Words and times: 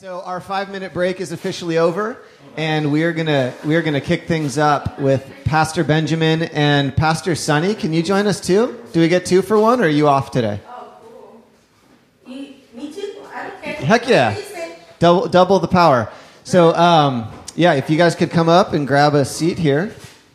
So 0.00 0.20
our 0.20 0.40
five 0.40 0.70
minute 0.70 0.94
break 0.94 1.20
is 1.20 1.32
officially 1.32 1.76
over, 1.76 2.18
and 2.56 2.92
we 2.92 3.02
are 3.02 3.12
gonna 3.12 3.52
we 3.64 3.74
are 3.74 3.82
gonna 3.82 4.00
kick 4.00 4.28
things 4.28 4.56
up 4.56 5.00
with 5.00 5.28
Pastor 5.44 5.82
Benjamin 5.82 6.42
and 6.42 6.96
Pastor 6.96 7.34
Sonny. 7.34 7.74
Can 7.74 7.92
you 7.92 8.04
join 8.04 8.28
us 8.28 8.40
too? 8.40 8.80
Do 8.92 9.00
we 9.00 9.08
get 9.08 9.26
two 9.26 9.42
for 9.42 9.58
one, 9.58 9.80
or 9.80 9.86
are 9.86 9.88
you 9.88 10.06
off 10.06 10.30
today? 10.30 10.60
Oh, 10.68 10.94
cool. 11.02 11.44
You, 12.32 12.54
me 12.74 12.92
too. 12.92 13.16
I 13.34 13.48
don't 13.48 13.60
care. 13.60 13.74
Heck 13.74 14.06
yeah. 14.06 14.28
What 14.28 14.34
do 14.36 14.40
you 14.40 14.46
say? 14.46 14.76
Double 15.00 15.26
double 15.26 15.58
the 15.58 15.66
power. 15.66 16.08
So 16.44 16.72
um, 16.76 17.28
yeah, 17.56 17.72
if 17.72 17.90
you 17.90 17.96
guys 17.96 18.14
could 18.14 18.30
come 18.30 18.48
up 18.48 18.74
and 18.74 18.86
grab 18.86 19.16
a 19.16 19.24
seat 19.24 19.58
here, 19.58 19.92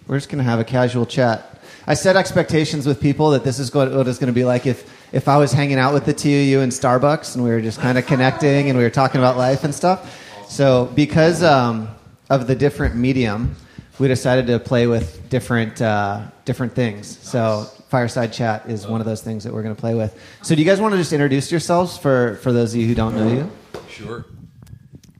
we're 0.07 0.18
just 0.18 0.27
gonna 0.27 0.43
have 0.43 0.59
a 0.59 0.66
casual 0.66 1.05
chat. 1.05 1.61
I 1.88 1.93
set 1.93 2.18
expectations 2.18 2.86
with 2.86 3.00
people 3.00 3.30
that 3.30 3.45
this 3.45 3.59
is 3.59 3.73
what 3.73 3.93
what 3.93 4.09
it's 4.09 4.20
gonna 4.20 4.34
be 4.34 4.43
like 4.43 4.66
if 4.66 4.89
if 5.14 5.27
I 5.27 5.38
was 5.38 5.54
hanging 5.54 5.77
out 5.77 5.93
with 5.93 6.05
the 6.05 6.14
two 6.14 6.29
of 6.29 6.46
you 6.46 6.61
in 6.61 6.70
Starbucks 6.70 7.36
and 7.36 7.43
we 7.43 7.52
were 7.52 7.61
just 7.61 7.79
kind 7.79 8.00
of 8.00 8.07
connecting 8.07 8.68
and 8.68 8.77
we 8.77 8.84
were 8.84 8.89
talking 8.89 9.21
about 9.21 9.38
life 9.38 9.64
and 9.64 9.73
stuff. 9.73 10.20
So 10.50 10.91
because 10.96 11.43
um, 11.43 11.88
of 12.32 12.47
the 12.47 12.55
different 12.55 12.96
medium, 12.96 13.55
we 14.00 14.07
decided 14.07 14.47
to 14.47 14.57
play 14.57 14.88
with 14.88 15.29
different 15.29 15.79
uh, 15.82 16.21
different 16.46 16.74
things. 16.74 17.19
So 17.19 17.65
fireside 17.89 18.33
chat 18.33 18.68
is 18.68 18.88
one 18.88 19.02
of 19.02 19.05
those 19.05 19.21
things 19.21 19.43
that 19.43 19.54
we're 19.54 19.61
going 19.61 19.75
to 19.75 19.79
play 19.79 19.93
with. 19.93 20.19
So 20.41 20.55
do 20.55 20.61
you 20.61 20.68
guys 20.68 20.82
want 20.82 20.93
to 20.93 20.97
just 20.97 21.14
introduce 21.14 21.52
yourselves 21.52 21.96
for 21.96 22.38
for 22.38 22.52
those 22.52 22.74
of 22.74 22.82
you 22.82 22.88
who 22.88 22.96
don't 22.96 23.16
know 23.16 23.32
you? 23.32 23.52
Sure. 23.89 24.25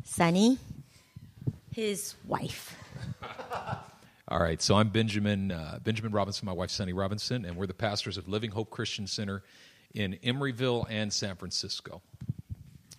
Sunny, 0.04 0.58
his 1.72 2.16
wife. 2.26 2.76
All 4.28 4.40
right. 4.40 4.60
So 4.60 4.76
I'm 4.76 4.90
Benjamin 4.90 5.52
uh, 5.52 5.78
Benjamin 5.84 6.12
Robinson. 6.12 6.48
My 6.48 6.52
wife 6.52 6.72
Sunny 6.72 6.94
Robinson, 6.94 7.46
and 7.46 7.56
we're 7.56 7.68
the 7.68 7.76
pastors 7.76 8.18
of 8.18 8.28
Living 8.28 8.50
Hope 8.50 8.72
Christian 8.72 9.06
Center 9.06 9.44
in 9.94 10.18
Emeryville 10.24 10.86
and 10.90 11.12
San 11.12 11.36
Francisco. 11.36 12.02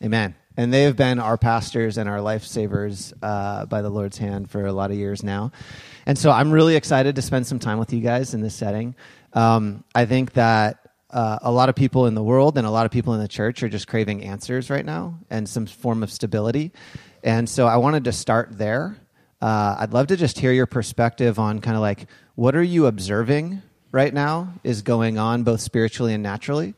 Amen. 0.02 0.34
And 0.56 0.72
they 0.72 0.82
have 0.82 0.96
been 0.96 1.18
our 1.18 1.36
pastors 1.36 1.98
and 1.98 2.08
our 2.08 2.18
lifesavers 2.18 3.12
uh, 3.22 3.66
by 3.66 3.82
the 3.82 3.90
Lord's 3.90 4.18
hand 4.18 4.50
for 4.50 4.66
a 4.66 4.72
lot 4.72 4.90
of 4.90 4.96
years 4.96 5.22
now. 5.22 5.50
And 6.06 6.16
so 6.16 6.30
I'm 6.30 6.52
really 6.52 6.76
excited 6.76 7.16
to 7.16 7.22
spend 7.22 7.46
some 7.46 7.58
time 7.58 7.78
with 7.78 7.92
you 7.92 8.00
guys 8.00 8.34
in 8.34 8.40
this 8.40 8.54
setting. 8.54 8.94
Um, 9.32 9.82
I 9.94 10.04
think 10.04 10.34
that 10.34 10.78
uh, 11.10 11.38
a 11.42 11.50
lot 11.50 11.68
of 11.68 11.74
people 11.74 12.06
in 12.06 12.14
the 12.14 12.22
world 12.22 12.58
and 12.58 12.66
a 12.66 12.70
lot 12.70 12.86
of 12.86 12.92
people 12.92 13.14
in 13.14 13.20
the 13.20 13.28
church 13.28 13.62
are 13.62 13.68
just 13.68 13.88
craving 13.88 14.24
answers 14.24 14.70
right 14.70 14.84
now 14.84 15.18
and 15.30 15.48
some 15.48 15.66
form 15.66 16.02
of 16.02 16.10
stability. 16.10 16.72
And 17.22 17.48
so 17.48 17.66
I 17.66 17.78
wanted 17.78 18.04
to 18.04 18.12
start 18.12 18.58
there. 18.58 18.96
Uh, 19.40 19.76
I'd 19.78 19.92
love 19.92 20.08
to 20.08 20.16
just 20.16 20.38
hear 20.38 20.52
your 20.52 20.66
perspective 20.66 21.38
on 21.38 21.60
kind 21.60 21.76
of 21.76 21.80
like 21.80 22.06
what 22.34 22.54
are 22.54 22.62
you 22.62 22.86
observing 22.86 23.62
right 23.94 24.12
now 24.12 24.52
is 24.64 24.82
going 24.82 25.18
on 25.18 25.44
both 25.44 25.60
spiritually 25.60 26.12
and 26.12 26.22
naturally 26.22 26.74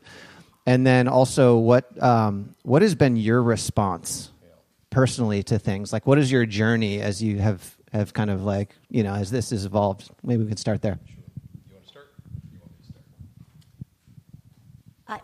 and 0.67 0.85
then 0.85 1.07
also 1.07 1.57
what 1.57 2.01
um, 2.01 2.55
what 2.61 2.83
has 2.83 2.93
been 2.93 3.17
your 3.17 3.41
response 3.41 4.31
personally 4.91 5.41
to 5.41 5.57
things 5.57 5.91
like 5.91 6.05
what 6.05 6.19
is 6.19 6.31
your 6.31 6.45
journey 6.45 7.01
as 7.01 7.21
you 7.21 7.39
have 7.39 7.75
have 7.91 8.13
kind 8.13 8.29
of 8.29 8.43
like 8.43 8.69
you 8.89 9.01
know 9.03 9.15
as 9.15 9.31
this 9.31 9.49
has 9.49 9.65
evolved 9.65 10.11
maybe 10.23 10.43
we 10.43 10.49
can 10.49 10.57
start 10.57 10.81
there 10.81 10.99
You 11.67 11.73
want 11.73 11.83
to 11.83 11.89
start? 11.89 12.05
You 12.53 12.59
want 12.59 12.71
me 12.71 12.77
to 12.77 12.85
start? 12.85 13.05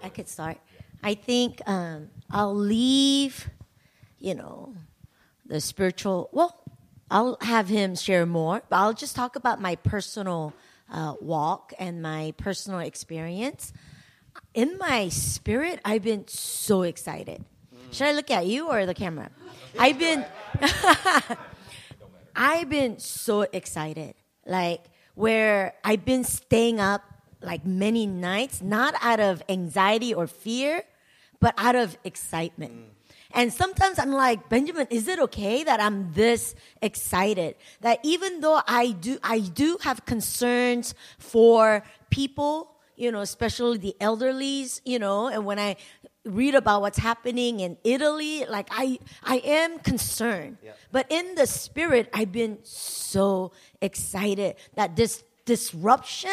I, 0.03 0.07
I 0.07 0.09
could 0.09 0.28
start. 0.28 0.57
I 1.03 1.13
think 1.16 1.61
um, 1.67 2.09
I'll 2.31 2.55
leave, 2.55 3.50
you 4.19 4.33
know, 4.33 4.73
the 5.45 5.59
spiritual. 5.59 6.30
Well, 6.31 6.57
I'll 7.11 7.38
have 7.41 7.67
him 7.67 7.95
share 7.95 8.25
more, 8.25 8.63
but 8.69 8.78
I'll 8.78 8.94
just 8.94 9.16
talk 9.16 9.35
about 9.35 9.59
my 9.59 9.75
personal 9.75 10.53
uh, 10.94 11.16
walk 11.19 11.73
and 11.80 12.02
my 12.02 12.33
personal 12.38 12.80
experience. 12.80 13.73
In 14.53 14.77
my 14.77 15.09
spirit, 15.09 15.80
I've 15.83 16.03
been 16.03 16.27
so 16.27 16.83
excited. 16.83 17.44
Should 17.91 18.08
I 18.08 18.11
look 18.13 18.31
at 18.31 18.45
you 18.47 18.69
or 18.69 18.85
the 18.85 18.94
camera? 18.94 19.30
I've 19.80 20.00
been. 20.00 20.25
I've 22.35 22.69
been 22.69 22.97
so 23.00 23.41
excited. 23.41 24.16
Like 24.45 24.85
where 25.16 25.75
I've 25.83 26.05
been 26.05 26.23
staying 26.23 26.80
up 26.80 27.03
like 27.41 27.66
many 27.66 28.07
nights, 28.07 28.62
not 28.62 28.96
out 29.01 29.19
of 29.19 29.44
anxiety 29.50 30.13
or 30.13 30.28
fear, 30.28 30.84
but 31.40 31.53
out 31.57 31.75
of 31.75 31.97
excitement. 32.03 32.92
And 33.33 33.51
sometimes 33.51 33.97
I'm 33.97 34.11
like, 34.11 34.47
Benjamin, 34.47 34.88
is 34.89 35.07
it 35.07 35.19
okay 35.19 35.63
that 35.63 35.79
I'm 35.79 36.13
this 36.13 36.53
excited? 36.81 37.55
That 37.81 37.99
even 38.03 38.41
though 38.41 38.61
I 38.67 38.91
do, 38.91 39.17
I 39.23 39.39
do 39.39 39.77
have 39.81 40.05
concerns 40.05 40.94
for 41.17 41.83
people, 42.11 42.69
you 42.95 43.11
know, 43.11 43.22
especially 43.22 43.79
the 43.79 43.95
elderlies, 43.99 44.81
you 44.85 44.99
know, 44.99 45.27
and 45.27 45.45
when 45.45 45.57
I 45.57 45.77
read 46.25 46.55
about 46.55 46.81
what's 46.81 46.99
happening 46.99 47.59
in 47.59 47.77
Italy, 47.83 48.45
like 48.45 48.67
I, 48.72 48.99
I 49.23 49.38
am 49.43 49.79
concerned. 49.79 50.57
But 50.91 51.07
in 51.09 51.35
the 51.35 51.47
spirit, 51.47 52.09
I've 52.13 52.31
been 52.31 52.59
so 52.63 53.51
excited 53.81 54.55
that 54.75 54.95
this 54.95 55.23
disruption 55.45 56.31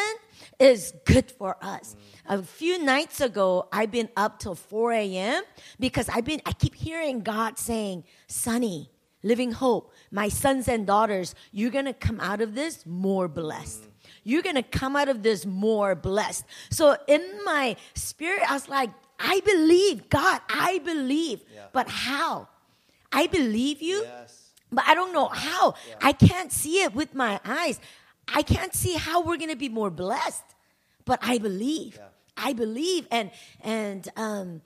is 0.61 0.93
good 1.05 1.31
for 1.31 1.57
us. 1.61 1.95
A 2.27 2.41
few 2.43 2.83
nights 2.83 3.19
ago, 3.19 3.67
I've 3.71 3.91
been 3.91 4.09
up 4.15 4.39
till 4.39 4.55
4 4.55 4.93
a.m. 4.93 5.43
because 5.79 6.07
I've 6.07 6.23
been, 6.23 6.41
I 6.45 6.53
keep 6.53 6.75
hearing 6.75 7.21
God 7.21 7.57
saying, 7.57 8.03
Sonny, 8.27 8.91
living 9.23 9.51
hope, 9.53 9.91
my 10.11 10.29
sons 10.29 10.67
and 10.67 10.85
daughters, 10.85 11.33
you're 11.51 11.71
gonna 11.71 11.93
come 11.93 12.19
out 12.19 12.41
of 12.41 12.53
this 12.53 12.85
more 12.85 13.27
blessed. 13.27 13.87
You're 14.23 14.43
gonna 14.43 14.61
come 14.63 14.95
out 14.95 15.09
of 15.09 15.23
this 15.23 15.45
more 15.47 15.95
blessed. 15.95 16.45
So 16.69 16.95
in 17.07 17.23
my 17.43 17.75
spirit, 17.95 18.43
I 18.49 18.53
was 18.53 18.69
like, 18.69 18.91
I 19.19 19.41
believe, 19.43 20.09
God, 20.09 20.41
I 20.47 20.79
believe. 20.85 21.41
But 21.73 21.87
how? 21.89 22.47
I 23.11 23.27
believe 23.27 23.81
you, 23.81 24.03
but 24.71 24.83
I 24.87 24.93
don't 24.95 25.11
know 25.11 25.27
how. 25.27 25.73
I 26.01 26.13
can't 26.13 26.51
see 26.51 26.81
it 26.83 26.93
with 26.93 27.13
my 27.15 27.39
eyes. 27.43 27.79
I 28.27 28.41
can't 28.43 28.73
see 28.73 28.95
how 28.95 29.23
we're 29.23 29.37
gonna 29.37 29.55
be 29.55 29.69
more 29.69 29.89
blessed. 29.89 30.43
But 31.05 31.19
I 31.21 31.37
believe. 31.37 31.99
I 32.37 32.53
believe. 32.53 33.07
And 33.11 33.31
and 33.61 34.07
um 34.15 34.61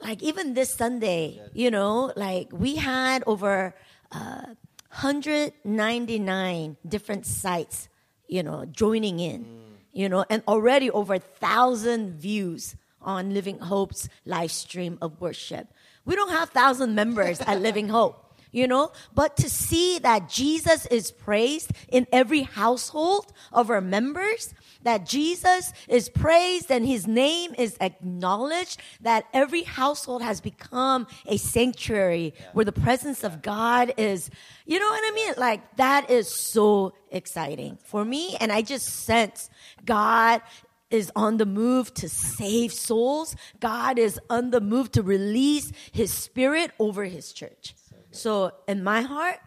like 0.00 0.22
even 0.22 0.54
this 0.54 0.74
Sunday, 0.74 1.40
you 1.54 1.70
know, 1.70 2.12
like 2.16 2.48
we 2.52 2.76
had 2.76 3.24
over 3.26 3.74
uh, 4.12 4.46
199 4.90 6.76
different 6.86 7.26
sites, 7.26 7.88
you 8.28 8.42
know, 8.42 8.64
joining 8.66 9.18
in, 9.18 9.46
you 9.92 10.08
know, 10.08 10.24
and 10.28 10.42
already 10.46 10.90
over 10.90 11.14
a 11.14 11.18
thousand 11.18 12.14
views 12.14 12.76
on 13.00 13.32
Living 13.32 13.58
Hope's 13.58 14.08
live 14.24 14.50
stream 14.50 14.98
of 15.00 15.20
worship. 15.20 15.68
We 16.04 16.16
don't 16.16 16.30
have 16.30 16.50
thousand 16.50 16.94
members 16.94 17.40
at 17.40 17.60
Living 17.60 17.88
Hope. 17.98 18.23
You 18.54 18.68
know, 18.68 18.92
but 19.12 19.36
to 19.38 19.50
see 19.50 19.98
that 19.98 20.28
Jesus 20.28 20.86
is 20.86 21.10
praised 21.10 21.72
in 21.88 22.06
every 22.12 22.42
household 22.42 23.32
of 23.52 23.68
our 23.68 23.80
members, 23.80 24.54
that 24.84 25.06
Jesus 25.06 25.72
is 25.88 26.08
praised 26.08 26.70
and 26.70 26.86
his 26.86 27.04
name 27.04 27.56
is 27.58 27.76
acknowledged, 27.80 28.80
that 29.00 29.24
every 29.32 29.64
household 29.64 30.22
has 30.22 30.40
become 30.40 31.08
a 31.26 31.36
sanctuary 31.36 32.32
where 32.52 32.64
the 32.64 32.70
presence 32.70 33.24
of 33.24 33.42
God 33.42 33.92
is, 33.96 34.30
you 34.66 34.78
know 34.78 34.88
what 34.88 35.02
I 35.02 35.14
mean? 35.16 35.34
Like 35.36 35.76
that 35.78 36.08
is 36.08 36.28
so 36.28 36.94
exciting 37.10 37.78
for 37.84 38.04
me. 38.04 38.36
And 38.38 38.52
I 38.52 38.62
just 38.62 38.86
sense 38.86 39.50
God 39.84 40.42
is 40.90 41.10
on 41.16 41.38
the 41.38 41.46
move 41.46 41.92
to 41.94 42.08
save 42.08 42.72
souls. 42.72 43.34
God 43.58 43.98
is 43.98 44.20
on 44.30 44.50
the 44.50 44.60
move 44.60 44.92
to 44.92 45.02
release 45.02 45.72
his 45.90 46.12
spirit 46.12 46.70
over 46.78 47.04
his 47.04 47.32
church. 47.32 47.74
So 48.14 48.52
in 48.68 48.84
my 48.84 49.02
heart, 49.02 49.40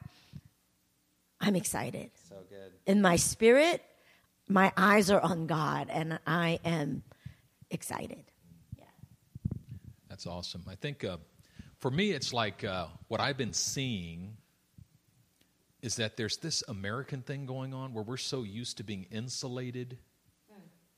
I'm 1.39 1.55
excited. 1.55 2.11
so 2.28 2.35
good 2.50 2.73
In 2.85 3.01
my 3.01 3.16
spirit, 3.16 3.81
my 4.50 4.72
eyes 4.75 5.09
are 5.09 5.22
on 5.22 5.47
God 5.47 5.88
and 5.89 6.19
I 6.28 6.59
am 6.66 7.03
excited. 7.69 8.25
Yeah. 8.78 8.85
That's 10.09 10.28
awesome. 10.28 10.63
I 10.67 10.75
think 10.75 11.03
uh, 11.03 11.17
for 11.79 11.91
me, 11.91 12.11
it's 12.11 12.33
like 12.33 12.63
uh, 12.63 12.88
what 13.07 13.22
I've 13.22 13.38
been 13.38 13.53
seeing 13.53 14.37
is 15.81 15.96
that 15.97 16.17
there's 16.17 16.37
this 16.37 16.63
American 16.67 17.22
thing 17.22 17.46
going 17.46 17.73
on 17.73 17.93
where 17.93 18.03
we're 18.03 18.17
so 18.17 18.43
used 18.43 18.78
to 18.78 18.84
being 18.84 19.05
insulated 19.11 19.97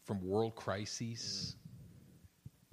from 0.05 0.25
world 0.25 0.55
crises 0.55 1.55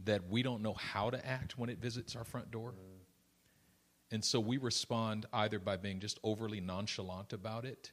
that 0.04 0.26
we 0.30 0.42
don't 0.42 0.62
know 0.62 0.72
how 0.72 1.10
to 1.10 1.26
act 1.26 1.58
when 1.58 1.68
it 1.68 1.78
visits 1.78 2.16
our 2.16 2.24
front 2.24 2.50
door. 2.50 2.74
And 4.12 4.24
so 4.24 4.38
we 4.40 4.56
respond 4.58 5.26
either 5.32 5.58
by 5.58 5.76
being 5.76 6.00
just 6.00 6.18
overly 6.22 6.60
nonchalant 6.60 7.32
about 7.32 7.64
it 7.64 7.90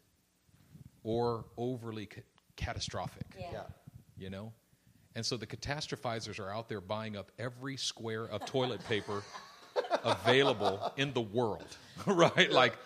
or 1.03 1.45
overly 1.57 2.05
ca- 2.05 2.21
catastrophic 2.55 3.25
yeah 3.35 3.63
you 4.15 4.29
know? 4.29 4.53
And 5.15 5.25
so 5.25 5.37
the 5.37 5.47
catastrophizers 5.47 6.39
are 6.39 6.51
out 6.51 6.69
there 6.69 6.81
buying 6.81 7.17
up 7.17 7.31
every 7.39 7.77
square 7.77 8.25
of 8.25 8.45
toilet 8.45 8.83
paper 8.83 9.23
available 10.03 10.79
in 10.97 11.13
the 11.13 11.21
world, 11.21 11.77
right? 12.07 12.51
Like, 12.51 12.77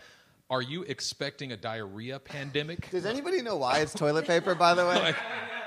are 0.50 0.62
you 0.62 0.84
expecting 0.84 1.52
a 1.52 1.58
diarrhea 1.58 2.20
pandemic? 2.20 2.90
does 2.92 3.06
anybody 3.06 3.42
know 3.42 3.58
why 3.58 3.80
it's 3.80 3.94
toilet 3.94 4.26
paper 4.26 4.56
by 4.56 4.74
the 4.74 4.86
way 4.86 4.96
Like, 4.96 5.18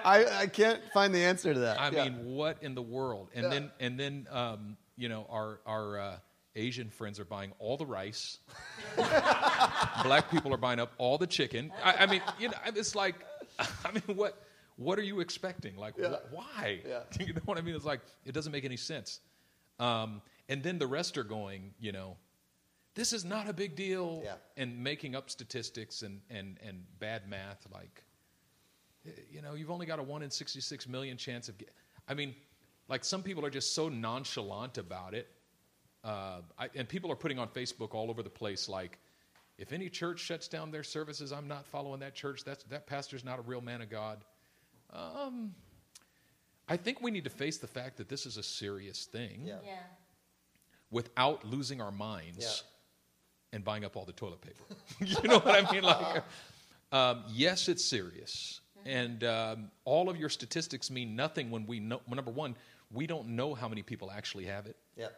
I, 0.05 0.25
I 0.43 0.47
can't 0.47 0.83
find 0.93 1.15
the 1.15 1.23
answer 1.25 1.53
to 1.53 1.61
that 1.61 1.79
I 1.81 1.91
Yeah. 1.91 2.05
mean, 2.05 2.25
what 2.25 2.63
in 2.63 2.75
the 2.75 2.83
world? 2.83 3.29
And 3.35 3.45
Yeah. 3.45 3.51
then, 3.51 3.71
and 3.81 4.01
then, 4.01 4.27
um, 4.31 4.77
you 4.97 5.09
know, 5.11 5.27
our 5.31 5.61
our 5.67 5.99
uh, 5.99 6.17
Asian 6.57 6.91
friends 6.91 7.21
are 7.21 7.25
buying 7.25 7.53
all 7.59 7.77
the 7.77 7.87
rice. 7.87 8.39
Black 10.03 10.31
people 10.31 10.53
are 10.53 10.59
buying 10.59 10.81
up 10.81 10.93
all 10.99 11.19
the 11.19 11.27
chicken. 11.27 11.73
I, 11.85 11.95
I 12.01 12.07
mean, 12.07 12.23
you 12.39 12.49
know, 12.49 12.55
it's 12.67 12.95
like, 12.95 13.17
I 13.59 13.93
mean, 13.93 14.17
what 14.17 14.43
what 14.77 14.99
are 14.99 15.03
you 15.03 15.21
expecting? 15.21 15.77
Like, 15.77 15.95
Yeah. 15.99 16.09
wh- 16.31 16.33
why? 16.35 16.81
Yeah. 16.87 17.01
You 17.27 17.35
know 17.35 17.43
what 17.45 17.59
I 17.59 17.61
mean? 17.61 17.75
It's 17.75 17.85
like 17.85 18.01
it 18.25 18.33
doesn't 18.33 18.53
make 18.53 18.65
any 18.65 18.77
sense. 18.77 19.21
Um, 19.79 20.23
and 20.49 20.63
then 20.63 20.79
the 20.79 20.87
rest 20.87 21.17
are 21.19 21.25
going, 21.25 21.73
you 21.79 21.93
know, 21.93 22.17
this 22.95 23.13
is 23.13 23.25
not 23.25 23.49
a 23.49 23.53
big 23.53 23.77
deal, 23.77 24.23
Yeah. 24.25 24.35
and 24.57 24.83
making 24.83 25.15
up 25.15 25.31
statistics 25.31 26.03
and 26.03 26.21
and 26.31 26.59
and 26.67 26.85
bad 26.99 27.29
math. 27.29 27.67
Like, 27.73 28.03
eh, 29.07 29.11
you 29.31 29.43
know, 29.43 29.55
you've 29.55 29.71
only 29.71 29.87
got 29.87 29.99
a 29.99 30.03
one 30.03 30.23
in 30.23 30.31
sixty-six 30.31 30.89
million 30.89 31.17
chance 31.17 31.49
of. 31.49 31.57
Get, 31.59 31.71
I 32.09 32.15
mean, 32.15 32.35
like 32.89 33.05
some 33.05 33.23
people 33.23 33.45
are 33.47 33.51
just 33.51 33.75
so 33.75 33.89
nonchalant 33.89 34.79
about 34.79 35.15
it, 35.15 35.29
uh, 36.05 36.41
I, 36.59 36.69
and 36.75 36.89
people 36.89 37.11
are 37.13 37.17
putting 37.17 37.39
on 37.39 37.49
Facebook 37.49 37.95
all 37.95 38.11
over 38.11 38.23
the 38.23 38.31
place 38.31 38.69
like. 38.69 38.99
If 39.59 39.75
any 39.75 39.91
church 39.91 40.21
shuts 40.21 40.49
down 40.49 40.71
their 40.71 40.83
services, 40.83 41.33
I'm 41.33 41.47
not 41.47 41.67
following 41.67 42.01
that 42.01 42.15
church. 42.15 42.45
That's, 42.45 42.65
that 42.71 42.87
pastor's 42.87 43.23
not 43.27 43.39
a 43.39 43.43
real 43.43 43.61
man 43.61 43.83
of 43.83 43.91
God. 43.91 44.25
Um, 44.91 45.55
I 46.67 46.79
think 46.79 47.03
we 47.03 47.11
need 47.11 47.25
to 47.25 47.31
face 47.31 47.59
the 47.59 47.67
fact 47.67 47.99
that 47.99 48.09
this 48.09 48.25
is 48.25 48.39
a 48.39 48.43
serious 48.43 49.05
thing 49.05 49.43
Yeah. 49.45 49.57
Yeah. 49.63 49.73
without 50.91 51.45
losing 51.45 51.79
our 51.81 51.91
minds 51.93 52.39
Yeah. 52.41 53.57
and 53.57 53.63
buying 53.63 53.85
up 53.85 53.97
all 53.99 54.07
the 54.07 54.13
toilet 54.15 54.41
paper. 54.41 54.65
you 55.01 55.29
know 55.29 55.41
what 55.41 55.69
I 55.69 55.71
mean? 55.71 55.83
Like, 55.83 56.23
um, 56.91 57.25
yes, 57.29 57.69
it's 57.69 57.85
serious, 57.85 58.63
and 58.87 59.23
um, 59.25 59.71
all 59.85 60.09
of 60.09 60.17
your 60.17 60.31
statistics 60.31 60.91
mean 60.91 61.15
nothing 61.15 61.51
when 61.51 61.67
we 61.67 61.81
know. 61.81 62.01
Number 62.09 62.31
one, 62.31 62.57
we 62.91 63.07
don't 63.07 63.29
know 63.29 63.55
how 63.55 63.69
many 63.69 63.83
people 63.83 64.11
actually 64.11 64.47
have 64.47 64.65
it. 64.67 64.77
Yeah. 64.97 65.09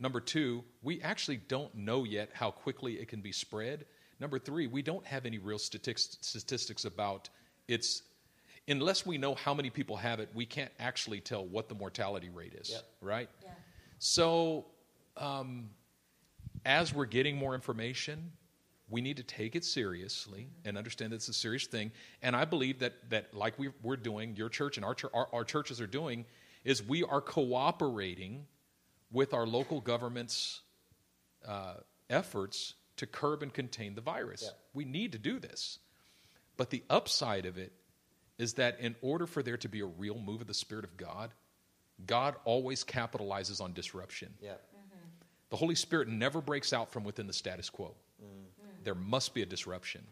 Number 0.00 0.20
two, 0.20 0.64
we 0.82 1.00
actually 1.02 1.38
don't 1.38 1.74
know 1.74 2.04
yet 2.04 2.30
how 2.32 2.50
quickly 2.50 2.94
it 2.94 3.08
can 3.08 3.20
be 3.20 3.32
spread. 3.32 3.84
Number 4.20 4.38
three, 4.38 4.66
we 4.66 4.82
don't 4.82 5.04
have 5.06 5.26
any 5.26 5.38
real 5.38 5.58
statistics, 5.58 6.18
statistics 6.20 6.84
about 6.84 7.28
its. 7.66 8.02
Unless 8.68 9.06
we 9.06 9.16
know 9.16 9.34
how 9.34 9.54
many 9.54 9.70
people 9.70 9.96
have 9.96 10.20
it, 10.20 10.28
we 10.34 10.44
can't 10.44 10.70
actually 10.78 11.20
tell 11.20 11.44
what 11.44 11.68
the 11.68 11.74
mortality 11.74 12.28
rate 12.28 12.54
is, 12.54 12.70
Yep. 12.70 12.84
right? 13.00 13.30
Yeah. 13.42 13.50
So, 13.98 14.66
um, 15.16 15.70
as 16.66 16.92
we're 16.92 17.06
getting 17.06 17.36
more 17.36 17.54
information, 17.54 18.30
we 18.90 19.00
need 19.00 19.16
to 19.16 19.22
take 19.22 19.56
it 19.56 19.64
seriously 19.64 20.48
and 20.64 20.76
understand 20.76 21.12
that 21.12 21.16
it's 21.16 21.28
a 21.28 21.32
serious 21.32 21.66
thing. 21.66 21.92
And 22.22 22.36
I 22.36 22.44
believe 22.44 22.80
that, 22.80 23.10
that 23.10 23.32
like 23.34 23.58
we, 23.58 23.70
we're 23.82 23.96
doing, 23.96 24.36
your 24.36 24.48
church 24.48 24.76
and 24.76 24.84
our, 24.84 24.96
our, 25.14 25.28
our 25.32 25.44
churches 25.44 25.80
are 25.80 25.86
doing, 25.86 26.26
is 26.64 26.82
we 26.82 27.04
are 27.04 27.20
cooperating 27.20 28.46
with 29.10 29.34
our 29.34 29.46
local 29.46 29.80
government's 29.80 30.60
uh, 31.46 31.74
efforts 32.10 32.74
to 32.96 33.06
curb 33.06 33.42
and 33.42 33.52
contain 33.52 33.94
the 33.94 34.00
virus. 34.00 34.42
Yeah. 34.44 34.50
We 34.74 34.84
need 34.84 35.12
to 35.12 35.18
do 35.18 35.38
this. 35.38 35.78
But 36.56 36.70
the 36.70 36.82
upside 36.90 37.46
of 37.46 37.56
it 37.56 37.72
is 38.38 38.54
that 38.54 38.80
in 38.80 38.94
order 39.00 39.26
for 39.26 39.42
there 39.42 39.56
to 39.56 39.68
be 39.68 39.80
a 39.80 39.86
real 39.86 40.18
move 40.18 40.40
of 40.40 40.46
the 40.46 40.54
Spirit 40.54 40.84
of 40.84 40.96
God, 40.96 41.30
God 42.06 42.36
always 42.44 42.84
capitalizes 42.84 43.60
on 43.60 43.72
disruption. 43.72 44.32
Yeah. 44.40 44.54
The 45.50 45.56
Holy 45.56 45.74
Spirit 45.74 46.08
never 46.08 46.40
breaks 46.40 46.72
out 46.72 46.90
from 46.92 47.04
within 47.04 47.26
the 47.26 47.32
status 47.32 47.70
quo. 47.70 47.94
There 48.84 48.94
must 48.94 49.34
be 49.34 49.42
a 49.42 49.46
disruption. 49.46 50.02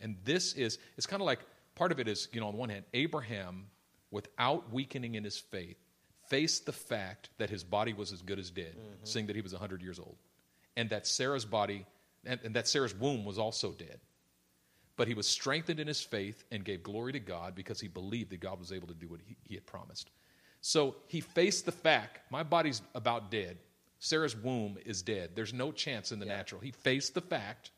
And 0.00 0.16
this 0.24 0.52
is, 0.52 0.78
it's 0.96 1.06
kind 1.06 1.22
of 1.22 1.26
like 1.26 1.40
part 1.74 1.92
of 1.92 1.98
it 1.98 2.08
is, 2.08 2.28
you 2.32 2.40
know, 2.40 2.48
on 2.48 2.56
one 2.56 2.68
hand, 2.68 2.84
Abraham, 2.92 3.66
without 4.10 4.72
weakening 4.72 5.14
in 5.14 5.24
his 5.24 5.38
faith, 5.38 5.78
faced 6.28 6.66
the 6.66 6.72
fact 6.72 7.30
that 7.38 7.50
his 7.50 7.64
body 7.64 7.92
was 7.92 8.12
as 8.12 8.22
good 8.22 8.38
as 8.38 8.50
dead, 8.50 8.74
mm-hmm. 8.76 9.04
seeing 9.04 9.26
that 9.26 9.36
he 9.36 9.42
was 9.42 9.52
100 9.52 9.82
years 9.82 9.98
old, 9.98 10.16
and 10.76 10.90
that 10.90 11.06
Sarah's 11.06 11.44
body, 11.44 11.86
and, 12.24 12.40
and 12.44 12.54
that 12.54 12.68
Sarah's 12.68 12.94
womb 12.94 13.24
was 13.24 13.38
also 13.38 13.72
dead. 13.72 14.00
But 14.96 15.08
he 15.08 15.14
was 15.14 15.28
strengthened 15.28 15.78
in 15.78 15.86
his 15.86 16.00
faith 16.00 16.44
and 16.50 16.64
gave 16.64 16.82
glory 16.82 17.12
to 17.12 17.20
God 17.20 17.54
because 17.54 17.80
he 17.80 17.88
believed 17.88 18.30
that 18.30 18.40
God 18.40 18.58
was 18.58 18.72
able 18.72 18.88
to 18.88 18.94
do 18.94 19.08
what 19.08 19.20
he, 19.26 19.36
he 19.44 19.54
had 19.54 19.66
promised. 19.66 20.10
So 20.62 20.96
he 21.06 21.20
faced 21.20 21.66
the 21.66 21.72
fact 21.72 22.20
my 22.30 22.42
body's 22.42 22.80
about 22.94 23.30
dead. 23.30 23.58
Sarah's 23.98 24.34
womb 24.36 24.78
is 24.84 25.02
dead. 25.02 25.30
There's 25.34 25.52
no 25.52 25.70
chance 25.70 26.12
in 26.12 26.18
the 26.18 26.26
Yeah. 26.26 26.36
natural. 26.36 26.60
He 26.60 26.70
faced 26.70 27.14
the 27.14 27.20
fact, 27.20 27.70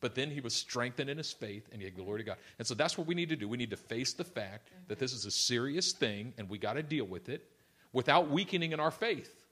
but 0.00 0.14
then 0.14 0.30
he 0.30 0.40
was 0.40 0.54
strengthened 0.54 1.10
in 1.10 1.16
his 1.16 1.32
faith 1.32 1.68
and 1.72 1.80
he 1.80 1.84
had 1.84 1.94
glory 1.96 2.20
to 2.20 2.24
God. 2.24 2.38
And 2.58 2.66
so 2.66 2.74
that's 2.74 2.98
what 2.98 3.06
we 3.06 3.14
need 3.14 3.28
to 3.28 3.36
do. 3.36 3.48
We 3.48 3.56
need 3.56 3.70
to 3.70 3.76
face 3.76 4.12
the 4.12 4.24
fact 4.24 4.68
that 4.88 4.94
mm-hmm. 4.94 5.00
this 5.00 5.12
is 5.12 5.26
a 5.26 5.30
serious 5.30 5.92
thing 5.92 6.34
and 6.38 6.48
we 6.48 6.58
got 6.58 6.74
to 6.74 6.82
deal 6.82 7.06
with 7.06 7.28
it 7.28 7.48
without 7.92 8.30
weakening 8.30 8.72
in 8.72 8.80
our 8.80 8.90
faith. 8.90 9.44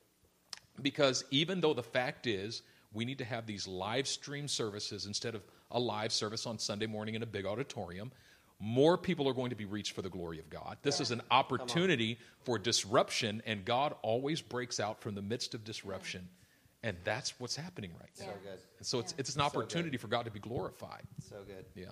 Because 0.83 1.25
even 1.31 1.61
though 1.61 1.75
the 1.75 1.83
fact 1.83 2.27
is, 2.27 2.62
we 2.93 3.05
need 3.05 3.19
to 3.19 3.25
have 3.25 3.47
these 3.47 3.67
live 3.67 4.06
stream 4.06 4.49
services 4.49 5.06
instead 5.06 5.35
of 5.35 5.43
a 5.71 5.81
live 5.81 6.12
service 6.12 6.47
on 6.47 6.59
Sunday 6.59 6.87
morning 6.87 7.15
in 7.15 7.23
a 7.23 7.27
big 7.27 7.47
auditorium. 7.47 8.12
More 8.59 8.97
people 8.97 9.29
are 9.29 9.35
going 9.35 9.50
to 9.50 9.56
be 9.56 9.67
reached 9.67 9.93
for 9.93 10.00
the 10.00 10.09
glory 10.09 10.38
of 10.38 10.49
God. 10.49 10.79
This 10.83 11.00
is 11.00 11.11
an 11.11 11.21
opportunity 11.31 12.19
for 12.44 12.59
disruption, 12.59 13.43
and 13.44 13.65
God 13.67 13.94
always 14.00 14.41
breaks 14.41 14.81
out 14.81 15.00
from 15.00 15.15
the 15.15 15.21
midst 15.21 15.55
of 15.55 15.62
disruption. 15.62 16.27
And 16.82 16.97
that's 17.05 17.39
what's 17.39 17.56
happening 17.56 17.91
right 18.00 18.09
now. 18.19 18.27
So 18.27 18.32
good. 18.44 18.59
And 18.79 18.87
so 18.87 18.99
it's, 19.00 19.12
Yeah. 19.12 19.21
it's 19.21 19.35
an 19.35 19.43
opportunity 19.43 19.97
for 19.99 20.06
God 20.09 20.25
to 20.25 20.31
be 20.31 20.39
glorified. 20.39 21.03
So 21.29 21.37
good. 21.47 21.67
Yeah. 21.75 21.87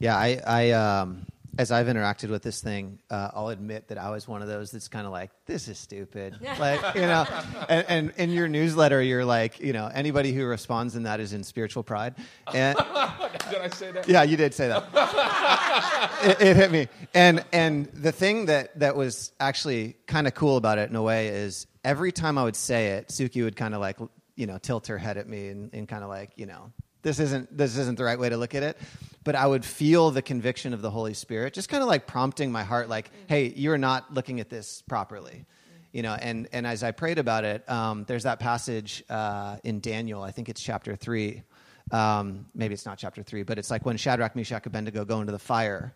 Yeah, 0.00 0.16
I, 0.16 0.40
I 0.46 0.70
um, 0.72 1.24
as 1.58 1.70
I've 1.70 1.86
interacted 1.86 2.30
with 2.30 2.42
this 2.42 2.60
thing, 2.60 2.98
uh, 3.10 3.30
I'll 3.34 3.48
admit 3.48 3.88
that 3.88 3.98
I 3.98 4.10
was 4.10 4.26
one 4.26 4.40
of 4.40 4.48
those 4.48 4.70
that's 4.70 4.88
kind 4.88 5.06
of 5.06 5.12
like, 5.12 5.30
this 5.46 5.68
is 5.68 5.78
stupid. 5.78 6.38
like, 6.58 6.94
you 6.94 7.02
know, 7.02 7.26
and, 7.68 7.84
and 7.88 8.12
in 8.16 8.30
your 8.30 8.48
newsletter, 8.48 9.02
you're 9.02 9.24
like, 9.24 9.60
you 9.60 9.72
know, 9.72 9.90
anybody 9.92 10.32
who 10.32 10.44
responds 10.46 10.96
in 10.96 11.02
that 11.02 11.20
is 11.20 11.32
in 11.32 11.44
spiritual 11.44 11.82
pride. 11.82 12.14
And 12.54 12.76
Did 12.76 13.60
I 13.60 13.68
say 13.72 13.92
that? 13.92 14.08
yeah, 14.08 14.22
you 14.22 14.36
did 14.36 14.52
say 14.52 14.68
that. 14.68 14.84
it, 16.22 16.40
it 16.48 16.56
hit 16.56 16.70
me. 16.70 16.88
And 17.14 17.44
and 17.52 17.86
the 17.86 18.12
thing 18.12 18.46
that 18.46 18.78
that 18.80 18.94
was 18.94 19.32
actually 19.40 19.96
kind 20.06 20.26
of 20.26 20.34
cool 20.34 20.56
about 20.56 20.78
it 20.78 20.90
in 20.90 20.96
a 20.96 21.02
way 21.02 21.28
is 21.28 21.66
every 21.84 22.12
time 22.12 22.36
I 22.36 22.44
would 22.44 22.56
say 22.56 22.88
it, 22.88 23.08
Suki 23.08 23.42
would 23.42 23.56
kind 23.56 23.74
of 23.74 23.80
like 23.80 23.96
you 24.36 24.46
know 24.46 24.58
tilt 24.58 24.88
her 24.88 24.98
head 24.98 25.16
at 25.16 25.28
me 25.28 25.48
and, 25.48 25.70
and 25.72 25.88
kind 25.88 26.02
of 26.02 26.10
like 26.10 26.30
you 26.36 26.46
know 26.46 26.72
this 27.02 27.18
isn't 27.18 27.56
this 27.56 27.76
isn't 27.76 27.98
the 27.98 28.04
right 28.04 28.18
way 28.18 28.28
to 28.28 28.36
look 28.36 28.54
at 28.54 28.62
it. 28.62 28.78
But 29.24 29.36
I 29.36 29.46
would 29.46 29.64
feel 29.64 30.10
the 30.10 30.22
conviction 30.22 30.74
of 30.74 30.82
the 30.82 30.90
Holy 30.90 31.14
Spirit, 31.14 31.54
just 31.54 31.68
kind 31.68 31.82
of 31.82 31.88
like 31.88 32.06
prompting 32.06 32.50
my 32.50 32.64
heart, 32.64 32.88
like, 32.88 33.10
"Hey, 33.28 33.52
you're 33.54 33.78
not 33.78 34.12
looking 34.12 34.40
at 34.40 34.48
this 34.48 34.82
properly." 34.82 35.46
You 35.92 36.02
know, 36.02 36.14
and 36.14 36.48
and 36.52 36.66
as 36.66 36.82
I 36.82 36.90
prayed 36.90 37.18
about 37.18 37.44
it, 37.44 37.68
um, 37.70 38.04
there's 38.08 38.24
that 38.24 38.40
passage 38.40 39.04
uh, 39.08 39.58
in 39.62 39.80
Daniel. 39.80 40.22
I 40.22 40.30
think 40.30 40.48
it's 40.48 40.60
chapter 40.60 40.96
three. 40.96 41.42
Um, 41.90 42.46
maybe 42.54 42.74
it's 42.74 42.86
not 42.86 42.98
chapter 42.98 43.22
three, 43.22 43.42
but 43.42 43.58
it's 43.58 43.70
like 43.70 43.84
when 43.84 43.96
Shadrach, 43.96 44.34
Meshach, 44.34 44.66
Abednego 44.66 45.04
go 45.04 45.20
into 45.20 45.32
the 45.32 45.38
fire. 45.38 45.94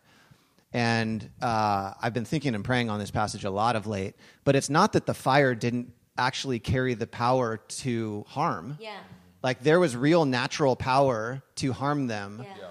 And 0.73 1.31
uh, 1.41 1.95
I've 2.03 2.13
been 2.13 2.27
thinking 2.27 2.55
and 2.55 2.65
praying 2.65 2.91
on 2.91 2.99
this 2.99 3.11
passage 3.11 3.45
a 3.45 3.51
lot 3.51 3.77
of 3.77 3.87
late. 3.87 4.15
But 4.45 4.57
it's 4.57 4.69
not 4.69 4.93
that 4.93 5.07
the 5.07 5.15
fire 5.15 5.55
didn't 5.55 5.93
actually 6.19 6.59
carry 6.59 6.95
the 6.95 7.07
power 7.07 7.57
to 7.57 8.25
harm. 8.29 8.77
Yeah. 8.81 8.99
Like 9.47 9.63
there 9.63 9.79
was 9.79 9.95
real 9.97 10.25
natural 10.25 10.75
power 10.75 11.41
to 11.57 11.73
harm 11.73 12.09
them. 12.09 12.45
Yeah. 12.45 12.67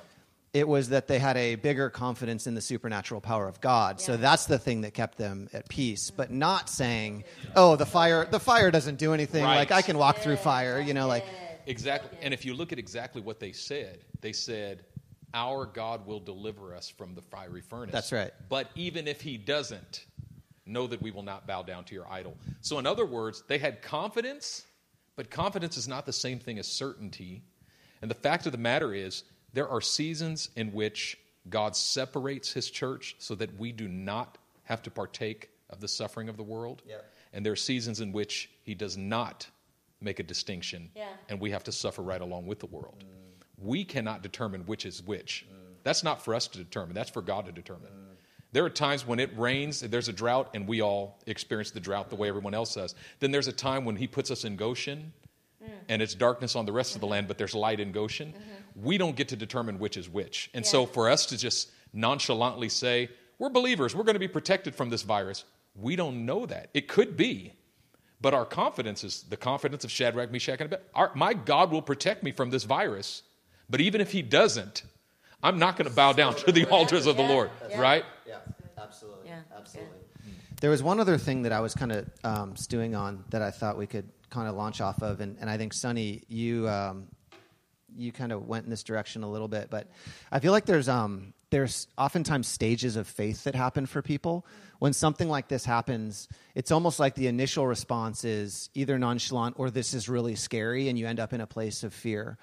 It 0.52 0.68
was 0.68 0.90
that 0.90 1.08
they 1.08 1.20
had 1.20 1.38
a 1.38 1.56
bigger 1.56 1.90
confidence 1.90 2.48
in 2.48 2.54
the 2.54 2.60
supernatural 2.60 3.22
power 3.22 3.48
of 3.48 3.62
God. 3.62 4.02
So 4.02 4.18
that's 4.18 4.46
the 4.46 4.60
thing 4.60 4.82
that 4.82 4.94
kept 4.94 5.18
them 5.18 5.48
at 5.54 5.70
peace, 5.70 6.12
but 6.12 6.32
not 6.32 6.70
saying, 6.70 7.24
"Oh, 7.56 7.78
the 7.78 7.86
fire 7.86 8.26
the 8.26 8.42
fire 8.42 8.72
doesn't 8.72 8.98
do 8.98 9.14
anything. 9.14 9.46
Right. 9.46 9.56
Like 9.56 9.72
I 9.72 9.82
can 9.82 9.98
walk 9.98 10.18
through 10.18 10.36
fire, 10.36 10.82
you 10.82 10.94
know, 10.94 11.08
like 11.08 11.24
Exactly. 11.66 12.18
And 12.22 12.34
if 12.34 12.44
you 12.44 12.54
look 12.54 12.74
at 12.74 12.78
exactly 12.78 13.22
what 13.22 13.40
they 13.40 13.54
said, 13.54 14.04
they 14.20 14.34
said, 14.34 14.84
Our 15.34 15.66
God 15.66 16.06
will 16.06 16.20
deliver 16.20 16.76
us 16.76 16.90
from 16.90 17.16
the 17.16 17.22
fiery 17.22 17.62
furnace. 17.62 17.94
That's 17.94 18.12
right. 18.12 18.32
But 18.50 18.70
even 18.76 19.08
if 19.08 19.22
he 19.22 19.38
doesn't, 19.38 20.04
know 20.66 20.88
that 20.88 21.02
we 21.02 21.12
will 21.12 21.24
not 21.24 21.48
bow 21.48 21.64
down 21.64 21.84
to 21.86 21.94
your 21.94 22.12
idol. 22.12 22.38
So, 22.62 22.80
in 22.80 22.86
other 22.86 23.06
words, 23.06 23.44
they 23.48 23.58
had 23.58 23.82
confidence, 23.82 24.66
but 25.16 25.30
confidence 25.30 25.78
is 25.78 25.88
not 25.88 26.06
the 26.06 26.14
same 26.14 26.40
thing 26.40 26.60
as 26.60 26.68
certainty. 26.68 27.42
And 28.02 28.12
the 28.12 28.16
fact 28.16 28.46
of 28.46 28.52
the 28.52 28.58
matter 28.58 28.94
is, 28.94 29.24
there 29.54 29.70
are 29.70 29.82
seasons 29.82 30.50
in 30.56 30.74
which 30.74 31.18
God 31.50 31.76
separates 31.76 32.52
his 32.52 32.70
church 32.70 33.16
so 33.20 33.36
that 33.36 33.58
we 33.58 33.72
do 33.72 33.88
not 33.88 34.38
have 34.64 34.82
to 34.84 34.92
partake 34.92 35.50
of 35.70 35.80
the 35.80 35.88
suffering 35.88 36.30
of 36.30 36.38
the 36.38 36.44
world. 36.44 36.82
Yep. 36.86 37.06
And 37.34 37.46
there 37.46 37.54
are 37.54 37.58
seasons 37.58 38.02
in 38.02 38.12
which 38.12 38.50
he 38.64 38.76
does 38.76 38.98
not 38.98 39.48
make 40.02 40.20
a 40.20 40.24
distinction, 40.24 40.92
Yeah. 40.96 41.08
and 41.30 41.40
we 41.40 41.52
have 41.52 41.64
to 41.66 41.72
suffer 41.72 42.02
right 42.02 42.22
along 42.22 42.48
with 42.48 42.60
the 42.60 42.66
world. 42.66 43.04
Mm. 43.06 43.44
We 43.58 43.86
cannot 43.86 44.22
determine 44.22 44.66
which 44.66 44.86
is 44.86 45.02
which. 45.02 45.46
Mm. 45.50 45.56
That's 45.84 46.04
not 46.04 46.24
for 46.24 46.36
us 46.36 46.48
to 46.50 46.58
determine, 46.58 46.94
that's 46.94 47.10
for 47.10 47.22
God 47.22 47.46
to 47.46 47.52
determine. 47.52 47.92
Mm. 47.92 48.05
There 48.56 48.64
are 48.64 48.70
times 48.70 49.06
when 49.06 49.20
it 49.20 49.38
rains, 49.38 49.82
there's 49.82 50.08
a 50.08 50.14
drought, 50.14 50.52
and 50.54 50.66
we 50.66 50.80
all 50.80 51.20
experience 51.28 51.72
the 51.72 51.82
drought 51.82 52.10
the 52.10 52.16
way 52.16 52.30
everyone 52.30 52.54
else 52.54 52.76
does. 52.76 52.96
Then 53.20 53.32
there's 53.32 53.50
a 53.50 53.52
time 53.52 53.84
when 53.84 53.98
He 53.98 54.08
puts 54.08 54.32
us 54.32 54.46
in 54.46 54.56
Goshen, 54.56 55.12
mm. 55.62 55.68
and 55.90 56.02
it's 56.02 56.16
darkness 56.16 56.56
on 56.56 56.66
the 56.66 56.72
rest 56.72 56.96
of 56.96 57.02
the 57.02 57.06
mm-hmm. 57.06 57.12
land, 57.12 57.28
but 57.28 57.38
there's 57.38 57.54
light 57.54 57.82
in 57.82 57.92
Goshen. 57.92 58.30
Mm-hmm. 58.30 58.86
We 58.86 58.98
don't 58.98 59.18
get 59.18 59.28
to 59.28 59.36
determine 59.36 59.78
which 59.78 59.98
is 59.98 60.08
which. 60.08 60.50
And 60.54 60.66
so 60.66 60.86
for 60.86 61.10
us 61.10 61.26
to 61.26 61.38
just 61.38 61.70
nonchalantly 61.92 62.70
say, 62.70 63.10
we're 63.40 63.50
believers, 63.50 63.94
we're 63.94 64.06
going 64.06 64.16
to 64.16 64.22
be 64.22 64.30
protected 64.30 64.74
from 64.74 64.90
this 64.90 65.02
virus, 65.02 65.44
we 65.76 65.98
don't 65.98 66.26
know 66.26 66.46
that. 66.46 66.70
It 66.74 66.88
could 66.88 67.18
be, 67.18 67.52
But 68.22 68.34
our 68.34 68.46
confidence 68.46 69.04
is 69.04 69.24
the 69.24 69.38
confidence 69.38 69.84
of 69.84 69.92
Shadrach, 69.92 70.32
Meshach, 70.32 70.60
and 70.60 70.68
Abednego. 70.68 70.90
Our, 70.96 71.12
my 71.14 71.34
God 71.34 71.72
will 71.72 71.82
protect 71.82 72.24
me 72.24 72.32
from 72.32 72.50
this 72.50 72.64
virus. 72.64 73.22
But 73.70 73.82
even 73.82 74.02
if 74.02 74.12
He 74.12 74.22
doesn't, 74.22 74.84
I'm 75.44 75.60
not 75.60 75.78
going 75.78 75.90
to 75.90 75.96
bow 75.96 76.14
down 76.14 76.36
to 76.36 76.52
the 76.52 76.66
altars 76.66 77.06
of 77.06 77.18
the 77.18 77.24
Lord, 77.24 77.52
Yeah. 77.70 77.80
right? 77.82 78.06
Yeah, 78.28 78.38
absolutely. 78.78 79.28
Yeah, 79.30 79.40
Absolutely. 79.56 79.98
There 80.62 80.70
was 80.70 80.82
one 80.82 81.00
other 81.00 81.18
thing 81.18 81.44
that 81.44 81.52
I 81.52 81.60
was 81.60 81.76
kind 81.76 81.92
of 81.92 82.10
um, 82.24 82.56
stewing 82.56 82.96
on 82.96 83.24
that 83.30 83.42
I 83.42 83.52
thought 83.52 83.78
we 83.78 83.88
could 83.88 84.10
kind 84.30 84.48
of 84.48 84.56
launch 84.56 84.80
off 84.82 85.04
of, 85.04 85.20
and, 85.20 85.38
and 85.40 85.50
I 85.50 85.58
think 85.58 85.74
Sonny, 85.74 86.24
you 86.28 86.68
um, 86.70 87.08
you 87.96 88.12
kind 88.12 88.32
of 88.32 88.48
went 88.48 88.64
in 88.66 88.70
this 88.70 88.84
direction 88.84 89.24
a 89.24 89.30
little 89.30 89.48
bit, 89.48 89.70
but 89.70 89.88
I 90.32 90.40
feel 90.40 90.52
like 90.54 90.66
there's 90.66 90.88
um, 90.90 91.34
there's 91.50 91.88
oftentimes 91.98 92.48
stages 92.48 92.96
of 92.96 93.06
faith 93.08 93.44
that 93.44 93.54
happen 93.54 93.86
for 93.86 94.02
people. 94.02 94.46
When 94.80 94.94
something 94.94 95.30
like 95.30 95.48
this 95.50 95.66
happens, 95.66 96.28
it's 96.56 96.72
almost 96.72 97.00
like 97.00 97.16
the 97.16 97.28
initial 97.28 97.68
response 97.68 98.24
is 98.24 98.70
either 98.74 98.98
nonchalant 98.98 99.56
or 99.60 99.70
this 99.70 99.94
is 99.94 100.08
really 100.10 100.36
scary, 100.36 100.88
and 100.90 100.98
you 100.98 101.06
end 101.06 101.20
up 101.20 101.34
in 101.34 101.42
a 101.42 101.48
place 101.48 101.84
of 101.84 101.94
fear. 101.94 102.38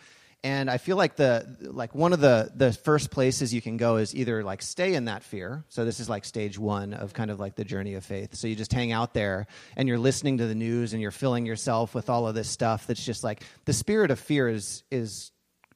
And 0.44 0.68
I 0.68 0.78
feel 0.78 0.96
like 0.96 1.14
the 1.14 1.56
like 1.61 1.94
one 1.94 2.12
of 2.12 2.20
the 2.20 2.50
the 2.54 2.72
first 2.72 3.12
places 3.12 3.54
you 3.54 3.62
can 3.62 3.76
go 3.76 3.96
is 3.96 4.14
either 4.14 4.42
like 4.42 4.61
stay 4.61 4.94
in 4.94 5.04
that 5.04 5.22
fear. 5.22 5.64
So 5.68 5.84
this 5.84 6.00
is 6.00 6.08
like 6.08 6.25
stage 6.25 6.58
1 6.58 6.94
of 6.94 7.12
kind 7.12 7.30
of 7.30 7.38
like 7.38 7.54
the 7.54 7.64
journey 7.64 7.94
of 7.94 8.04
faith. 8.04 8.34
So 8.34 8.49
you 8.49 8.56
just 8.56 8.72
hang 8.72 8.90
out 8.90 9.14
there 9.14 9.46
and 9.76 9.88
you're 9.88 9.99
listening 9.99 10.38
to 10.38 10.46
the 10.46 10.54
news 10.56 10.94
and 10.94 11.02
you're 11.02 11.12
filling 11.12 11.46
yourself 11.46 11.94
with 11.94 12.11
all 12.11 12.26
of 12.26 12.34
this 12.34 12.50
stuff 12.50 12.88
that's 12.88 13.04
just 13.04 13.22
like 13.22 13.44
the 13.66 13.72
spirit 13.72 14.11
of 14.11 14.18
fear 14.18 14.49
is 14.49 14.82
is 14.90 15.30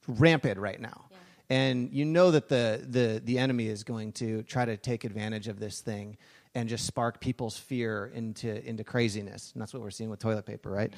rampant 0.08 0.58
right 0.58 0.80
now. 0.80 1.04
And 1.48 1.92
you 1.92 2.04
know 2.04 2.32
that 2.32 2.48
the 2.48 2.84
the 2.88 3.22
the 3.24 3.38
enemy 3.38 3.68
is 3.68 3.84
going 3.84 4.12
to 4.14 4.42
try 4.42 4.64
to 4.64 4.76
take 4.76 5.04
advantage 5.04 5.46
of 5.46 5.60
this 5.60 5.80
thing 5.80 6.16
and 6.56 6.68
just 6.68 6.86
spark 6.86 7.20
people's 7.20 7.56
fear 7.56 8.10
into 8.14 8.66
into 8.66 8.82
craziness. 8.82 9.52
And 9.52 9.62
that's 9.62 9.72
what 9.72 9.82
we're 9.82 9.90
seeing 9.90 10.10
with 10.10 10.18
toilet 10.18 10.46
paper, 10.46 10.70
right? 10.70 10.92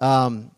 Um, 0.00 0.50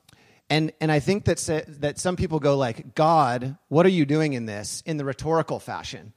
and 0.48 0.72
and 0.80 0.92
I 0.92 1.00
think 1.00 1.24
that 1.24 1.38
sa- 1.38 1.62
that 1.66 1.98
some 1.98 2.16
people 2.16 2.38
go 2.38 2.56
like, 2.56 2.94
God, 2.94 3.56
what 3.68 3.86
are 3.86 3.90
you 3.90 4.06
doing 4.06 4.32
in 4.34 4.46
this? 4.46 4.82
In 4.86 4.96
the 4.96 5.04
rhetorical 5.04 5.58
fashion, 5.58 6.12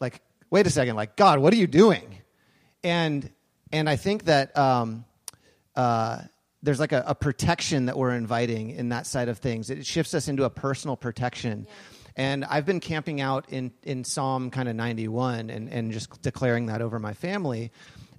like, 0.00 0.20
wait 0.50 0.66
a 0.66 0.70
second, 0.70 0.96
like 0.96 1.16
God, 1.16 1.38
what 1.38 1.52
are 1.52 1.56
you 1.56 1.66
doing? 1.66 2.18
And 2.82 3.30
and 3.72 3.88
I 3.88 3.96
think 3.96 4.24
that 4.24 4.56
um, 4.56 5.04
uh, 5.76 6.22
there's 6.62 6.80
like 6.80 6.92
a, 6.92 7.04
a 7.06 7.14
protection 7.14 7.86
that 7.86 7.96
we're 7.96 8.14
inviting 8.14 8.70
in 8.70 8.90
that 8.90 9.06
side 9.06 9.28
of 9.28 9.38
things. 9.38 9.70
It 9.70 9.86
shifts 9.86 10.14
us 10.14 10.28
into 10.28 10.44
a 10.44 10.50
personal 10.50 10.96
protection. 10.96 11.66
And 12.16 12.44
I've 12.44 12.66
been 12.66 12.80
camping 12.80 13.20
out 13.20 13.48
in, 13.50 13.72
in 13.82 14.04
Psalm 14.04 14.50
kind 14.50 14.68
of 14.68 14.76
91 14.76 15.48
and, 15.48 15.68
and 15.68 15.92
just 15.92 16.20
declaring 16.22 16.66
that 16.66 16.82
over 16.82 16.98
my 16.98 17.14
family. 17.14 17.70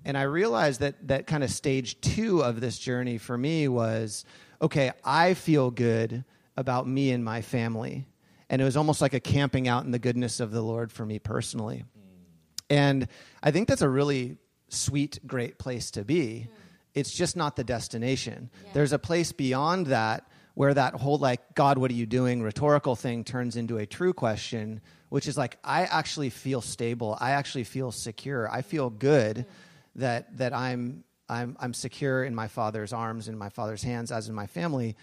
And 0.05 0.17
I 0.17 0.24
realized 0.24 0.79
that 0.79 1.07
that 1.07 1.27
kind 1.27 1.43
of 1.43 1.51
stage 1.51 2.01
two 2.01 2.41
of 2.41 2.62
this 2.62 2.79
journey 2.79 3.17
for 3.17 3.38
me 3.38 3.67
was 3.67 4.25
okay, 4.62 4.91
I 5.03 5.34
feel 5.34 5.72
good 5.72 6.24
about 6.56 6.88
me 6.88 7.12
and 7.12 7.24
my 7.24 7.41
family. 7.41 8.06
And 8.50 8.62
it 8.62 8.65
was 8.65 8.77
almost 8.77 9.01
like 9.01 9.13
a 9.13 9.20
camping 9.20 9.68
out 9.68 9.86
in 9.86 9.91
the 9.91 10.00
goodness 10.00 10.39
of 10.39 10.51
the 10.51 10.62
Lord 10.62 10.91
for 10.91 11.06
me 11.06 11.20
personally. 11.20 11.86
And 12.70 13.08
I 13.41 13.51
think 13.51 13.68
that's 13.68 13.82
a 13.82 13.89
really 13.89 14.38
sweet, 14.70 15.20
great 15.25 15.58
place 15.58 15.91
to 15.91 16.03
be. 16.03 16.48
It's 16.94 17.12
just 17.12 17.36
not 17.36 17.56
the 17.56 17.63
destination. 17.63 18.50
There's 18.74 18.91
a 18.91 19.00
place 19.00 19.32
beyond 19.32 19.88
that 19.88 20.30
where 20.53 20.74
that 20.74 20.94
whole, 20.96 21.18
like, 21.18 21.56
God, 21.56 21.77
what 21.77 21.89
are 21.91 21.96
you 21.96 22.06
doing 22.06 22.41
rhetorical 22.41 22.96
thing 22.96 23.24
turns 23.24 23.56
into 23.56 23.77
a 23.77 23.86
true 23.86 24.13
question, 24.13 24.82
which 25.08 25.27
is 25.27 25.38
like, 25.38 25.58
I 25.63 25.84
actually 25.84 26.30
feel 26.30 26.62
stable. 26.62 27.18
I 27.22 27.32
actually 27.32 27.63
feel 27.63 27.91
secure. 27.91 28.51
I 28.51 28.62
feel 28.62 28.89
good 28.89 29.38
mm. 29.38 29.46
that, 29.96 30.38
that 30.38 30.53
I'm, 30.53 31.06
I'm, 31.32 31.56
I'm 31.60 31.74
secure 31.74 32.24
in 32.24 32.36
my 32.36 32.48
father's 32.48 32.92
arms, 32.92 33.28
in 33.28 33.38
my 33.38 33.50
father's 33.50 33.82
hands, 33.82 34.12
as 34.12 34.28
in 34.28 34.36
my 34.36 34.48
family. 34.48 34.98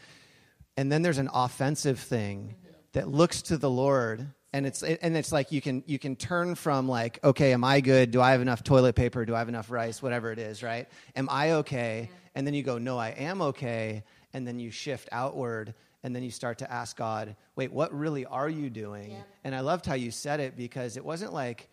And 0.77 0.93
then 0.93 1.03
there's 1.03 1.19
an 1.19 1.31
offensive 1.33 1.99
thing 1.99 2.55
that 2.93 3.09
looks 3.09 3.43
to 3.43 3.57
the 3.57 3.71
Lord 3.71 4.27
and 4.53 4.67
it's 4.67 4.83
and 4.83 5.17
it's 5.17 5.31
like 5.31 5.53
you 5.53 5.61
can 5.61 5.83
you 5.87 5.99
can 5.99 6.17
turn 6.17 6.55
from 6.55 6.89
like 6.89 7.19
okay 7.23 7.53
am 7.53 7.65
i 7.65 7.81
good? 7.81 8.11
Do 8.11 8.21
i 8.21 8.31
have 8.33 8.41
enough 8.41 8.65
toilet 8.65 8.95
paper? 8.95 9.25
Do 9.25 9.35
i 9.35 9.39
have 9.39 9.49
enough 9.49 9.71
rice? 9.71 10.03
Whatever 10.03 10.33
it 10.33 10.39
is 10.39 10.63
right? 10.63 10.89
Am 11.15 11.29
i 11.31 11.53
okay? 11.53 12.11
And 12.35 12.47
then 12.47 12.55
you 12.55 12.63
go 12.63 12.79
no 12.79 12.97
i 12.97 13.11
am 13.11 13.43
okay. 13.43 14.05
And 14.33 14.47
then 14.47 14.59
you 14.59 14.71
shift 14.71 15.09
outward 15.13 15.75
and 16.03 16.15
then 16.17 16.23
you 16.23 16.31
start 16.31 16.59
to 16.59 16.73
ask 16.73 16.97
god 16.97 17.37
wait 17.57 17.73
what 17.73 17.93
really 17.93 18.25
are 18.25 18.49
you 18.49 18.71
doing? 18.71 19.11
And 19.45 19.55
i 19.55 19.61
loved 19.61 19.85
how 19.85 19.95
you 19.95 20.11
said 20.11 20.41
it 20.41 20.57
because 20.57 20.97
it 20.97 21.05
wasn't 21.05 21.35
like 21.35 21.69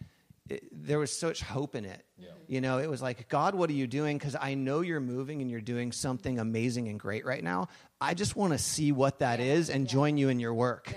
it, 0.50 0.64
there 0.72 1.00
was 1.00 1.12
such 1.12 1.42
hope 1.42 1.76
in 1.76 1.86
it 1.86 2.04
you 2.48 2.62
know 2.62 2.78
it 2.80 2.90
was 2.90 3.02
like 3.02 3.28
god 3.30 3.56
what 3.56 3.70
are 3.70 3.74
you 3.74 3.88
doing? 3.88 4.18
Because 4.18 4.36
i 4.40 4.54
know 4.54 4.82
you're 4.82 5.00
moving 5.00 5.42
and 5.42 5.50
you're 5.50 5.62
doing 5.62 5.92
something 5.92 6.40
amazing 6.40 6.88
and 6.88 7.00
great 7.00 7.26
right 7.26 7.44
now. 7.44 7.68
I 8.00 8.14
just 8.14 8.36
want 8.36 8.54
to 8.54 8.60
see 8.60 8.92
what 8.92 9.20
that 9.20 9.40
is 9.40 9.70
and 9.70 9.88
join 9.88 10.18
you 10.18 10.30
in 10.30 10.40
your 10.40 10.54
work 10.54 10.94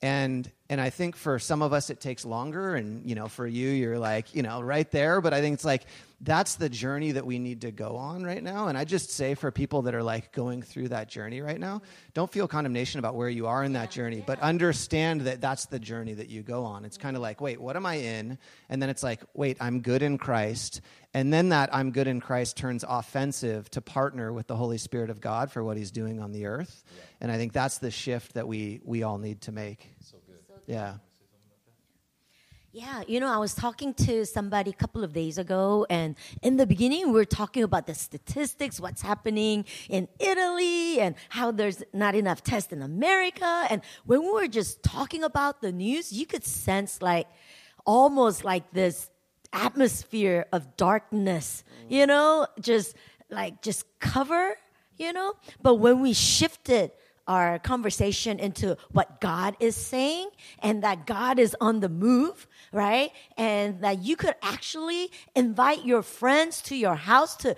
and 0.00 0.50
and 0.70 0.80
I 0.80 0.90
think 0.90 1.16
for 1.16 1.38
some 1.38 1.62
of 1.62 1.72
us 1.72 1.90
it 1.90 2.00
takes 2.00 2.24
longer, 2.24 2.74
and 2.74 3.08
you 3.08 3.14
know, 3.14 3.26
for 3.26 3.46
you, 3.46 3.68
you're 3.68 3.98
like, 3.98 4.34
you 4.34 4.42
know, 4.42 4.60
right 4.60 4.88
there. 4.90 5.20
But 5.20 5.32
I 5.32 5.40
think 5.40 5.54
it's 5.54 5.64
like 5.64 5.86
that's 6.20 6.56
the 6.56 6.68
journey 6.68 7.12
that 7.12 7.24
we 7.24 7.38
need 7.38 7.62
to 7.62 7.70
go 7.70 7.96
on 7.96 8.24
right 8.24 8.42
now. 8.42 8.68
And 8.68 8.76
I 8.76 8.84
just 8.84 9.10
say 9.10 9.34
for 9.34 9.50
people 9.50 9.82
that 9.82 9.94
are 9.94 10.02
like 10.02 10.32
going 10.32 10.62
through 10.62 10.88
that 10.88 11.08
journey 11.08 11.40
right 11.40 11.58
now, 11.58 11.82
don't 12.12 12.30
feel 12.30 12.48
condemnation 12.48 12.98
about 12.98 13.14
where 13.14 13.28
you 13.28 13.46
are 13.46 13.62
in 13.62 13.74
that 13.74 13.90
journey, 13.90 14.22
but 14.26 14.40
understand 14.40 15.22
that 15.22 15.40
that's 15.40 15.66
the 15.66 15.78
journey 15.78 16.14
that 16.14 16.28
you 16.28 16.42
go 16.42 16.64
on. 16.64 16.84
It's 16.84 16.98
kind 16.98 17.16
of 17.16 17.22
like, 17.22 17.40
wait, 17.40 17.60
what 17.60 17.76
am 17.76 17.86
I 17.86 17.94
in? 17.94 18.38
And 18.68 18.82
then 18.82 18.90
it's 18.90 19.02
like, 19.02 19.22
wait, 19.34 19.56
I'm 19.60 19.80
good 19.80 20.02
in 20.02 20.18
Christ. 20.18 20.80
And 21.18 21.32
then 21.32 21.48
that 21.48 21.74
I'm 21.74 21.90
good 21.90 22.06
in 22.06 22.20
Christ 22.20 22.56
turns 22.56 22.84
offensive 22.88 23.68
to 23.72 23.80
partner 23.80 24.32
with 24.32 24.46
the 24.46 24.54
Holy 24.54 24.78
Spirit 24.78 25.10
of 25.10 25.20
God 25.20 25.50
for 25.50 25.64
what 25.64 25.76
He's 25.76 25.90
doing 25.90 26.20
on 26.20 26.30
the 26.30 26.46
earth. 26.46 26.84
And 27.20 27.32
I 27.32 27.36
think 27.36 27.52
that's 27.52 27.78
the 27.78 27.90
shift 27.90 28.34
that 28.34 28.46
we 28.46 28.80
we 28.84 29.02
all 29.02 29.18
need 29.18 29.40
to 29.40 29.50
make. 29.50 29.90
So 30.00 30.16
good, 30.28 30.60
Yeah. 30.68 30.98
Yeah, 32.70 33.02
you 33.08 33.18
know, 33.18 33.26
I 33.26 33.38
was 33.38 33.52
talking 33.52 33.94
to 33.94 34.24
somebody 34.26 34.70
a 34.70 34.74
couple 34.74 35.02
of 35.02 35.12
days 35.12 35.38
ago, 35.38 35.86
and 35.90 36.14
in 36.40 36.56
the 36.56 36.66
beginning, 36.68 37.06
we 37.08 37.14
were 37.14 37.24
talking 37.24 37.64
about 37.64 37.88
the 37.88 37.94
statistics, 37.94 38.78
what's 38.78 39.02
happening 39.02 39.64
in 39.88 40.06
Italy, 40.20 41.00
and 41.00 41.16
how 41.30 41.50
there's 41.50 41.82
not 41.92 42.14
enough 42.14 42.44
tests 42.44 42.72
in 42.72 42.80
America. 42.80 43.66
And 43.70 43.82
when 44.04 44.22
we 44.22 44.30
were 44.30 44.46
just 44.46 44.84
talking 44.84 45.24
about 45.24 45.62
the 45.62 45.72
news, 45.72 46.12
you 46.12 46.26
could 46.26 46.44
sense 46.44 47.02
like 47.02 47.26
almost 47.84 48.44
like 48.44 48.70
this 48.70 49.10
atmosphere 49.52 50.46
of 50.52 50.76
darkness, 50.76 51.64
you 51.88 52.06
know, 52.06 52.46
just 52.60 52.94
like 53.30 53.62
just 53.62 53.84
cover, 53.98 54.56
you 54.96 55.12
know. 55.12 55.34
But 55.62 55.76
when 55.76 56.00
we 56.00 56.12
shifted 56.12 56.92
our 57.28 57.58
conversation 57.58 58.38
into 58.38 58.76
what 58.90 59.20
God 59.20 59.54
is 59.60 59.76
saying 59.76 60.30
and 60.60 60.82
that 60.82 61.06
God 61.06 61.38
is 61.38 61.54
on 61.60 61.80
the 61.80 61.88
move, 61.90 62.46
right? 62.72 63.12
And 63.36 63.82
that 63.82 64.02
you 64.02 64.16
could 64.16 64.34
actually 64.42 65.10
invite 65.36 65.84
your 65.84 66.02
friends 66.02 66.62
to 66.62 66.74
your 66.74 66.94
house 66.94 67.36
to, 67.36 67.54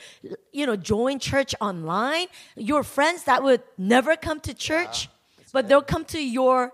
you 0.52 0.66
know, 0.66 0.75
join 0.75 1.20
church 1.20 1.54
online. 1.61 2.26
Your 2.56 2.82
friends 2.82 3.25
that 3.25 3.44
would 3.44 3.62
never 3.78 4.16
come 4.16 4.40
to 4.40 4.52
church, 4.52 5.09
but 5.52 5.68
they'll 5.68 5.82
come 5.82 6.04
to 6.06 6.20
your 6.20 6.73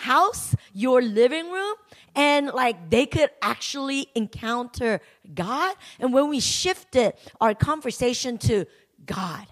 house, 0.00 0.54
your 0.72 1.02
living 1.02 1.50
room, 1.50 1.74
and 2.14 2.48
like 2.48 2.90
they 2.90 3.06
could 3.06 3.30
actually 3.42 4.08
encounter 4.14 5.00
God. 5.34 5.76
And 5.98 6.12
when 6.12 6.28
we 6.28 6.40
shifted 6.40 7.12
our 7.40 7.54
conversation 7.54 8.38
to 8.38 8.64
God, 9.04 9.46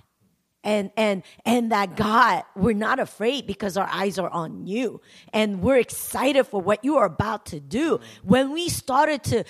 and 0.64 0.90
and 0.97 1.23
and 1.45 1.71
that 1.73 1.97
God, 1.97 2.45
we're 2.57 2.75
not 2.75 2.99
afraid 2.99 3.47
because 3.47 3.76
our 3.76 3.88
eyes 3.90 4.19
are 4.19 4.31
on 4.31 4.67
you, 4.67 5.00
and 5.33 5.61
we're 5.62 5.78
excited 5.78 6.45
for 6.47 6.61
what 6.61 6.85
you 6.85 6.97
are 6.97 7.07
about 7.07 7.47
to 7.47 7.61
do. 7.61 8.00
When 8.23 8.52
we 8.52 8.69
started 8.69 9.23
to, 9.25 9.45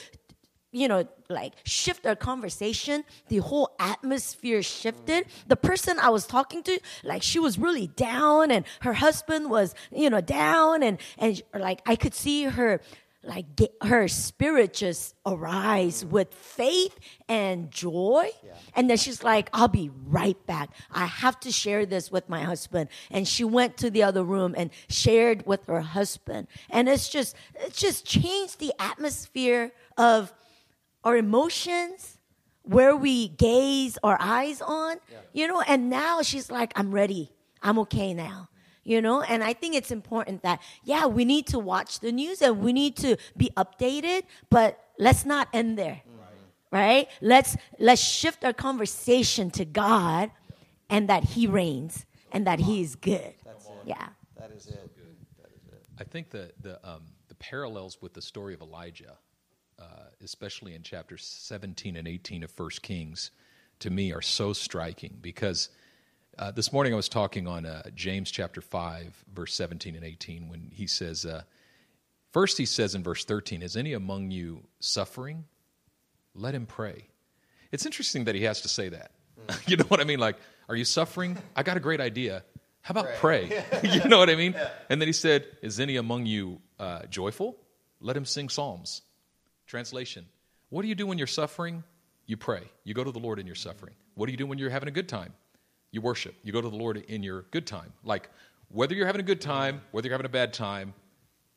you 0.79 0.89
know, 0.89 1.07
like 1.29 1.55
shift 1.65 2.07
our 2.07 2.17
conversation, 2.17 3.05
the 3.29 3.39
whole 3.39 3.75
atmosphere 3.79 4.63
shifted. 4.63 5.27
The 5.47 5.57
person 5.57 5.99
I 5.99 6.09
was 6.11 6.27
talking 6.27 6.63
to, 6.65 6.79
like 7.05 7.23
she 7.23 7.39
was 7.39 7.59
really 7.59 7.89
down, 7.89 8.51
and 8.51 8.65
her 8.81 8.95
husband 8.95 9.51
was, 9.51 9.75
you 9.91 10.09
know, 10.11 10.21
down, 10.21 10.83
and 10.83 10.99
and 11.19 11.43
like 11.55 11.83
I 11.87 11.97
could 11.97 12.15
see 12.15 12.45
her 12.45 12.81
like 13.25 13.57
get 13.57 13.75
her 13.83 14.07
spirit 14.07 14.73
just 14.73 15.15
arise 15.27 16.05
with 16.05 16.33
faith 16.33 16.99
and 17.29 17.71
joy. 17.71 18.31
And 18.75 18.89
then 18.89 18.97
she's 18.97 19.23
like 19.23 19.51
i'll 19.53 19.69
be 19.69 19.91
right 20.07 20.39
back. 20.47 20.71
I 20.91 21.07
have 21.07 21.39
to 21.41 21.53
share 21.53 21.85
this 21.85 22.11
with 22.11 22.29
my 22.29 22.43
husband. 22.43 22.89
And 23.11 23.27
she 23.27 23.45
went 23.45 23.77
to 23.79 23.91
the 23.91 24.03
other 24.05 24.23
room 24.23 24.55
and 24.57 24.71
shared 24.89 25.45
with 25.47 25.67
her 25.67 25.81
husband. 25.81 26.47
And 26.71 26.89
it's 26.89 27.09
just 27.09 27.37
it 27.55 27.75
just 27.75 28.07
changed 28.07 28.61
the 28.61 28.73
atmosphere 28.79 29.73
of 29.97 30.33
our 31.09 31.17
emotions 31.17 32.19
where 32.63 32.95
we 32.95 33.29
gaze 33.29 33.99
our 34.03 34.19
eyes 34.21 34.61
on 34.61 34.97
you 35.33 35.47
know 35.47 35.61
and 35.63 35.89
now 35.89 36.21
she's 36.23 36.51
like 36.51 36.73
i'm 36.77 36.93
ready. 36.93 37.33
I'm 37.63 37.79
okay 37.81 38.13
now 38.15 38.49
you 38.85 39.03
know? 39.03 39.21
And 39.21 39.43
i 39.45 39.53
think 39.53 39.75
it's 39.75 39.91
important 39.91 40.43
that 40.43 40.61
yeah 40.85 41.07
we 41.07 41.25
need 41.25 41.47
to 41.49 41.59
watch 41.59 42.01
the 42.01 42.13
news 42.13 42.43
and 42.43 42.61
we 42.61 42.73
need 42.73 42.97
to 42.97 43.17
be 43.37 43.51
updated 43.57 44.23
but 44.51 44.79
let's 44.99 45.25
not 45.25 45.49
end 45.53 45.79
there 45.79 46.03
right. 46.71 47.09
let's 47.23 47.57
let's 47.79 48.03
shift 48.03 48.45
our 48.45 48.53
conversation 48.53 49.51
to 49.53 49.65
god 49.65 50.31
and 50.91 51.09
that 51.09 51.25
He 51.25 51.47
reigns 51.47 52.07
and 52.33 52.47
that 52.47 52.61
He 52.61 52.83
is 52.83 52.97
good. 52.97 53.35
Yeah. 53.85 54.09
That 54.39 54.51
is 54.53 54.69
it. 54.69 54.91
I 56.01 56.05
think 56.05 56.31
the 56.31 56.53
the 56.61 56.75
um, 56.89 57.03
the 57.29 57.35
parallels 57.35 57.99
with 58.01 58.15
the 58.15 58.23
story 58.23 58.55
of 58.55 58.61
Elijah, 58.61 59.17
uh, 59.79 59.85
especially 60.23 60.75
in 60.75 60.83
chapters 60.83 61.25
17 61.25 61.97
and 61.97 62.09
18 62.09 62.45
of 62.45 62.51
First 62.51 62.83
Kings, 62.83 63.31
to 63.81 63.91
me 63.91 64.13
are 64.13 64.23
so 64.23 64.53
striking 64.53 65.19
because 65.21 65.69
uh, 66.39 66.53
this 66.53 66.73
morning 66.73 66.93
I 66.93 66.97
was 66.97 67.09
talking 67.09 67.47
on 67.49 67.67
uh, 67.67 67.83
James 67.95 68.31
chapter 68.31 68.61
5, 68.61 69.25
verse 69.35 69.55
17 69.55 69.97
and 69.97 70.05
18, 70.05 70.49
when 70.49 70.71
he 70.73 70.87
says, 70.87 71.27
uh, 71.27 71.43
first 72.33 72.59
he 72.59 72.65
says 72.67 72.95
in 72.95 73.03
verse 73.03 73.25
13, 73.25 73.63
Is 73.63 73.77
any 73.77 73.93
among 73.93 74.31
you 74.31 74.63
suffering? 74.79 75.45
Let 76.35 76.55
him 76.55 76.67
pray. 76.67 77.09
It's 77.73 77.87
interesting 77.87 78.25
that 78.25 78.37
he 78.37 78.43
has 78.45 78.61
to 78.63 78.69
say 78.69 78.89
that. 78.91 79.11
you 79.67 79.77
know 79.77 79.85
what 79.85 80.01
I 80.01 80.05
mean? 80.05 80.21
Like, 80.21 80.37
are 80.69 80.77
you 80.77 80.85
suffering? 80.85 81.37
I 81.57 81.63
got 81.63 81.77
a 81.77 81.81
great 81.81 82.01
idea. 82.01 82.45
How 82.83 82.93
about 82.93 83.15
pray? 83.17 83.65
you 83.83 84.05
know 84.05 84.19
what 84.19 84.31
I 84.31 84.37
mean? 84.37 84.55
And 84.89 85.01
then 85.01 85.09
he 85.09 85.13
said, 85.13 85.45
Is 85.63 85.81
any 85.81 85.97
among 85.97 86.27
you 86.27 86.61
uh, 86.79 87.03
joyful? 87.07 87.57
Let 88.01 88.17
him 88.17 88.25
sing 88.25 88.49
psalms. 88.49 89.03
Translation 89.69 90.27
What 90.71 90.83
do 90.83 90.89
you 90.89 90.97
do 90.97 91.07
when 91.07 91.19
you're 91.19 91.27
suffering? 91.29 91.85
You 92.27 92.37
pray. 92.37 92.63
You 92.85 92.93
go 92.93 93.05
to 93.05 93.13
the 93.13 93.21
Lord 93.21 93.39
in 93.39 93.47
your 93.47 93.55
suffering. 93.55 93.95
What 94.15 94.27
do 94.27 94.33
you 94.33 94.39
do 94.39 94.47
when 94.47 94.59
you're 94.59 94.71
having 94.71 94.89
a 94.89 94.93
good 94.93 95.09
time? 95.09 95.33
You 95.93 96.01
worship. 96.01 96.35
You 96.43 96.53
go 96.53 96.61
to 96.61 96.69
the 96.69 96.77
Lord 96.77 96.97
in 96.97 97.23
your 97.23 97.43
good 97.51 97.67
time. 97.67 97.93
Like, 98.05 98.29
whether 98.69 98.95
you're 98.95 99.07
having 99.07 99.21
a 99.21 99.25
good 99.25 99.41
time, 99.41 99.81
whether 99.93 100.09
you're 100.09 100.15
having 100.15 100.27
a 100.27 100.31
bad 100.31 100.53
time, 100.53 100.93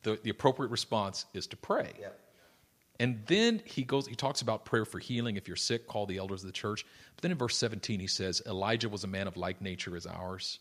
the, 0.02 0.18
the 0.22 0.30
appropriate 0.30 0.70
response 0.70 1.26
is 1.34 1.46
to 1.48 1.56
pray. 1.56 1.92
Yep. 2.00 2.18
And 3.00 3.20
then 3.26 3.60
he 3.64 3.82
goes, 3.82 4.06
he 4.06 4.14
talks 4.14 4.42
about 4.42 4.64
prayer 4.64 4.84
for 4.84 4.98
healing. 4.98 5.36
If 5.36 5.48
you're 5.48 5.56
sick, 5.56 5.86
call 5.86 6.06
the 6.06 6.18
elders 6.18 6.42
of 6.42 6.46
the 6.46 6.52
church. 6.52 6.86
But 7.16 7.22
then 7.22 7.32
in 7.32 7.38
verse 7.38 7.56
17, 7.56 8.00
he 8.00 8.06
says, 8.06 8.40
Elijah 8.46 8.88
was 8.88 9.04
a 9.04 9.08
man 9.08 9.26
of 9.26 9.36
like 9.36 9.60
nature 9.60 9.96
as 9.96 10.06
ours, 10.06 10.60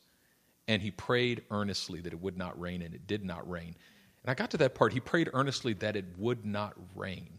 and 0.68 0.82
he 0.82 0.92
prayed 0.92 1.44
earnestly 1.52 2.02
that 2.02 2.14
it 2.14 2.22
would 2.22 2.38
not 2.38 2.60
rain, 2.60 2.82
and 2.82 2.96
it 2.96 3.08
did 3.08 3.24
not 3.24 3.50
rain. 3.50 3.76
And 4.24 4.32
I 4.32 4.34
got 4.34 4.52
to 4.52 4.58
that 4.58 4.76
part. 4.76 4.94
He 4.94 5.00
prayed 5.00 5.30
earnestly 5.34 5.74
that 5.76 5.96
it 5.96 6.06
would 6.18 6.46
not 6.46 6.74
rain. 6.96 7.30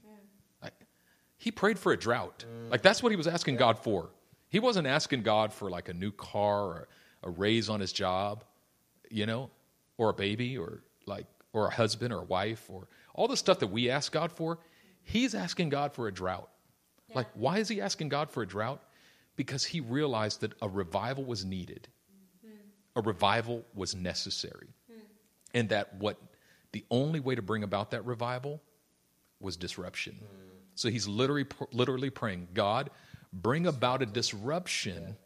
Like, 1.43 1.45
he 1.45 1.51
prayed 1.51 1.79
for 1.79 1.93
a 1.93 1.97
drought. 1.97 2.45
Like, 2.71 2.83
that's 2.83 3.03
what 3.03 3.11
he 3.11 3.17
was 3.17 3.27
asking 3.27 3.57
God 3.57 3.77
for. 3.77 4.11
He 4.49 4.61
wasn't 4.61 4.87
asking 4.87 5.23
God 5.23 5.53
for 5.53 5.69
like 5.71 5.89
a 5.89 5.95
new 5.95 6.13
car 6.13 6.61
or 6.61 6.89
a 7.25 7.31
raise 7.31 7.69
on 7.69 7.81
his 7.81 7.93
job, 7.93 8.45
you 9.11 9.27
know, 9.27 9.51
or 9.99 10.11
a 10.11 10.15
baby 10.15 10.57
or 10.57 10.85
like, 11.05 11.27
or 11.53 11.67
a 11.67 11.71
husband 11.71 12.13
or 12.13 12.21
a 12.21 12.25
wife 12.25 12.71
or 12.71 12.87
all 13.15 13.27
the 13.27 13.37
stuff 13.37 13.59
that 13.59 13.67
we 13.67 13.91
ask 13.91 14.13
God 14.13 14.31
for. 14.31 14.61
He's 15.03 15.35
asking 15.35 15.71
God 15.71 15.93
for 15.93 16.07
a 16.07 16.13
drought. 16.13 16.49
Like, 17.13 17.27
why 17.35 17.59
is 17.59 17.69
he 17.69 17.81
asking 17.81 18.09
God 18.09 18.31
for 18.31 18.43
a 18.43 18.47
drought? 18.47 18.81
Because 19.35 19.65
he 19.65 19.81
realized 19.81 20.43
that 20.43 20.53
a 20.63 20.69
revival 20.69 21.25
was 21.25 21.45
needed, 21.45 21.89
mm-hmm. 22.47 22.55
a 22.95 23.03
revival 23.03 23.65
was 23.75 23.97
necessary, 23.97 24.69
mm-hmm. 24.91 25.01
and 25.55 25.69
that 25.71 25.95
what 25.97 26.19
the 26.71 26.85
only 26.91 27.21
way 27.21 27.35
to 27.35 27.43
bring 27.43 27.65
about 27.65 27.91
that 27.91 28.05
revival 28.07 28.63
was 29.41 29.57
disruption. 29.57 30.21
Mm. 30.23 30.52
So 30.83 30.91
he's 30.91 31.07
literally, 31.07 31.47
literally 31.71 32.11
praying, 32.11 32.49
God, 32.55 32.91
bring 33.33 33.69
about 33.69 34.03
a 34.03 34.07
disruption. 34.07 35.17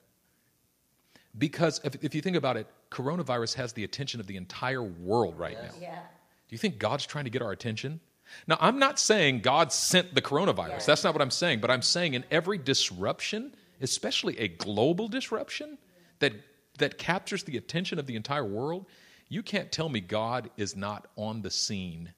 Because 1.37 1.81
if, 1.83 2.05
if 2.05 2.15
you 2.15 2.21
think 2.21 2.37
about 2.37 2.59
it, 2.59 2.67
coronavirus 2.91 3.55
has 3.55 3.73
the 3.73 3.83
attention 3.83 4.21
of 4.21 4.27
the 4.27 4.37
entire 4.37 4.83
world 4.83 5.39
right 5.39 5.57
now. 5.61 5.71
Yeah. 5.81 5.95
Do 5.95 6.51
you 6.51 6.59
think 6.59 6.79
God's 6.79 7.07
trying 7.07 7.25
to 7.25 7.31
get 7.31 7.41
our 7.41 7.53
attention? 7.53 8.01
Now, 8.47 8.59
I'm 8.61 8.79
not 8.79 8.99
saying 8.99 9.41
God 9.41 9.73
sent 9.73 10.15
the 10.15 10.21
coronavirus. 10.21 10.85
That's 10.85 11.03
not 11.03 11.15
what 11.15 11.23
I'm 11.23 11.31
saying. 11.31 11.61
But 11.61 11.71
I'm 11.71 11.81
saying 11.81 12.13
in 12.13 12.25
every 12.31 12.59
disruption, 12.59 13.55
especially 13.81 14.39
a 14.39 14.49
global 14.49 15.09
disruption 15.09 15.79
that, 16.19 16.35
that 16.77 16.99
captures 16.99 17.45
the 17.45 17.57
attention 17.57 17.99
of 17.99 18.07
the 18.07 18.15
entire 18.15 18.45
world, 18.45 18.85
you 19.31 19.43
can't 19.43 19.73
tell 19.73 19.89
me 19.89 20.01
God 20.01 20.51
is 20.59 20.77
not 20.77 21.07
on 21.17 21.41
the 21.41 21.51
scene 21.51 22.13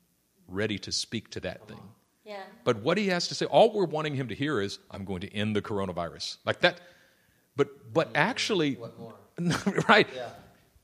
ready 0.48 0.78
to 0.80 0.90
speak 0.90 1.30
to 1.30 1.40
that 1.40 1.68
thing. 1.68 1.78
But 2.68 2.82
what 2.82 2.98
he 2.98 3.06
has 3.06 3.28
to 3.28 3.34
say, 3.34 3.46
all 3.46 3.72
we're 3.72 3.86
wanting 3.86 4.14
him 4.14 4.28
to 4.28 4.34
hear 4.34 4.60
is, 4.60 4.78
I'm 4.90 5.06
going 5.06 5.22
to 5.22 5.34
end 5.34 5.56
the 5.56 5.62
coronavirus. 5.62 6.36
Like 6.44 6.60
that. 6.60 6.82
But 7.56 7.94
but 7.94 8.10
actually 8.14 8.74
What 8.74 9.00
more? 9.00 9.14
right. 9.88 10.06
Yeah. 10.14 10.28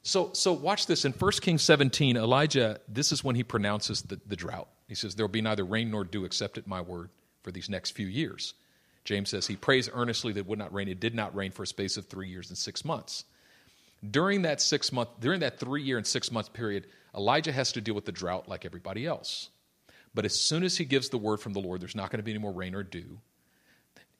So 0.01 0.31
so 0.33 0.55
watch 0.55 0.87
this 0.87 1.05
in 1.05 1.13
1 1.13 1.33
Kings 1.43 1.61
17, 1.61 2.17
Elijah, 2.17 2.81
this 2.89 3.13
is 3.13 3.23
when 3.23 3.37
he 3.37 3.43
pronounces 3.43 4.01
the, 4.01 4.19
the 4.27 4.35
drought. 4.35 4.69
He 4.89 4.95
says, 4.95 5.15
There 5.15 5.27
will 5.27 5.31
be 5.31 5.43
neither 5.43 5.63
rain 5.63 5.91
nor 5.91 6.05
dew 6.05 6.25
except 6.25 6.57
at 6.57 6.67
my 6.67 6.81
word 6.81 7.11
for 7.43 7.53
these 7.53 7.69
next 7.69 7.91
few 7.91 8.07
years. 8.07 8.55
James 9.05 9.29
says 9.29 9.47
he 9.47 9.55
prays 9.55 9.91
earnestly 9.93 10.33
that 10.33 10.41
it 10.41 10.47
would 10.47 10.59
not 10.59 10.73
rain. 10.73 10.89
It 10.89 11.01
did 11.01 11.15
not 11.15 11.37
rain 11.37 11.51
for 11.51 11.65
a 11.65 11.67
space 11.67 11.99
of 11.99 12.07
three 12.07 12.31
years 12.31 12.49
and 12.49 12.57
six 12.57 12.83
months. 12.83 13.27
During 14.11 14.41
that 14.43 14.63
six 14.63 14.91
month, 14.91 15.11
during 15.21 15.41
that 15.41 15.61
three 15.61 15.83
year 15.83 15.99
and 15.99 16.07
six 16.07 16.33
month 16.33 16.55
period, 16.55 16.87
Elijah 17.15 17.53
has 17.53 17.73
to 17.73 17.83
deal 17.83 17.95
with 17.95 18.07
the 18.07 18.13
drought 18.13 18.49
like 18.49 18.65
everybody 18.65 19.07
else. 19.07 19.51
But 20.15 20.25
as 20.25 20.39
soon 20.39 20.63
as 20.63 20.77
he 20.77 20.85
gives 20.85 21.09
the 21.09 21.19
word 21.19 21.41
from 21.41 21.53
the 21.53 21.61
Lord, 21.61 21.81
there's 21.81 21.97
not 21.97 22.11
going 22.11 22.19
to 22.19 22.25
be 22.25 22.31
any 22.31 22.41
more 22.41 22.53
rain 22.53 22.75
or 22.75 22.83
dew. 22.83 23.19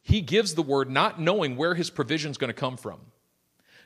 He 0.03 0.21
gives 0.21 0.55
the 0.55 0.63
word 0.63 0.91
not 0.91 1.21
knowing 1.21 1.57
where 1.57 1.75
his 1.75 1.89
provision 1.89 2.31
is 2.31 2.37
going 2.37 2.49
to 2.49 2.55
come 2.55 2.77
from, 2.77 3.01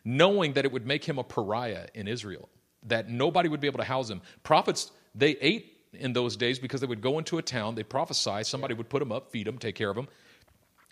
knowing 0.05 0.55
that 0.55 0.65
it 0.65 0.73
would 0.73 0.87
make 0.87 1.05
him 1.05 1.19
a 1.19 1.25
pariah 1.25 1.87
in 1.95 2.09
Israel, 2.09 2.49
that 2.85 3.09
nobody 3.09 3.49
would 3.49 3.61
be 3.61 3.69
able 3.69 3.79
to 3.79 3.85
house 3.85 4.11
him. 4.11 4.23
Prophets, 4.43 4.91
they 5.15 5.37
ate 5.41 5.77
in 5.93 6.13
those 6.13 6.37
days 6.37 6.59
because 6.59 6.81
they 6.81 6.87
would 6.87 7.03
go 7.03 7.19
into 7.19 7.39
a 7.39 7.43
town, 7.43 7.75
they 7.75 7.83
prophesy, 7.83 8.43
somebody 8.43 8.75
would 8.75 8.89
put 8.89 8.99
them 8.99 9.13
up, 9.13 9.31
feed 9.31 9.47
them, 9.47 9.59
take 9.59 9.75
care 9.75 9.91
of 9.91 9.97
them. 9.97 10.09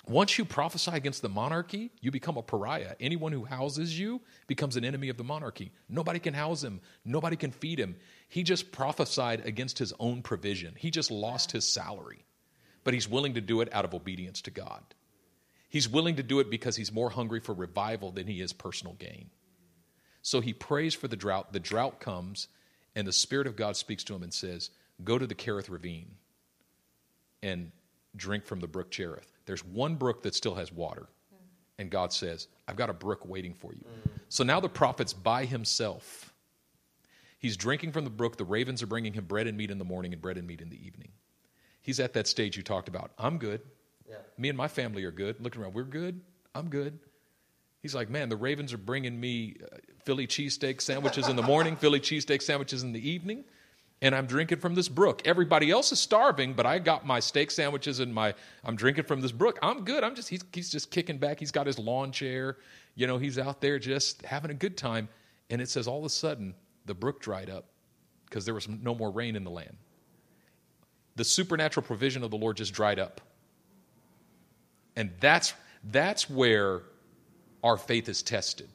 Once 0.08 0.38
you 0.38 0.44
prophesy 0.44 0.92
against 0.92 1.20
the 1.20 1.28
monarchy, 1.28 1.90
you 2.00 2.12
become 2.12 2.36
a 2.36 2.42
pariah. 2.42 2.94
Anyone 3.00 3.32
who 3.32 3.44
houses 3.44 3.98
you 3.98 4.20
becomes 4.46 4.76
an 4.76 4.84
enemy 4.84 5.08
of 5.08 5.16
the 5.16 5.24
monarchy. 5.24 5.72
Nobody 5.88 6.20
can 6.20 6.32
house 6.32 6.62
him, 6.62 6.80
nobody 7.04 7.34
can 7.34 7.50
feed 7.50 7.80
him. 7.80 7.96
He 8.28 8.42
just 8.42 8.72
prophesied 8.72 9.46
against 9.46 9.78
his 9.78 9.92
own 9.98 10.22
provision. 10.22 10.74
He 10.76 10.90
just 10.90 11.10
lost 11.10 11.52
his 11.52 11.66
salary, 11.66 12.24
but 12.84 12.94
he's 12.94 13.08
willing 13.08 13.34
to 13.34 13.40
do 13.40 13.60
it 13.60 13.72
out 13.72 13.84
of 13.84 13.94
obedience 13.94 14.42
to 14.42 14.50
God. 14.50 14.82
He's 15.68 15.88
willing 15.88 16.16
to 16.16 16.22
do 16.22 16.40
it 16.40 16.50
because 16.50 16.76
he's 16.76 16.92
more 16.92 17.10
hungry 17.10 17.40
for 17.40 17.52
revival 17.52 18.10
than 18.10 18.26
he 18.26 18.40
is 18.40 18.52
personal 18.52 18.94
gain. 18.94 19.30
So 20.22 20.40
he 20.40 20.52
prays 20.52 20.94
for 20.94 21.06
the 21.06 21.16
drought. 21.16 21.52
The 21.52 21.60
drought 21.60 22.00
comes, 22.00 22.48
and 22.94 23.06
the 23.06 23.12
Spirit 23.12 23.46
of 23.46 23.56
God 23.56 23.76
speaks 23.76 24.02
to 24.04 24.14
him 24.14 24.22
and 24.22 24.34
says, 24.34 24.70
Go 25.04 25.18
to 25.18 25.26
the 25.26 25.34
Kerith 25.34 25.68
Ravine 25.70 26.16
and 27.42 27.70
drink 28.16 28.44
from 28.44 28.60
the 28.60 28.66
brook 28.66 28.90
Cherith. 28.90 29.30
There's 29.44 29.64
one 29.64 29.96
brook 29.96 30.22
that 30.22 30.34
still 30.34 30.54
has 30.54 30.72
water. 30.72 31.06
And 31.78 31.90
God 31.90 32.12
says, 32.12 32.48
I've 32.66 32.76
got 32.76 32.90
a 32.90 32.94
brook 32.94 33.28
waiting 33.28 33.54
for 33.54 33.72
you. 33.72 33.84
Mm. 33.84 34.10
So 34.28 34.44
now 34.44 34.60
the 34.60 34.68
prophet's 34.68 35.12
by 35.12 35.44
himself. 35.44 36.25
He's 37.38 37.56
drinking 37.56 37.92
from 37.92 38.04
the 38.04 38.10
brook. 38.10 38.36
The 38.36 38.44
ravens 38.44 38.82
are 38.82 38.86
bringing 38.86 39.12
him 39.12 39.24
bread 39.24 39.46
and 39.46 39.56
meat 39.56 39.70
in 39.70 39.78
the 39.78 39.84
morning 39.84 40.12
and 40.12 40.22
bread 40.22 40.38
and 40.38 40.46
meat 40.46 40.60
in 40.60 40.70
the 40.70 40.86
evening. 40.86 41.10
He's 41.82 42.00
at 42.00 42.14
that 42.14 42.26
stage 42.26 42.56
you 42.56 42.62
talked 42.62 42.88
about. 42.88 43.12
I'm 43.18 43.38
good. 43.38 43.60
Yeah. 44.08 44.16
Me 44.38 44.48
and 44.48 44.58
my 44.58 44.68
family 44.68 45.04
are 45.04 45.10
good. 45.10 45.40
Looking 45.40 45.62
around, 45.62 45.74
we're 45.74 45.84
good. 45.84 46.20
I'm 46.54 46.68
good. 46.68 46.98
He's 47.82 47.94
like, 47.94 48.10
man, 48.10 48.28
the 48.28 48.36
Ravens 48.36 48.72
are 48.72 48.78
bringing 48.78 49.20
me 49.20 49.56
uh, 49.62 49.76
Philly 50.04 50.26
cheesesteak 50.26 50.80
sandwiches 50.80 51.28
in 51.28 51.36
the 51.36 51.42
morning, 51.42 51.76
Philly 51.80 52.00
cheesesteak 52.00 52.42
sandwiches 52.42 52.82
in 52.82 52.92
the 52.92 53.08
evening, 53.08 53.44
and 54.02 54.14
I'm 54.14 54.26
drinking 54.26 54.58
from 54.58 54.74
this 54.74 54.88
brook. 54.88 55.22
Everybody 55.24 55.70
else 55.70 55.92
is 55.92 56.00
starving, 56.00 56.54
but 56.54 56.66
I 56.66 56.78
got 56.78 57.06
my 57.06 57.20
steak 57.20 57.50
sandwiches 57.50 58.00
and 58.00 58.12
my 58.12 58.34
I'm 58.64 58.76
drinking 58.76 59.04
from 59.04 59.20
this 59.20 59.32
brook. 59.32 59.58
I'm 59.62 59.84
good. 59.84 60.02
I'm 60.02 60.14
just 60.14 60.28
he's 60.28 60.44
he's 60.52 60.70
just 60.70 60.90
kicking 60.90 61.18
back. 61.18 61.38
He's 61.38 61.52
got 61.52 61.66
his 61.66 61.78
lawn 61.78 62.12
chair. 62.12 62.56
You 62.94 63.06
know, 63.06 63.18
he's 63.18 63.38
out 63.38 63.60
there 63.60 63.78
just 63.78 64.24
having 64.24 64.50
a 64.50 64.54
good 64.54 64.76
time. 64.76 65.08
And 65.48 65.62
it 65.62 65.68
says 65.68 65.86
all 65.86 66.00
of 66.00 66.04
a 66.04 66.10
sudden 66.10 66.54
the 66.86 66.94
brook 66.94 67.20
dried 67.20 67.50
up 67.50 67.66
because 68.24 68.44
there 68.44 68.54
was 68.54 68.68
no 68.68 68.94
more 68.94 69.10
rain 69.10 69.36
in 69.36 69.44
the 69.44 69.50
land. 69.50 69.76
The 71.16 71.24
supernatural 71.24 71.84
provision 71.84 72.22
of 72.22 72.30
the 72.30 72.36
Lord 72.36 72.56
just 72.56 72.72
dried 72.72 72.98
up. 72.98 73.20
And 74.96 75.12
that's 75.20 75.54
that's 75.84 76.28
where 76.28 76.82
our 77.62 77.76
faith 77.76 78.08
is 78.08 78.22
tested. 78.22 78.68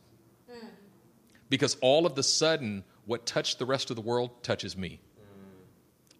Because 1.49 1.75
all 1.81 2.05
of 2.05 2.15
the 2.15 2.23
sudden, 2.23 2.83
what 3.05 3.25
touched 3.25 3.59
the 3.59 3.65
rest 3.65 3.89
of 3.89 3.95
the 3.95 4.01
world 4.01 4.43
touches 4.43 4.77
me. 4.77 5.01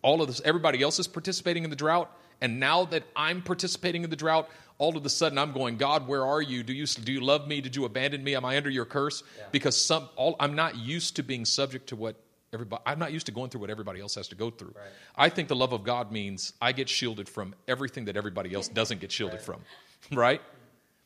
All 0.02 0.22
of 0.22 0.28
this, 0.28 0.42
everybody 0.44 0.82
else 0.82 1.00
is 1.00 1.08
participating 1.08 1.64
in 1.64 1.70
the 1.70 1.76
drought, 1.76 2.12
and 2.42 2.60
now 2.60 2.86
that 2.86 3.04
I'm 3.16 3.42
participating 3.42 4.04
in 4.04 4.10
the 4.10 4.16
drought, 4.16 4.50
all 4.82 4.98
of 4.98 5.06
a 5.06 5.10
sudden 5.10 5.38
I'm 5.38 5.52
going, 5.52 5.78
God, 5.78 6.08
where 6.08 6.26
are 6.26 6.41
you? 6.41 6.63
Do 6.63 6.74
you 6.74 6.88
do 6.88 7.12
you 7.12 7.22
love 7.22 7.48
me? 7.48 7.62
Did 7.62 7.76
you 7.76 7.86
abandon 7.86 8.24
me? 8.24 8.36
Am 8.36 8.44
I 8.44 8.58
under 8.58 8.70
your 8.70 8.86
curse? 8.86 9.22
Because 9.52 9.78
some, 9.78 10.10
all, 10.15 10.36
I'm 10.39 10.56
not 10.56 10.76
used 10.76 11.17
to 11.17 11.24
being 11.24 11.46
subject 11.46 11.89
to 11.89 11.96
what 11.96 12.15
everybody. 12.52 12.82
I'm 12.88 12.98
not 12.98 13.13
used 13.13 13.28
to 13.28 13.32
going 13.32 13.52
through 13.52 13.62
what 13.62 13.70
everybody 13.70 14.02
else 14.02 14.15
has 14.15 14.30
to 14.30 14.36
go 14.36 14.50
through. 14.50 14.74
I 15.15 15.30
think 15.30 15.50
the 15.50 15.56
love 15.56 15.72
of 15.72 15.84
God 15.84 16.12
means 16.12 16.54
I 16.60 16.72
get 16.72 16.89
shielded 16.89 17.30
from 17.30 17.54
everything 17.67 18.06
that 18.06 18.17
everybody 18.17 18.56
else 18.56 18.67
doesn't 18.70 19.00
get 19.02 19.12
shielded 19.12 19.41
from, 19.41 19.62
right? 20.12 20.41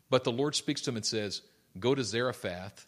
But 0.09 0.23
the 0.23 0.31
Lord 0.31 0.55
speaks 0.55 0.79
to 0.83 0.91
him 0.91 0.95
and 0.95 1.05
says, 1.05 1.41
Go 1.77 1.93
to 1.93 2.03
Zarephath. 2.03 2.87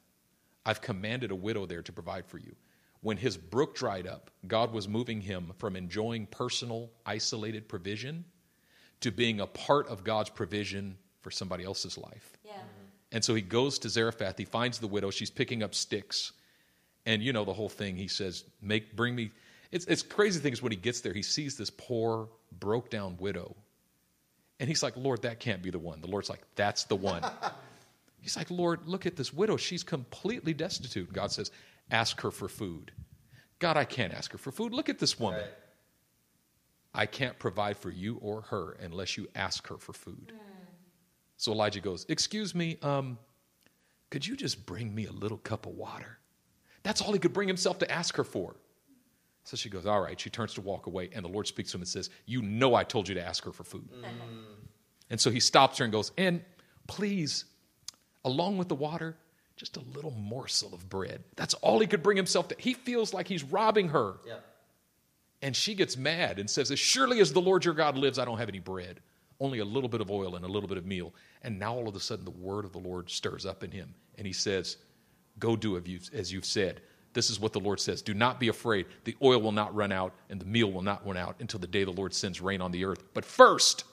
I've 0.65 0.82
commanded 0.82 1.32
a 1.32 1.36
widow 1.36 1.65
there 1.65 1.82
to 1.82 1.91
provide 1.91 2.26
for 2.28 2.38
you. 2.38 2.56
When 3.02 3.17
his 3.17 3.36
brook 3.36 3.76
dried 3.76 4.08
up, 4.08 4.32
God 4.47 4.71
was 4.71 4.88
moving 4.88 5.19
him 5.19 5.52
from 5.58 5.76
enjoying 5.76 6.28
personal, 6.28 6.91
isolated 7.06 7.67
provision 7.67 8.23
to 9.02 9.12
being 9.12 9.40
a 9.40 9.48
part 9.48 9.88
of 9.88 10.04
God's 10.04 10.30
provision 10.30 10.98
for 11.22 11.32
somebody 11.32 11.64
else's 11.64 11.98
life. 11.98 12.38
Yeah. 12.44 12.54
Mm-hmm. 12.54 12.64
And 13.14 13.24
so 13.24 13.36
he 13.36 13.42
goes 13.42 13.80
to 13.80 13.90
Zarephath. 13.90 14.38
He 14.38 14.46
finds 14.46 14.80
the 14.80 14.88
widow. 14.88 15.12
She's 15.12 15.30
picking 15.30 15.64
up 15.64 15.76
sticks. 15.76 16.34
And 17.06 17.22
you 17.24 17.32
know 17.32 17.46
the 17.46 17.54
whole 17.54 17.70
thing. 17.70 17.96
He 17.96 18.10
says, 18.10 18.44
"Make 18.62 18.96
bring 18.96 19.16
me." 19.16 19.32
It's 19.72 19.86
it's 19.86 20.02
crazy 20.02 20.42
thing 20.42 20.52
is 20.52 20.62
when 20.62 20.74
he 20.74 20.78
gets 20.78 21.00
there, 21.00 21.14
he 21.14 21.22
sees 21.22 21.58
this 21.58 21.70
poor, 21.70 22.28
broke 22.60 22.90
down 22.90 23.16
widow, 23.18 23.56
and 24.60 24.68
he's 24.68 24.84
like, 24.84 24.98
"Lord, 24.98 25.22
that 25.22 25.40
can't 25.40 25.64
be 25.64 25.70
the 25.70 25.80
one." 25.80 26.02
The 26.02 26.08
Lord's 26.08 26.30
like, 26.30 26.42
"That's 26.56 26.84
the 26.84 26.98
one." 26.98 27.24
he's 28.20 28.36
like, 28.36 28.52
"Lord, 28.52 28.82
look 28.88 29.06
at 29.06 29.16
this 29.16 29.32
widow. 29.32 29.56
She's 29.56 29.84
completely 29.84 30.54
destitute." 30.54 31.14
God 31.14 31.32
says, 31.32 31.50
"Ask 31.92 32.20
her 32.22 32.32
for 32.32 32.50
food." 32.50 32.92
God, 33.60 33.78
I 33.78 33.86
can't 33.86 34.14
ask 34.14 34.34
her 34.34 34.38
for 34.38 34.52
food. 34.52 34.74
Look 34.74 34.90
at 34.90 35.00
this 35.00 35.18
woman. 35.18 35.40
Right. 35.40 35.50
I 36.98 37.06
can't 37.06 37.38
provide 37.38 37.78
for 37.78 37.92
you 37.92 38.18
or 38.22 38.42
her 38.42 38.76
unless 38.82 39.18
you 39.18 39.28
ask 39.36 39.68
her 39.68 39.78
for 39.78 39.94
food. 39.94 40.34
So 41.38 41.52
Elijah 41.52 41.80
goes, 41.80 42.06
Excuse 42.10 42.56
me, 42.56 42.78
um, 42.82 43.20
could 44.10 44.26
you 44.26 44.36
just 44.36 44.66
bring 44.66 44.94
me 44.94 45.06
a 45.06 45.12
little 45.12 45.38
cup 45.38 45.68
of 45.68 45.74
water? 45.74 46.18
That's 46.82 47.02
all 47.02 47.14
he 47.14 47.20
could 47.20 47.34
bring 47.34 47.48
himself 47.48 47.78
to 47.80 47.92
ask 47.92 48.16
her 48.16 48.24
for. 48.24 48.56
So 49.44 49.56
she 49.56 49.70
goes, 49.70 49.86
All 49.86 50.02
right. 50.02 50.20
She 50.20 50.32
turns 50.32 50.56
to 50.56 50.62
walk 50.62 50.88
away, 50.88 51.10
and 51.14 51.24
the 51.24 51.30
Lord 51.30 51.46
speaks 51.46 51.72
to 51.72 51.78
him 51.78 51.82
and 51.82 51.88
says, 51.88 52.10
You 52.26 52.42
know 52.42 52.74
I 52.74 52.84
told 52.84 53.08
you 53.08 53.14
to 53.16 53.24
ask 53.26 53.46
her 53.46 53.52
for 53.52 53.64
food. 53.64 53.88
And 55.12 55.22
so 55.22 55.30
he 55.30 55.40
stops 55.40 55.78
her 55.78 55.86
and 55.86 55.92
goes, 55.92 56.12
And 56.18 56.44
please, 56.88 57.46
along 58.26 58.58
with 58.58 58.70
the 58.70 58.76
water, 58.76 59.16
just 59.56 59.78
a 59.78 59.82
little 59.94 60.12
morsel 60.12 60.74
of 60.74 60.90
bread. 60.90 61.24
That's 61.36 61.54
all 61.56 61.80
he 61.80 61.88
could 61.88 62.02
bring 62.02 62.18
himself 62.18 62.48
to. 62.50 62.56
He 62.58 62.74
feels 62.74 63.14
like 63.14 63.28
he's 63.28 63.44
robbing 63.44 63.90
her. 63.90 64.16
Yeah. 64.26 64.36
And 65.41 65.56
she 65.56 65.76
gets 65.76 65.97
mad 65.97 66.39
and 66.39 66.50
says, 66.50 66.71
As 66.71 66.80
surely 66.80 67.19
as 67.19 67.32
the 67.32 67.41
Lord 67.41 67.65
your 67.65 67.73
God 67.73 67.97
lives, 67.97 68.17
I 68.17 68.26
don't 68.26 68.39
have 68.39 68.50
any 68.50 68.60
bread, 68.60 69.00
only 69.39 69.60
a 69.60 69.65
little 69.65 69.89
bit 69.89 70.02
of 70.02 70.10
oil 70.10 70.36
and 70.36 70.43
a 70.43 70.47
little 70.47 70.67
bit 70.67 70.78
of 70.78 70.86
meal. 70.86 71.13
And 71.43 71.60
now 71.60 71.76
all 71.76 71.88
of 71.88 71.95
a 71.95 72.00
sudden, 72.00 72.26
the 72.26 72.32
word 72.32 72.65
of 72.65 72.71
the 72.71 72.80
Lord 72.80 73.10
stirs 73.10 73.45
up 73.45 73.63
in 73.63 73.71
him. 73.71 73.93
And 74.17 74.26
he 74.26 74.34
says, 74.34 74.78
Go 75.39 75.56
do 75.56 75.78
as 76.13 76.34
you've 76.34 76.45
said. 76.45 76.82
This 77.13 77.30
is 77.30 77.39
what 77.39 77.54
the 77.54 77.60
Lord 77.60 77.80
says 77.80 78.02
Do 78.02 78.13
not 78.13 78.39
be 78.39 78.47
afraid. 78.47 78.88
The 79.04 79.15
oil 79.21 79.41
will 79.41 79.52
not 79.52 79.73
run 79.76 79.91
out, 79.91 80.13
and 80.30 80.39
the 80.39 80.45
meal 80.45 80.71
will 80.71 80.82
not 80.82 81.06
run 81.06 81.17
out 81.17 81.36
until 81.39 81.60
the 81.60 81.67
day 81.67 81.84
the 81.84 81.91
Lord 81.91 82.13
sends 82.13 82.41
rain 82.41 82.62
on 82.62 82.71
the 82.71 82.86
earth. 82.86 83.04
But 83.13 83.26
first, 83.26 83.86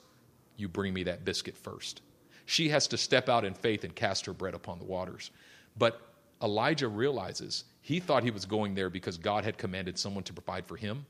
you 0.57 0.67
bring 0.67 0.93
me 0.93 1.03
that 1.03 1.25
biscuit 1.25 1.57
first. 1.57 2.01
She 2.45 2.69
has 2.69 2.87
to 2.87 2.97
step 2.97 3.29
out 3.29 3.43
in 3.43 3.53
faith 3.53 3.83
and 3.83 3.95
cast 3.95 4.25
her 4.25 4.33
bread 4.33 4.53
upon 4.53 4.79
the 4.79 4.85
waters. 4.85 5.31
But 5.77 5.99
Elijah 6.41 6.87
realizes 6.87 7.65
he 7.81 7.99
thought 7.99 8.23
he 8.23 8.31
was 8.31 8.45
going 8.45 8.75
there 8.75 8.89
because 8.89 9.17
God 9.17 9.43
had 9.43 9.57
commanded 9.57 9.97
someone 9.97 10.23
to 10.25 10.33
provide 10.33 10.65
for 10.65 10.77
him. 10.77 11.05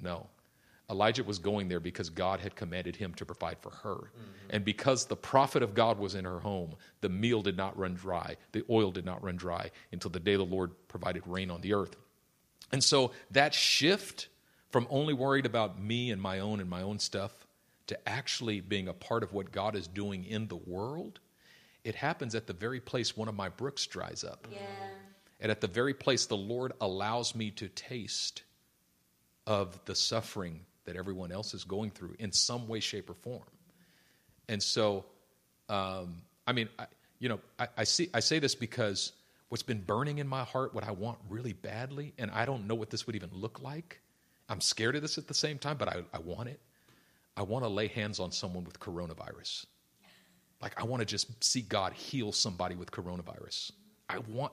No. 0.00 0.28
Elijah 0.90 1.24
was 1.24 1.38
going 1.38 1.68
there 1.68 1.80
because 1.80 2.10
God 2.10 2.40
had 2.40 2.54
commanded 2.54 2.96
him 2.96 3.14
to 3.14 3.24
provide 3.24 3.58
for 3.60 3.70
her. 3.70 3.94
Mm-hmm. 3.94 4.50
And 4.50 4.64
because 4.64 5.06
the 5.06 5.16
prophet 5.16 5.62
of 5.62 5.74
God 5.74 5.98
was 5.98 6.14
in 6.14 6.24
her 6.24 6.40
home, 6.40 6.74
the 7.00 7.08
meal 7.08 7.40
did 7.40 7.56
not 7.56 7.78
run 7.78 7.94
dry, 7.94 8.36
the 8.52 8.64
oil 8.68 8.90
did 8.90 9.06
not 9.06 9.22
run 9.24 9.36
dry 9.36 9.70
until 9.90 10.10
the 10.10 10.20
day 10.20 10.36
the 10.36 10.42
Lord 10.42 10.72
provided 10.88 11.22
rain 11.26 11.50
on 11.50 11.62
the 11.62 11.72
earth. 11.72 11.96
And 12.72 12.84
so 12.84 13.12
that 13.30 13.54
shift 13.54 14.28
from 14.70 14.86
only 14.90 15.14
worried 15.14 15.46
about 15.46 15.80
me 15.80 16.10
and 16.10 16.20
my 16.20 16.40
own 16.40 16.60
and 16.60 16.68
my 16.68 16.82
own 16.82 16.98
stuff 16.98 17.32
to 17.86 18.08
actually 18.08 18.60
being 18.60 18.88
a 18.88 18.92
part 18.92 19.22
of 19.22 19.32
what 19.32 19.52
God 19.52 19.76
is 19.76 19.86
doing 19.86 20.24
in 20.24 20.48
the 20.48 20.56
world, 20.56 21.20
it 21.84 21.94
happens 21.94 22.34
at 22.34 22.46
the 22.46 22.52
very 22.52 22.80
place 22.80 23.16
one 23.16 23.28
of 23.28 23.34
my 23.34 23.48
brooks 23.48 23.86
dries 23.86 24.24
up. 24.24 24.46
Yeah. 24.50 24.58
And 25.40 25.50
at 25.50 25.60
the 25.60 25.66
very 25.66 25.94
place 25.94 26.26
the 26.26 26.36
Lord 26.36 26.72
allows 26.80 27.34
me 27.34 27.50
to 27.52 27.68
taste 27.68 28.44
of 29.46 29.78
the 29.84 29.94
suffering 29.94 30.60
that 30.84 30.96
everyone 30.96 31.32
else 31.32 31.54
is 31.54 31.64
going 31.64 31.90
through 31.90 32.14
in 32.18 32.32
some 32.32 32.68
way, 32.68 32.80
shape, 32.80 33.08
or 33.10 33.14
form. 33.14 33.42
And 34.48 34.62
so, 34.62 35.04
um, 35.68 36.22
I 36.46 36.52
mean, 36.52 36.68
I, 36.78 36.86
you 37.18 37.28
know, 37.28 37.40
I, 37.58 37.68
I, 37.78 37.84
see, 37.84 38.08
I 38.12 38.20
say 38.20 38.38
this 38.38 38.54
because 38.54 39.12
what's 39.48 39.62
been 39.62 39.80
burning 39.80 40.18
in 40.18 40.26
my 40.26 40.44
heart, 40.44 40.74
what 40.74 40.84
I 40.84 40.90
want 40.90 41.18
really 41.28 41.52
badly, 41.52 42.12
and 42.18 42.30
I 42.30 42.44
don't 42.44 42.66
know 42.66 42.74
what 42.74 42.90
this 42.90 43.06
would 43.06 43.16
even 43.16 43.30
look 43.32 43.62
like. 43.62 44.00
I'm 44.48 44.60
scared 44.60 44.96
of 44.96 45.02
this 45.02 45.18
at 45.18 45.28
the 45.28 45.34
same 45.34 45.58
time, 45.58 45.76
but 45.76 45.88
I, 45.88 46.02
I 46.12 46.18
want 46.18 46.48
it. 46.48 46.60
I 47.36 47.42
want 47.42 47.64
to 47.64 47.68
lay 47.68 47.86
hands 47.86 48.20
on 48.20 48.32
someone 48.32 48.64
with 48.64 48.78
coronavirus. 48.80 49.66
Like, 50.60 50.80
I 50.80 50.84
want 50.84 51.00
to 51.00 51.06
just 51.06 51.42
see 51.42 51.62
God 51.62 51.92
heal 51.92 52.32
somebody 52.32 52.74
with 52.74 52.90
coronavirus. 52.90 53.72
I 54.08 54.18
want, 54.18 54.52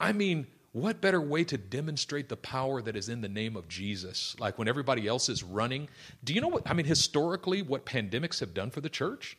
I 0.00 0.12
mean, 0.12 0.46
what 0.72 1.00
better 1.00 1.20
way 1.20 1.44
to 1.44 1.56
demonstrate 1.56 2.28
the 2.28 2.36
power 2.36 2.82
that 2.82 2.96
is 2.96 3.08
in 3.08 3.20
the 3.20 3.28
name 3.28 3.56
of 3.56 3.68
Jesus? 3.68 4.36
Like 4.38 4.58
when 4.58 4.68
everybody 4.68 5.06
else 5.06 5.28
is 5.28 5.42
running. 5.42 5.88
Do 6.22 6.34
you 6.34 6.40
know 6.40 6.48
what? 6.48 6.68
I 6.68 6.74
mean, 6.74 6.86
historically, 6.86 7.62
what 7.62 7.86
pandemics 7.86 8.40
have 8.40 8.54
done 8.54 8.70
for 8.70 8.80
the 8.80 8.90
church? 8.90 9.36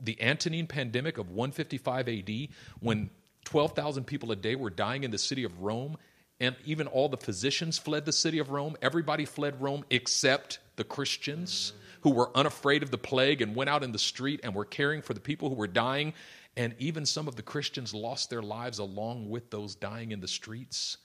The 0.00 0.20
Antonine 0.22 0.66
pandemic 0.66 1.18
of 1.18 1.30
155 1.30 2.08
AD, 2.08 2.48
when 2.80 3.10
12,000 3.44 4.04
people 4.04 4.32
a 4.32 4.36
day 4.36 4.54
were 4.54 4.70
dying 4.70 5.04
in 5.04 5.10
the 5.10 5.18
city 5.18 5.44
of 5.44 5.60
Rome, 5.60 5.96
and 6.40 6.56
even 6.64 6.86
all 6.88 7.08
the 7.08 7.16
physicians 7.16 7.78
fled 7.78 8.04
the 8.04 8.12
city 8.12 8.38
of 8.38 8.50
Rome. 8.50 8.76
Everybody 8.82 9.26
fled 9.26 9.60
Rome 9.60 9.84
except 9.90 10.58
the 10.76 10.84
Christians 10.84 11.72
who 12.02 12.10
were 12.10 12.36
unafraid 12.36 12.82
of 12.82 12.90
the 12.90 12.98
plague 12.98 13.42
and 13.42 13.54
went 13.54 13.70
out 13.70 13.84
in 13.84 13.92
the 13.92 13.98
street 13.98 14.40
and 14.42 14.54
were 14.54 14.64
caring 14.64 15.02
for 15.02 15.14
the 15.14 15.20
people 15.20 15.48
who 15.48 15.54
were 15.54 15.68
dying 15.68 16.14
and 16.56 16.74
even 16.78 17.06
some 17.06 17.28
of 17.28 17.36
the 17.36 17.42
Christians 17.42 17.94
lost 17.94 18.30
their 18.30 18.42
lives 18.42 18.78
along 18.78 19.30
with 19.30 19.50
those 19.50 19.74
dying 19.74 20.12
in 20.12 20.20
the 20.20 20.28
streets. 20.28 20.98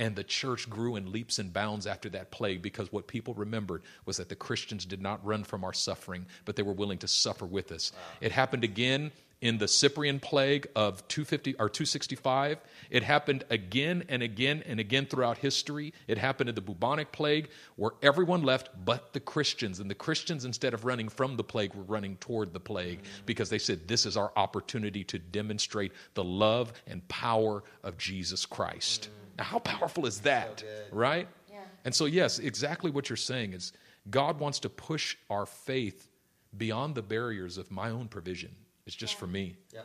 And 0.00 0.14
the 0.14 0.22
church 0.22 0.70
grew 0.70 0.94
in 0.94 1.10
leaps 1.10 1.40
and 1.40 1.52
bounds 1.52 1.84
after 1.84 2.08
that 2.10 2.30
plague 2.30 2.62
because 2.62 2.92
what 2.92 3.08
people 3.08 3.34
remembered 3.34 3.82
was 4.06 4.16
that 4.18 4.28
the 4.28 4.36
Christians 4.36 4.84
did 4.84 5.02
not 5.02 5.24
run 5.26 5.42
from 5.42 5.64
our 5.64 5.72
suffering, 5.72 6.24
but 6.44 6.54
they 6.54 6.62
were 6.62 6.72
willing 6.72 6.98
to 6.98 7.08
suffer 7.08 7.46
with 7.46 7.72
us. 7.72 7.90
Wow. 7.92 8.00
It 8.20 8.32
happened 8.32 8.62
again 8.62 9.10
in 9.40 9.58
the 9.58 9.68
Cyprian 9.68 10.18
plague 10.18 10.66
of 10.74 11.06
250 11.08 11.54
or 11.54 11.68
265. 11.68 12.58
It 12.90 13.02
happened 13.02 13.44
again 13.50 14.04
and 14.08 14.22
again 14.22 14.62
and 14.66 14.80
again 14.80 15.06
throughout 15.06 15.38
history. 15.38 15.92
It 16.06 16.18
happened 16.18 16.48
in 16.48 16.54
the 16.54 16.60
bubonic 16.60 17.12
plague 17.12 17.48
where 17.76 17.92
everyone 18.02 18.42
left 18.42 18.70
but 18.84 19.12
the 19.12 19.20
Christians. 19.20 19.78
And 19.78 19.90
the 19.90 19.94
Christians, 19.94 20.44
instead 20.44 20.74
of 20.74 20.84
running 20.84 21.08
from 21.08 21.36
the 21.36 21.44
plague, 21.44 21.74
were 21.74 21.84
running 21.84 22.16
toward 22.16 22.52
the 22.52 22.60
plague 22.60 23.02
mm. 23.02 23.26
because 23.26 23.48
they 23.48 23.58
said, 23.58 23.86
This 23.86 24.06
is 24.06 24.16
our 24.16 24.32
opportunity 24.36 25.04
to 25.04 25.18
demonstrate 25.18 25.92
the 26.14 26.24
love 26.24 26.72
and 26.86 27.06
power 27.08 27.62
of 27.84 27.96
Jesus 27.96 28.44
Christ. 28.44 29.08
Mm. 29.08 29.38
Now, 29.38 29.44
how 29.44 29.58
powerful 29.60 30.06
is 30.06 30.20
that? 30.20 30.60
So 30.60 30.66
right? 30.90 31.28
Yeah. 31.48 31.58
And 31.84 31.94
so, 31.94 32.06
yes, 32.06 32.40
exactly 32.40 32.90
what 32.90 33.08
you're 33.08 33.16
saying 33.16 33.52
is 33.52 33.72
God 34.10 34.40
wants 34.40 34.58
to 34.60 34.68
push 34.68 35.16
our 35.30 35.46
faith 35.46 36.08
beyond 36.56 36.96
the 36.96 37.02
barriers 37.02 37.56
of 37.56 37.70
my 37.70 37.90
own 37.90 38.08
provision 38.08 38.56
it's 38.88 38.96
just 38.96 39.14
yeah. 39.14 39.20
for 39.20 39.26
me. 39.28 39.56
Yeah. 39.72 39.82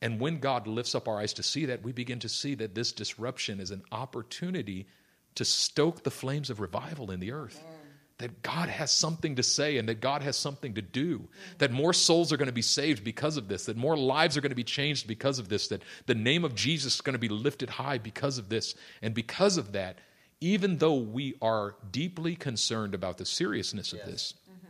And 0.00 0.20
when 0.20 0.38
God 0.38 0.66
lifts 0.66 0.94
up 0.94 1.08
our 1.08 1.18
eyes 1.18 1.32
to 1.34 1.42
see 1.42 1.66
that, 1.66 1.82
we 1.82 1.92
begin 1.92 2.20
to 2.20 2.28
see 2.28 2.54
that 2.56 2.74
this 2.74 2.92
disruption 2.92 3.60
is 3.60 3.70
an 3.70 3.82
opportunity 3.90 4.86
to 5.36 5.44
stoke 5.44 6.02
the 6.02 6.10
flames 6.10 6.50
of 6.50 6.60
revival 6.60 7.10
in 7.10 7.20
the 7.20 7.32
earth. 7.32 7.62
That 8.18 8.42
God 8.42 8.68
has 8.68 8.92
something 8.92 9.36
to 9.36 9.42
say 9.42 9.76
and 9.76 9.88
that 9.88 10.00
God 10.00 10.22
has 10.22 10.36
something 10.36 10.74
to 10.74 10.82
do. 10.82 11.26
That 11.58 11.72
more 11.72 11.92
souls 11.92 12.32
are 12.32 12.36
going 12.36 12.46
to 12.46 12.52
be 12.52 12.62
saved 12.62 13.02
because 13.02 13.36
of 13.36 13.48
this. 13.48 13.66
That 13.66 13.76
more 13.76 13.96
lives 13.96 14.36
are 14.36 14.40
going 14.40 14.50
to 14.50 14.56
be 14.56 14.62
changed 14.62 15.08
because 15.08 15.40
of 15.40 15.48
this. 15.48 15.68
That 15.68 15.82
the 16.06 16.14
name 16.14 16.44
of 16.44 16.54
Jesus 16.54 16.96
is 16.96 17.00
going 17.00 17.14
to 17.14 17.18
be 17.18 17.28
lifted 17.28 17.70
high 17.70 17.98
because 17.98 18.38
of 18.38 18.50
this. 18.50 18.76
And 19.02 19.14
because 19.14 19.56
of 19.56 19.72
that, 19.72 19.98
even 20.40 20.78
though 20.78 20.94
we 20.98 21.34
are 21.42 21.74
deeply 21.90 22.36
concerned 22.36 22.94
about 22.94 23.18
the 23.18 23.24
seriousness 23.24 23.92
of 23.92 24.00
yes. 24.00 24.06
this, 24.06 24.34
mm-hmm. 24.48 24.66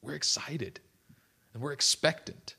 we're 0.00 0.14
excited 0.14 0.80
and 1.52 1.62
we're 1.62 1.72
expectant 1.72 2.54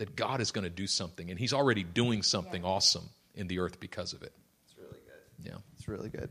that 0.00 0.16
God 0.16 0.40
is 0.40 0.50
going 0.50 0.64
to 0.64 0.70
do 0.70 0.86
something, 0.86 1.30
and 1.30 1.38
He's 1.38 1.52
already 1.52 1.84
doing 1.84 2.22
something 2.22 2.62
yeah. 2.62 2.68
awesome 2.68 3.10
in 3.34 3.48
the 3.48 3.58
earth 3.58 3.78
because 3.80 4.14
of 4.14 4.22
it. 4.22 4.32
It's 4.64 4.74
really 4.78 4.98
good. 5.04 5.50
Yeah, 5.50 5.58
it's 5.76 5.88
really 5.88 6.08
good. 6.08 6.30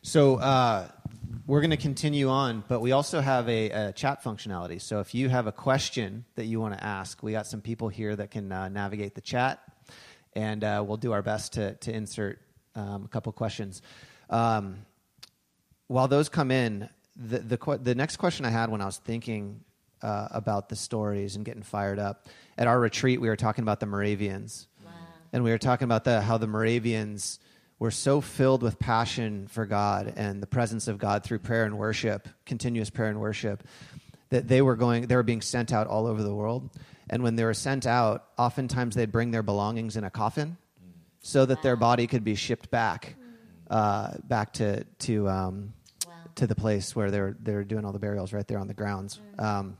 So 0.00 0.36
uh, 0.36 0.88
we're 1.46 1.60
going 1.60 1.70
to 1.70 1.76
continue 1.76 2.30
on, 2.30 2.64
but 2.66 2.80
we 2.80 2.92
also 2.92 3.20
have 3.20 3.46
a, 3.46 3.70
a, 3.70 3.92
chat 3.92 4.24
functionality. 4.24 4.80
So 4.80 5.00
if 5.00 5.14
you 5.14 5.28
have 5.28 5.46
a 5.46 5.52
question 5.52 6.24
that 6.36 6.46
you 6.46 6.60
want 6.60 6.78
to 6.78 6.82
ask, 6.82 7.22
we 7.22 7.32
got 7.32 7.46
some 7.46 7.60
people 7.60 7.90
here 7.90 8.16
that 8.16 8.30
can 8.30 8.50
uh, 8.50 8.70
navigate 8.70 9.14
the 9.14 9.20
chat, 9.20 9.60
and 10.32 10.64
uh, 10.64 10.82
we'll 10.86 10.96
do 10.96 11.12
our 11.12 11.22
best 11.22 11.52
to 11.52 11.74
to 11.74 11.92
insert 11.92 12.40
um, 12.74 13.04
a 13.04 13.08
couple 13.08 13.30
questions. 13.32 13.82
Um, 14.30 14.78
while 15.88 16.08
those 16.08 16.30
come 16.30 16.50
in, 16.50 16.88
the, 17.16 17.40
the 17.40 17.78
the 17.82 17.94
next 17.94 18.16
question 18.16 18.46
I 18.46 18.50
had 18.50 18.70
when 18.70 18.80
I 18.80 18.86
was 18.86 18.96
thinking 18.96 19.60
uh, 20.04 20.28
about 20.30 20.68
the 20.68 20.76
stories 20.76 21.34
and 21.36 21.44
getting 21.44 21.62
fired 21.62 21.98
up. 21.98 22.26
At 22.58 22.66
our 22.66 22.78
retreat, 22.78 23.20
we 23.20 23.28
were 23.28 23.36
talking 23.36 23.62
about 23.62 23.80
the 23.80 23.86
Moravians. 23.86 24.68
Wow. 24.84 24.90
And 25.32 25.42
we 25.42 25.50
were 25.50 25.58
talking 25.58 25.86
about 25.86 26.04
the, 26.04 26.20
how 26.20 26.38
the 26.38 26.46
Moravians 26.46 27.40
were 27.78 27.90
so 27.90 28.20
filled 28.20 28.62
with 28.62 28.78
passion 28.78 29.48
for 29.48 29.66
God 29.66 30.12
and 30.16 30.42
the 30.42 30.46
presence 30.46 30.86
of 30.86 30.98
God 30.98 31.24
through 31.24 31.40
prayer 31.40 31.64
and 31.64 31.78
worship, 31.78 32.28
continuous 32.44 32.90
prayer 32.90 33.08
and 33.08 33.20
worship, 33.20 33.64
that 34.28 34.46
they 34.46 34.62
were 34.62 34.76
going, 34.76 35.06
they 35.06 35.16
were 35.16 35.22
being 35.22 35.42
sent 35.42 35.72
out 35.72 35.86
all 35.86 36.06
over 36.06 36.22
the 36.22 36.34
world. 36.34 36.70
And 37.10 37.22
when 37.22 37.36
they 37.36 37.44
were 37.44 37.54
sent 37.54 37.86
out, 37.86 38.26
oftentimes 38.38 38.94
they'd 38.94 39.12
bring 39.12 39.30
their 39.30 39.42
belongings 39.42 39.96
in 39.96 40.04
a 40.04 40.10
coffin 40.10 40.56
so 41.20 41.46
that 41.46 41.56
wow. 41.56 41.62
their 41.62 41.76
body 41.76 42.06
could 42.06 42.24
be 42.24 42.34
shipped 42.34 42.70
back, 42.70 43.16
uh, 43.70 44.12
back 44.24 44.52
to 44.54 44.84
to 45.00 45.28
um, 45.28 45.72
wow. 46.06 46.12
to 46.36 46.46
the 46.46 46.54
place 46.54 46.94
where 46.94 47.10
they're 47.10 47.36
they're 47.40 47.64
doing 47.64 47.84
all 47.84 47.92
the 47.92 47.98
burials 47.98 48.32
right 48.32 48.46
there 48.46 48.58
on 48.58 48.68
the 48.68 48.74
grounds. 48.74 49.20
Um, 49.38 49.76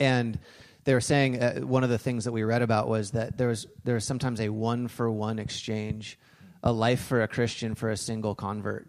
and 0.00 0.38
they 0.84 0.94
were 0.94 1.00
saying 1.00 1.40
uh, 1.42 1.60
one 1.60 1.84
of 1.84 1.90
the 1.90 1.98
things 1.98 2.24
that 2.24 2.32
we 2.32 2.42
read 2.42 2.62
about 2.62 2.88
was 2.88 3.10
that 3.12 3.36
there 3.38 3.48
was 3.48 3.66
there 3.84 3.94
was 3.94 4.04
sometimes 4.04 4.40
a 4.40 4.48
one 4.48 4.88
for 4.88 5.10
one 5.10 5.38
exchange, 5.38 6.18
a 6.62 6.72
life 6.72 7.02
for 7.02 7.22
a 7.22 7.28
Christian 7.28 7.74
for 7.74 7.90
a 7.90 7.96
single 7.96 8.34
convert 8.34 8.88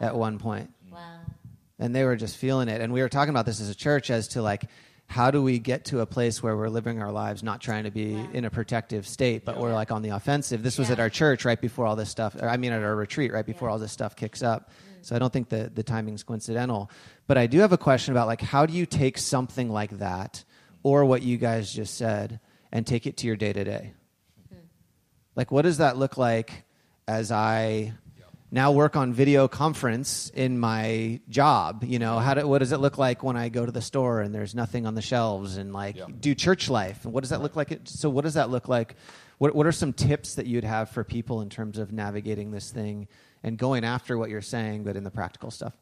Wow. 0.00 0.08
at 0.08 0.16
one 0.16 0.38
point, 0.38 0.70
Wow. 0.90 1.00
and 1.78 1.94
they 1.94 2.04
were 2.04 2.16
just 2.16 2.36
feeling 2.36 2.68
it. 2.68 2.80
And 2.80 2.92
we 2.92 3.02
were 3.02 3.08
talking 3.08 3.30
about 3.30 3.44
this 3.44 3.60
as 3.60 3.68
a 3.68 3.74
church 3.74 4.10
as 4.10 4.28
to 4.28 4.42
like. 4.42 4.64
How 5.08 5.30
do 5.30 5.42
we 5.42 5.58
get 5.58 5.84
to 5.86 6.00
a 6.00 6.06
place 6.06 6.42
where 6.42 6.56
we're 6.56 6.70
living 6.70 7.02
our 7.02 7.12
lives 7.12 7.42
not 7.42 7.60
trying 7.60 7.84
to 7.84 7.90
be 7.90 8.14
Wow. 8.14 8.28
in 8.32 8.44
a 8.46 8.50
protective 8.50 9.06
state, 9.06 9.44
but 9.44 9.58
we're 9.58 9.74
like 9.74 9.90
on 9.92 10.00
the 10.00 10.08
offensive? 10.10 10.62
This 10.62 10.78
was 10.78 10.90
at 10.90 10.98
our 11.00 11.10
church 11.10 11.44
right 11.44 11.60
before 11.60 11.84
all 11.84 11.96
this 11.96 12.08
stuff, 12.08 12.34
or 12.40 12.48
I 12.48 12.56
mean 12.56 12.72
at 12.72 12.82
our 12.82 12.96
retreat 12.96 13.30
right 13.30 13.44
before 13.44 13.68
Yeah. 13.68 13.72
all 13.72 13.78
this 13.78 13.92
stuff 13.92 14.16
kicks 14.16 14.42
up. 14.42 14.70
So 15.02 15.14
I 15.14 15.18
don't 15.18 15.30
think 15.30 15.50
the, 15.50 15.70
the 15.74 15.82
timing's 15.82 16.22
coincidental. 16.22 16.90
But 17.26 17.36
I 17.36 17.46
do 17.46 17.58
have 17.58 17.72
a 17.72 17.76
question 17.76 18.14
about 18.14 18.26
like 18.26 18.40
how 18.40 18.64
do 18.64 18.72
you 18.72 18.86
take 18.86 19.18
something 19.18 19.68
like 19.68 19.98
that 19.98 20.44
or 20.82 21.04
what 21.04 21.22
you 21.22 21.36
guys 21.36 21.72
just 21.72 21.96
said 21.96 22.40
and 22.70 22.86
take 22.86 23.06
it 23.06 23.16
to 23.18 23.26
your 23.26 23.36
day 23.36 23.52
to 23.52 23.64
day? 23.64 23.94
Like 25.34 25.50
what 25.50 25.62
does 25.62 25.78
that 25.78 25.96
look 25.96 26.16
like 26.16 26.64
as 27.08 27.32
I 27.32 27.94
now 28.50 28.70
work 28.70 28.96
on 28.96 29.14
video 29.14 29.48
conference 29.48 30.30
in 30.34 30.58
my 30.58 31.20
job? 31.30 31.84
You 31.84 31.98
know, 31.98 32.18
how 32.18 32.34
do, 32.34 32.46
what 32.46 32.58
does 32.58 32.72
it 32.72 32.78
look 32.78 32.98
like 32.98 33.22
when 33.22 33.36
I 33.36 33.48
go 33.48 33.64
to 33.64 33.72
the 33.72 33.80
store 33.80 34.20
and 34.20 34.34
there's 34.34 34.54
nothing 34.54 34.86
on 34.86 34.94
the 34.94 35.00
shelves 35.02 35.56
and 35.56 35.72
like 35.72 35.96
Yeah. 35.96 36.06
do 36.20 36.34
church 36.34 36.68
life? 36.68 37.04
And 37.04 37.14
what 37.14 37.22
does 37.22 37.30
that 37.30 37.40
look 37.40 37.56
like? 37.56 37.80
So 37.84 38.10
what 38.10 38.24
does 38.24 38.34
that 38.34 38.50
look 38.50 38.68
like? 38.68 38.94
What 39.38 39.54
what 39.54 39.66
are 39.66 39.72
some 39.72 39.92
tips 39.94 40.34
that 40.34 40.46
you'd 40.46 40.64
have 40.64 40.90
for 40.90 41.02
people 41.02 41.40
in 41.40 41.48
terms 41.48 41.78
of 41.78 41.92
navigating 41.92 42.50
this 42.50 42.70
thing 42.70 43.08
and 43.42 43.56
going 43.56 43.84
after 43.84 44.16
what 44.18 44.28
you're 44.30 44.40
saying, 44.42 44.84
but 44.84 44.96
in 44.96 45.02
the 45.02 45.10
practical 45.10 45.50
stuff? 45.50 45.72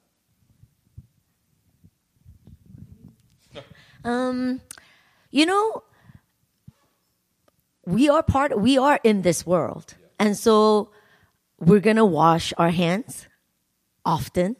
Um, 4.05 4.61
you 5.31 5.47
know, 5.47 5.83
we 7.87 8.09
are 8.09 8.23
part. 8.23 8.61
We 8.61 8.79
are 8.79 9.01
in 9.03 9.23
this 9.23 9.47
world, 9.47 9.95
and 10.19 10.37
so 10.37 10.91
we're 11.59 11.81
gonna 11.81 12.05
wash 12.05 12.53
our 12.59 12.71
hands 12.71 13.29
often. 14.05 14.57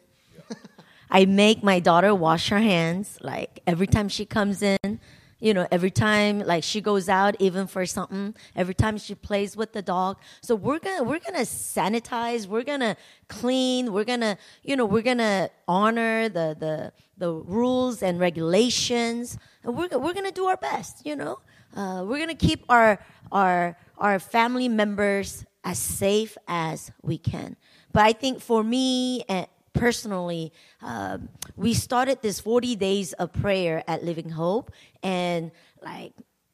I 1.11 1.25
make 1.25 1.63
my 1.63 1.79
daughter 1.79 2.15
wash 2.15 2.49
her 2.49 2.59
hands 2.59 3.17
like 3.21 3.59
every 3.67 3.87
time 3.87 4.09
she 4.09 4.25
comes 4.25 4.61
in. 4.61 4.99
You 5.41 5.53
know, 5.55 5.67
every 5.71 5.91
time 5.91 6.39
like 6.39 6.63
she 6.63 6.79
goes 6.81 7.09
out, 7.09 7.35
even 7.39 7.67
for 7.67 7.85
something. 7.85 8.35
Every 8.55 8.75
time 8.75 8.97
she 8.97 9.15
plays 9.15 9.57
with 9.57 9.73
the 9.73 9.81
dog. 9.81 10.17
So 10.41 10.55
we're 10.55 10.79
gonna 10.79 11.03
we're 11.03 11.19
gonna 11.19 11.39
sanitize. 11.39 12.45
We're 12.47 12.63
gonna 12.63 12.95
clean. 13.27 13.91
We're 13.91 14.05
gonna 14.05 14.37
you 14.63 14.75
know 14.75 14.85
we're 14.85 15.01
gonna 15.01 15.49
honor 15.67 16.29
the 16.29 16.55
the 16.57 16.93
the 17.17 17.33
rules 17.33 18.03
and 18.03 18.19
regulations. 18.19 19.37
And 19.63 19.75
we're 19.75 19.89
we're 19.97 20.13
gonna 20.13 20.31
do 20.31 20.45
our 20.45 20.57
best. 20.57 21.05
You 21.05 21.15
know, 21.15 21.39
uh, 21.75 22.05
we're 22.07 22.19
gonna 22.19 22.35
keep 22.35 22.63
our 22.69 23.03
our 23.31 23.75
our 23.97 24.19
family 24.19 24.69
members 24.69 25.43
as 25.63 25.79
safe 25.79 26.37
as 26.47 26.91
we 27.01 27.17
can. 27.17 27.55
But 27.91 28.03
I 28.03 28.13
think 28.13 28.41
for 28.41 28.63
me 28.63 29.23
and 29.27 29.47
personally, 29.73 30.53
um, 30.81 31.29
we 31.61 31.75
started 31.75 32.23
this 32.23 32.39
40 32.39 32.75
days 32.75 33.13
of 33.13 33.31
prayer 33.31 33.83
at 33.87 34.03
Living 34.03 34.31
Hope, 34.31 34.71
and 35.03 35.51
like 35.83 36.11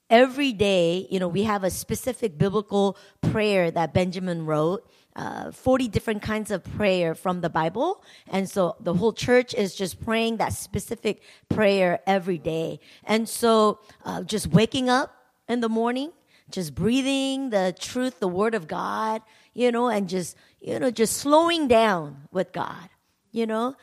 every 0.10 0.52
day, 0.52 1.08
you 1.10 1.18
know, 1.18 1.30
we 1.30 1.44
have 1.44 1.64
a 1.64 1.70
specific 1.70 2.38
biblical 2.38 2.98
prayer 3.22 3.72
that 3.72 3.94
Benjamin 3.94 4.46
wrote. 4.46 4.86
Uh, 5.16 5.50
40 5.50 5.88
different 5.88 6.22
kinds 6.22 6.52
of 6.52 6.64
prayer 6.76 7.16
from 7.16 7.42
the 7.42 7.50
Bible. 7.50 8.04
And 8.28 8.48
so 8.48 8.76
the 8.80 8.94
whole 8.94 9.14
church 9.14 9.56
is 9.56 9.74
just 9.74 10.00
praying 10.00 10.38
that 10.38 10.54
specific 10.54 11.24
prayer 11.50 12.02
every 12.06 12.38
day. 12.38 12.80
And 13.04 13.28
so 13.28 13.80
uh, 14.06 14.22
just 14.22 14.46
waking 14.46 14.90
up 14.92 15.16
in 15.50 15.62
the 15.62 15.70
morning, 15.70 16.12
just 16.52 16.76
breathing 16.76 17.50
the 17.50 17.76
truth, 17.80 18.20
the 18.20 18.28
word 18.28 18.54
of 18.54 18.68
God, 18.68 19.24
you 19.56 19.72
know, 19.72 19.88
and 19.88 20.08
just, 20.08 20.38
you 20.62 20.78
know, 20.78 20.92
just 20.92 21.18
slowing 21.18 21.68
down 21.68 22.28
with 22.32 22.52
God, 22.52 22.88
you 23.32 23.48
know, 23.48 23.76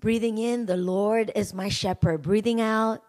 breathing 0.00 0.38
in, 0.38 0.66
the 0.66 0.76
Lord 0.76 1.32
is 1.34 1.54
my 1.54 1.68
shepherd, 1.68 2.22
breathing 2.22 2.60
out, 2.60 3.02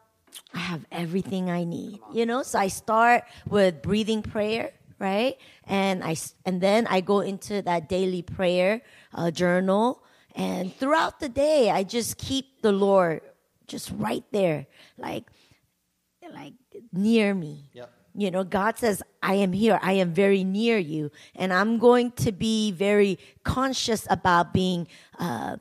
I 0.54 0.60
have 0.60 0.86
everything 0.92 1.50
I 1.50 1.64
need, 1.64 2.00
you 2.14 2.26
know, 2.26 2.44
so 2.44 2.60
I 2.60 2.68
start 2.68 3.24
with 3.48 3.82
breathing 3.82 4.22
prayer. 4.22 4.72
Right, 5.00 5.38
and 5.64 6.04
I 6.04 6.18
and 6.44 6.60
then 6.60 6.86
I 6.88 7.00
go 7.00 7.22
into 7.22 7.62
that 7.62 7.88
daily 7.88 8.22
prayer 8.22 8.82
uh, 9.16 9.32
journal, 9.32 10.04
and 10.36 10.76
throughout 10.76 11.22
the 11.22 11.30
day, 11.30 11.72
I 11.72 11.84
just 11.84 12.18
keep 12.18 12.62
the 12.62 12.74
Lord 12.74 13.22
just 13.66 13.94
right 13.96 14.26
there, 14.34 14.68
like 14.98 15.24
like 16.34 16.52
near 16.92 17.34
me. 17.34 17.70
Yep. 17.72 17.94
You 18.14 18.32
know, 18.32 18.44
God 18.44 18.78
says, 18.78 19.02
I 19.24 19.36
am 19.36 19.54
here. 19.54 19.80
I 19.82 19.94
am 19.94 20.14
very 20.14 20.44
near 20.44 20.78
you. 20.78 21.12
And 21.36 21.54
I'm 21.54 21.78
going 21.78 22.12
to 22.14 22.34
be 22.34 22.72
very 22.72 23.20
conscious 23.44 24.06
about 24.10 24.52
being, 24.52 24.88
uh, 25.20 25.58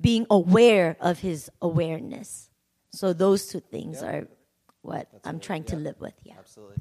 being 0.00 0.26
aware 0.30 0.96
of 1.00 1.18
his 1.18 1.50
awareness. 1.60 2.50
So 2.92 3.12
those 3.12 3.46
two 3.46 3.60
things 3.60 4.02
are 4.02 4.26
what 4.82 5.08
I'm 5.24 5.40
trying 5.40 5.64
to 5.64 5.76
live 5.76 6.00
with. 6.00 6.14
Yeah. 6.24 6.34
Absolutely. 6.38 6.78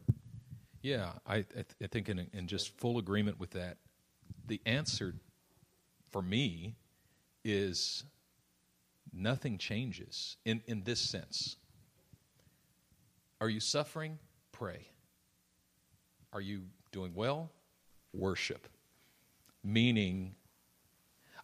Yeah, 0.82 1.12
I, 1.25 1.38
I, 1.38 1.41
th- 1.41 1.75
I 1.84 1.88
think 1.88 2.10
in, 2.10 2.27
in 2.32 2.47
just 2.47 2.77
full 2.80 2.97
agreement 2.97 3.39
with 3.39 3.51
that. 3.51 3.77
The 4.45 4.62
answer 4.65 5.15
for 6.12 6.21
me 6.21 6.75
is 7.43 8.03
nothing 9.12 9.58
changes 9.58 10.38
in, 10.45 10.62
in 10.67 10.84
this 10.84 10.99
sense. 10.99 11.58
Are 13.41 13.49
you 13.49 13.60
suffering? 13.60 14.17
Pray. 14.51 14.88
Are 16.32 16.41
you 16.41 16.63
doing 16.91 17.13
well? 17.13 17.51
Worship. 18.13 18.67
Meaning, 19.63 20.36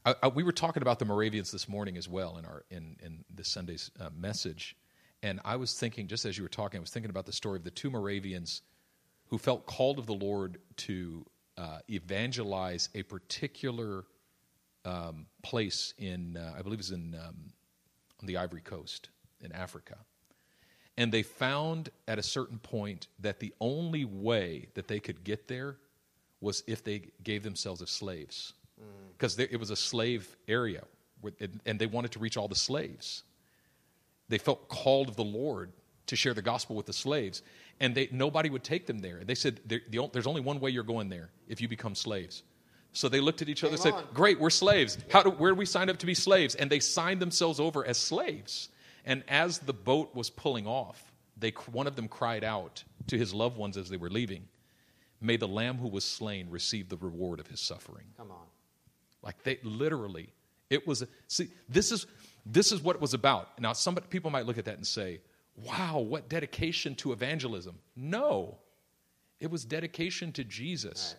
I, 0.06 0.16
I, 0.24 0.28
we 0.28 0.44
were 0.44 0.52
talking 0.52 0.82
about 0.82 1.00
the 1.00 1.06
Moravians 1.06 1.52
this 1.52 1.70
morning 1.70 1.98
as 1.98 2.10
well 2.10 2.38
in 2.38 2.46
our 2.46 2.64
in 2.70 2.98
in 3.02 3.24
this 3.34 3.48
Sunday's 3.48 3.92
uh, 4.00 4.10
message, 4.16 4.76
and 5.22 5.40
I 5.46 5.56
was 5.56 5.74
thinking, 5.74 6.08
just 6.08 6.26
as 6.26 6.38
you 6.38 6.44
were 6.44 6.50
talking, 6.50 6.80
I 6.80 6.82
was 6.82 6.90
thinking 6.90 7.10
about 7.10 7.26
the 7.26 7.32
story 7.32 7.58
of 7.58 7.64
the 7.64 7.72
two 7.72 7.90
Moravians 7.90 8.62
who 9.30 9.38
felt 9.38 9.66
called 9.66 10.00
of 10.00 10.06
the 10.06 10.14
Lord 10.14 10.60
to 10.78 11.26
uh, 11.58 11.80
evangelize 11.90 12.90
a 12.94 13.04
particular 13.04 14.04
um, 14.86 15.26
place 15.42 15.94
in, 15.98 16.38
uh, 16.38 16.56
I 16.58 16.62
believe, 16.62 16.80
it 16.80 16.84
was 16.84 16.92
in 16.92 17.16
um, 17.16 17.52
on 18.22 18.28
the 18.28 18.38
Ivory 18.38 18.62
Coast 18.62 19.10
in 19.40 19.52
Africa, 19.54 19.96
and 20.98 21.12
they 21.12 21.24
found 21.24 21.90
at 22.08 22.20
a 22.20 22.24
certain 22.24 22.60
point 22.60 23.08
that 23.20 23.40
the 23.40 23.54
only 23.62 24.04
way 24.04 24.68
that 24.74 24.88
they 24.88 25.00
could 25.00 25.24
get 25.24 25.48
there 25.48 25.78
was 26.42 26.62
if 26.68 26.84
they 26.84 27.04
gave 27.24 27.44
themselves 27.44 27.82
as 27.82 27.90
slaves 27.90 28.54
Mm. 28.84 29.12
because 29.18 29.40
it 29.40 29.60
was 29.60 29.70
a 29.70 29.76
slave 29.76 30.36
area 30.48 30.84
and- 31.40 31.62
and 31.66 31.80
they 31.80 31.86
wanted 31.88 32.12
to 32.12 32.20
reach 32.20 32.36
all 32.38 32.48
the 32.48 32.56
slaves. 32.56 33.24
They 34.30 34.38
felt 34.38 34.68
called 34.68 35.10
of 35.10 35.16
the 35.16 35.24
lord 35.24 35.72
to 36.08 36.16
share 36.16 36.34
the 36.34 36.42
gospel 36.42 36.76
with 36.76 36.86
the 36.86 36.94
slaves 36.94 37.42
and 37.80 37.96
they, 37.96 38.08
nobody 38.12 38.50
would 38.50 38.64
take 38.64 38.86
them 38.86 39.00
there. 39.00 39.24
They 39.24 39.36
said 39.36 39.60
"There- 39.66 39.82
the 39.90 40.00
o- 40.00 40.08
there's 40.12 40.28
only 40.28 40.42
one 40.42 40.60
way 40.60 40.70
you're 40.72 40.84
going 40.84 41.10
there 41.10 41.30
if 41.48 41.62
you 41.62 41.68
become 41.68 41.96
slaves. 41.96 42.44
So 42.92 43.10
they 43.10 43.20
looked 43.22 43.42
at 43.42 43.50
each 43.50 43.64
other 43.64 43.74
and 43.74 43.82
said 43.82 43.96
great 44.14 44.40
we're 44.40 44.50
slaves. 44.52 44.98
How 45.10 45.24
do, 45.24 45.32
where 45.32 45.52
do 45.52 45.56
we 45.56 45.66
sign 45.66 45.90
up 45.90 45.98
to 46.00 46.06
be 46.06 46.14
slaves? 46.14 46.54
And 46.56 46.70
they 46.70 46.80
signed 46.80 47.20
themselves 47.22 47.60
over 47.60 47.84
as 47.86 47.98
slaves. 47.98 48.70
And 49.06 49.24
as 49.28 49.60
the 49.60 49.74
boat 49.74 50.14
was 50.14 50.30
pulling 50.30 50.68
off 50.68 51.12
they, 51.36 51.50
one 51.72 51.88
of 51.88 51.96
them 51.96 52.08
cried 52.08 52.44
out 52.44 52.84
to 53.08 53.18
his 53.18 53.34
loved 53.34 53.58
ones 53.58 53.76
as 53.78 53.90
they 53.90 53.98
were 53.98 54.10
leaving 54.10 54.48
may 55.20 55.36
the 55.38 55.48
lamb 55.48 55.78
who 55.78 55.88
was 55.88 56.04
slain 56.04 56.50
receive 56.50 56.90
the 56.90 56.98
reward 56.98 57.40
of 57.40 57.48
his 57.48 57.60
suffering. 57.62 58.06
Come 58.18 58.30
on. 58.32 58.46
Like 59.24 59.42
they 59.44 59.60
literally, 59.64 60.30
it 60.70 60.86
was. 60.88 61.04
See, 61.28 61.48
this 61.70 61.92
is 61.92 62.06
this 62.46 62.72
is 62.72 62.82
what 62.82 62.96
it 62.96 63.02
was 63.02 63.14
about. 63.14 63.60
Now, 63.60 63.74
some 63.74 63.96
people 63.96 64.30
might 64.30 64.46
look 64.46 64.58
at 64.58 64.66
that 64.66 64.76
and 64.76 64.86
say, 64.86 65.22
"Wow, 65.56 66.00
what 66.00 66.30
dedication 66.30 66.96
to 66.96 67.12
evangelism!" 67.14 67.80
No, 67.96 68.58
it 69.40 69.50
was 69.50 69.66
dedication 69.66 70.32
to 70.34 70.44
Jesus. 70.44 71.16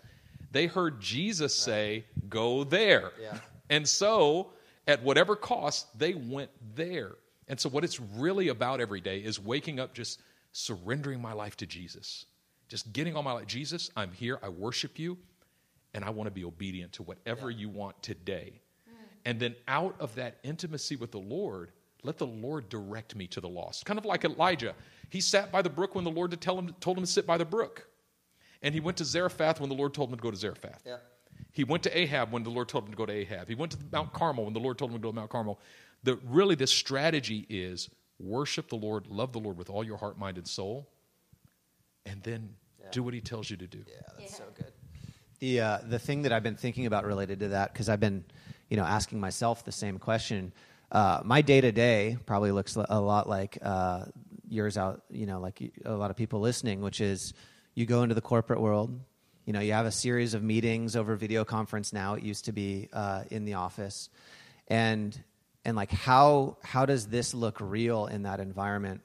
They 0.52 0.66
heard 0.66 1.00
Jesus 1.00 1.54
say, 1.54 2.04
"Go 2.28 2.62
there," 2.64 3.12
Yeah. 3.20 3.40
and 3.70 3.88
so 3.88 4.52
at 4.86 5.02
whatever 5.02 5.34
cost, 5.34 5.98
they 5.98 6.14
went 6.14 6.50
there. 6.76 7.16
And 7.48 7.58
so, 7.58 7.68
what 7.68 7.84
it's 7.84 7.98
really 8.00 8.48
about 8.48 8.80
every 8.80 9.00
day 9.00 9.18
is 9.18 9.40
waking 9.40 9.80
up, 9.80 9.94
just 9.94 10.20
surrendering 10.52 11.20
my 11.20 11.32
life 11.32 11.56
to 11.58 11.66
Jesus, 11.66 12.26
just 12.68 12.92
getting 12.92 13.16
all 13.16 13.22
my 13.22 13.32
life. 13.32 13.46
Jesus, 13.46 13.90
I'm 13.96 14.12
here. 14.12 14.38
I 14.42 14.48
worship 14.50 14.98
you 14.98 15.18
and 15.94 16.04
I 16.04 16.10
want 16.10 16.26
to 16.26 16.30
be 16.32 16.44
obedient 16.44 16.92
to 16.94 17.02
whatever 17.02 17.50
you 17.50 17.68
want 17.68 18.00
today. 18.02 18.60
And 19.24 19.40
then 19.40 19.54
out 19.68 19.94
of 20.00 20.14
that 20.16 20.36
intimacy 20.42 20.96
with 20.96 21.10
the 21.12 21.18
Lord, 21.18 21.72
let 22.02 22.18
the 22.18 22.26
Lord 22.26 22.68
direct 22.68 23.16
me 23.16 23.26
to 23.28 23.40
the 23.40 23.48
lost. 23.48 23.86
Kind 23.86 23.98
of 23.98 24.04
like 24.04 24.24
Elijah. 24.24 24.74
He 25.08 25.20
sat 25.20 25.50
by 25.50 25.62
the 25.62 25.70
brook 25.70 25.94
when 25.94 26.04
the 26.04 26.10
Lord 26.10 26.30
to 26.32 26.36
tell 26.36 26.58
him, 26.58 26.74
told 26.80 26.98
him 26.98 27.04
to 27.04 27.10
sit 27.10 27.26
by 27.26 27.38
the 27.38 27.44
brook. 27.46 27.88
And 28.60 28.74
he 28.74 28.80
went 28.80 28.98
to 28.98 29.04
Zarephath 29.04 29.60
when 29.60 29.70
the 29.70 29.74
Lord 29.74 29.94
told 29.94 30.10
him 30.10 30.16
to 30.16 30.22
go 30.22 30.30
to 30.30 30.36
Zarephath. 30.36 30.82
Yeah. 30.84 30.96
He 31.52 31.64
went 31.64 31.82
to 31.84 31.98
Ahab 31.98 32.32
when 32.32 32.42
the 32.42 32.50
Lord 32.50 32.68
told 32.68 32.84
him 32.84 32.90
to 32.90 32.96
go 32.96 33.06
to 33.06 33.12
Ahab. 33.12 33.48
He 33.48 33.54
went 33.54 33.72
to 33.72 33.78
Mount 33.92 34.12
Carmel 34.12 34.44
when 34.44 34.52
the 34.54 34.60
Lord 34.60 34.76
told 34.76 34.90
him 34.90 34.98
to 34.98 35.02
go 35.02 35.10
to 35.10 35.16
Mount 35.16 35.30
Carmel. 35.30 35.58
The, 36.02 36.16
really, 36.28 36.54
the 36.54 36.66
strategy 36.66 37.46
is 37.48 37.88
worship 38.18 38.68
the 38.68 38.76
Lord, 38.76 39.06
love 39.06 39.32
the 39.32 39.38
Lord 39.40 39.56
with 39.56 39.70
all 39.70 39.84
your 39.84 39.96
heart, 39.96 40.18
mind, 40.18 40.36
and 40.36 40.46
soul, 40.46 40.88
and 42.04 42.22
then 42.22 42.54
do 42.90 43.02
what 43.02 43.14
he 43.14 43.20
tells 43.20 43.48
you 43.50 43.56
to 43.56 43.66
do. 43.66 43.78
Yeah, 43.86 43.94
that's 44.18 44.32
Yeah. 44.32 44.36
so 44.38 44.44
good. 44.54 44.72
The 45.40 45.60
uh, 45.60 45.78
the 45.86 45.98
thing 45.98 46.22
that 46.22 46.32
I've 46.32 46.42
been 46.42 46.56
thinking 46.56 46.86
about 46.86 47.04
related 47.04 47.40
to 47.40 47.48
that 47.48 47.72
because 47.72 47.88
I've 47.88 48.00
been, 48.00 48.24
you 48.68 48.76
know, 48.76 48.84
asking 48.84 49.20
myself 49.20 49.64
the 49.64 49.72
same 49.72 49.98
question. 49.98 50.52
Uh, 50.90 51.20
my 51.24 51.42
day 51.42 51.60
to 51.60 51.72
day 51.72 52.16
probably 52.24 52.52
looks 52.52 52.76
a 52.76 53.00
lot 53.00 53.28
like 53.28 53.58
uh, 53.62 54.06
yours 54.48 54.78
out. 54.78 55.02
You 55.10 55.26
know, 55.26 55.40
like 55.40 55.60
a 55.84 55.92
lot 55.92 56.10
of 56.10 56.16
people 56.16 56.40
listening, 56.40 56.80
which 56.80 57.00
is 57.00 57.34
you 57.74 57.86
go 57.86 58.02
into 58.02 58.14
the 58.14 58.20
corporate 58.20 58.60
world. 58.60 58.98
You 59.44 59.52
know, 59.52 59.60
you 59.60 59.72
have 59.72 59.86
a 59.86 59.92
series 59.92 60.32
of 60.34 60.42
meetings 60.42 60.96
over 60.96 61.16
video 61.16 61.44
conference 61.44 61.92
now. 61.92 62.14
It 62.14 62.22
used 62.22 62.46
to 62.46 62.52
be 62.52 62.88
uh, 62.92 63.24
in 63.30 63.44
the 63.44 63.54
office, 63.54 64.08
and 64.68 65.18
and 65.64 65.76
like 65.76 65.90
how 65.90 66.56
how 66.62 66.86
does 66.86 67.08
this 67.08 67.34
look 67.34 67.58
real 67.60 68.06
in 68.06 68.22
that 68.22 68.40
environment? 68.40 69.02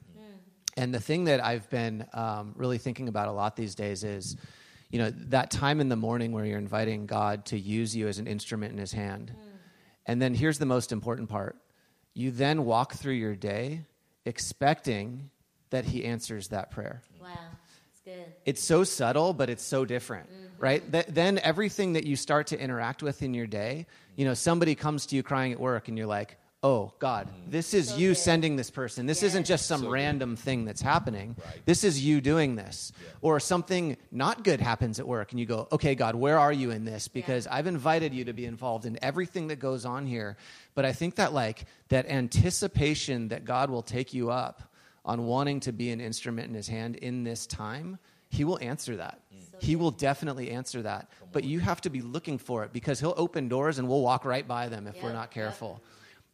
And 0.76 0.94
the 0.94 1.00
thing 1.00 1.24
that 1.24 1.44
I've 1.44 1.68
been 1.68 2.06
um, 2.14 2.54
really 2.56 2.78
thinking 2.78 3.08
about 3.08 3.28
a 3.28 3.32
lot 3.32 3.56
these 3.56 3.74
days 3.74 4.04
is, 4.04 4.36
you 4.90 4.98
know, 4.98 5.10
that 5.10 5.50
time 5.50 5.80
in 5.80 5.88
the 5.88 5.96
morning 5.96 6.32
where 6.32 6.44
you're 6.44 6.58
inviting 6.58 7.06
God 7.06 7.46
to 7.46 7.58
use 7.58 7.94
you 7.94 8.08
as 8.08 8.18
an 8.18 8.26
instrument 8.26 8.72
in 8.72 8.78
His 8.78 8.92
hand. 8.92 9.32
Mm. 9.34 9.50
And 10.06 10.22
then 10.22 10.34
here's 10.34 10.58
the 10.58 10.66
most 10.66 10.92
important 10.92 11.28
part 11.28 11.56
you 12.12 12.30
then 12.30 12.64
walk 12.64 12.94
through 12.94 13.14
your 13.14 13.36
day 13.36 13.84
expecting 14.26 15.30
that 15.70 15.84
He 15.84 16.04
answers 16.04 16.48
that 16.48 16.70
prayer. 16.70 17.02
Wow, 17.20 17.28
it's 17.92 18.00
good. 18.00 18.32
It's 18.44 18.62
so 18.62 18.82
subtle, 18.82 19.32
but 19.32 19.48
it's 19.48 19.62
so 19.62 19.84
different, 19.84 20.28
mm-hmm. 20.28 20.62
right? 20.62 20.92
Th- 20.92 21.06
then 21.06 21.38
everything 21.38 21.92
that 21.92 22.04
you 22.04 22.16
start 22.16 22.48
to 22.48 22.60
interact 22.60 23.02
with 23.02 23.22
in 23.22 23.32
your 23.32 23.46
day, 23.46 23.86
you 24.16 24.24
know, 24.24 24.34
somebody 24.34 24.74
comes 24.74 25.06
to 25.06 25.16
you 25.16 25.22
crying 25.22 25.52
at 25.52 25.60
work 25.60 25.86
and 25.86 25.96
you're 25.96 26.08
like, 26.08 26.36
oh, 26.62 26.92
God, 26.98 27.28
mm. 27.28 27.50
this 27.50 27.72
is 27.72 27.88
So 27.88 27.96
you 27.96 28.08
good. 28.10 28.18
sending 28.18 28.56
this 28.56 28.70
person. 28.70 29.06
This 29.06 29.22
isn't 29.22 29.46
just 29.46 29.66
some 29.66 29.80
So 29.80 29.86
good. 29.86 29.92
random 29.92 30.36
thing 30.36 30.64
that's 30.66 30.82
happening. 30.82 31.36
Right. 31.42 31.64
This 31.64 31.84
is 31.84 32.04
you 32.04 32.20
doing 32.20 32.56
this. 32.56 32.92
Or 33.22 33.40
something 33.40 33.96
not 34.12 34.44
good 34.44 34.60
happens 34.60 35.00
at 35.00 35.08
work 35.08 35.30
and 35.30 35.40
you 35.40 35.46
go, 35.46 35.68
okay, 35.72 35.94
God, 35.94 36.14
where 36.14 36.38
are 36.38 36.52
you 36.52 36.70
in 36.70 36.84
this? 36.84 37.08
Because 37.08 37.46
I've 37.46 37.66
invited 37.66 38.12
you 38.12 38.26
to 38.26 38.32
be 38.34 38.44
involved 38.44 38.84
in 38.84 38.98
everything 39.02 39.48
that 39.48 39.56
goes 39.56 39.86
on 39.86 40.06
here. 40.06 40.36
But 40.74 40.84
I 40.84 40.92
think 40.92 41.14
that, 41.14 41.32
like, 41.32 41.64
that 41.88 42.06
anticipation 42.06 43.28
that 43.28 43.44
God 43.44 43.70
will 43.70 43.82
take 43.82 44.12
you 44.12 44.30
up 44.30 44.62
on 45.04 45.24
wanting 45.24 45.60
to 45.60 45.72
be 45.72 45.90
an 45.90 46.00
instrument 46.00 46.48
in 46.48 46.54
his 46.54 46.68
hand 46.68 46.96
in 46.96 47.24
this 47.24 47.46
time, 47.46 47.98
he 48.28 48.44
will 48.44 48.58
answer 48.60 48.96
that. 48.96 49.20
Mm. 49.34 49.62
He 49.62 49.76
will 49.76 49.90
definitely 49.90 50.50
answer 50.50 50.82
that. 50.82 51.08
But 51.32 51.44
you 51.44 51.60
have 51.60 51.80
to 51.82 51.90
be 51.90 52.02
looking 52.02 52.36
for 52.38 52.64
it 52.64 52.72
because 52.72 53.00
he'll 53.00 53.14
open 53.16 53.48
doors 53.48 53.78
and 53.78 53.88
we'll 53.88 54.02
walk 54.02 54.24
right 54.26 54.46
by 54.46 54.68
them 54.68 54.86
if 54.86 55.02
we're 55.02 55.08
Yeah, 55.08 55.14
not 55.14 55.30
yeah. 55.34 55.42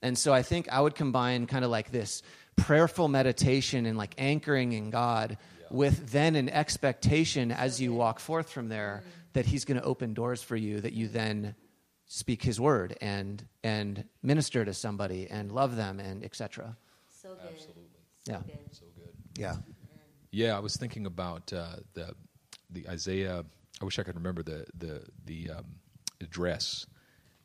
Careful. 0.01 0.09
And 0.09 0.19
so 0.19 0.33
I 0.33 0.43
think 0.43 0.69
I 0.71 0.81
would 0.81 0.95
combine 0.95 1.47
kind 1.47 1.65
of 1.65 1.71
like 1.71 1.91
this 1.91 2.23
prayerful 2.57 3.09
meditation 3.09 3.87
and 3.87 3.99
like 3.99 4.15
anchoring 4.19 4.73
in 4.73 4.91
God 4.91 5.39
with 5.71 6.11
then 6.13 6.37
an 6.37 6.49
expectation 6.49 7.51
as 7.51 7.81
you 7.81 7.93
walk 7.93 8.21
forth 8.21 8.51
from 8.51 8.69
there 8.69 9.03
that 9.33 9.47
he's 9.47 9.65
going 9.65 9.79
to 9.79 9.85
open 9.85 10.15
doors 10.15 10.43
for 10.43 10.57
you 10.57 10.81
that 10.81 10.93
you 10.93 11.09
then 11.09 11.55
speak 12.07 12.43
his 12.43 12.61
word 12.61 12.97
and 13.01 13.45
and 13.65 14.05
minister 14.23 14.65
to 14.65 14.73
somebody 14.73 15.27
and 15.29 15.51
love 15.51 15.77
them 15.77 16.01
and 16.01 16.25
etc. 16.25 16.77
So 17.11 17.31
good. 17.31 17.39
Absolutely. 17.51 17.83
Yeah. 18.27 18.39
Good. 18.47 18.59
So 18.71 18.85
good. 18.97 19.13
Yeah. 19.37 19.57
Yeah, 20.31 20.57
I 20.57 20.61
was 20.61 20.77
thinking 20.77 21.07
about 21.07 21.53
uh, 21.53 21.77
the 21.95 22.15
the 22.71 22.89
Isaiah. 22.89 23.45
I 23.81 23.85
wish 23.85 23.99
I 23.99 24.03
could 24.03 24.17
remember 24.17 24.43
the 24.43 24.67
the 24.79 25.03
the 25.25 25.51
um, 25.51 25.65
address, 26.21 26.87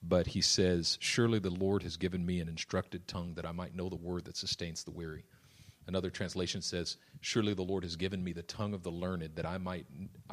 but 0.01 0.27
he 0.27 0.41
says, 0.41 0.97
"Surely 0.99 1.39
the 1.39 1.49
Lord 1.49 1.83
has 1.83 1.97
given 1.97 2.25
me 2.25 2.39
an 2.39 2.49
instructed 2.49 3.07
tongue 3.07 3.35
that 3.35 3.45
I 3.45 3.51
might 3.51 3.75
know 3.75 3.89
the 3.89 3.95
word 3.95 4.25
that 4.25 4.37
sustains 4.37 4.83
the 4.83 4.91
weary." 4.91 5.25
Another 5.87 6.09
translation 6.09 6.61
says, 6.61 6.97
"Surely 7.21 7.53
the 7.53 7.63
Lord 7.63 7.83
has 7.83 7.95
given 7.95 8.23
me 8.23 8.33
the 8.33 8.43
tongue 8.43 8.73
of 8.73 8.83
the 8.83 8.91
learned 8.91 9.35
that 9.35 9.45
I 9.45 9.57
might 9.57 9.85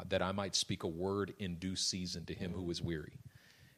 that 0.07 0.21
I 0.21 0.31
might 0.31 0.55
speak 0.55 0.83
a 0.83 0.87
word 0.87 1.33
in 1.39 1.55
due 1.55 1.75
season 1.75 2.25
to 2.25 2.33
him 2.33 2.51
who 2.53 2.69
is 2.69 2.81
weary." 2.81 3.19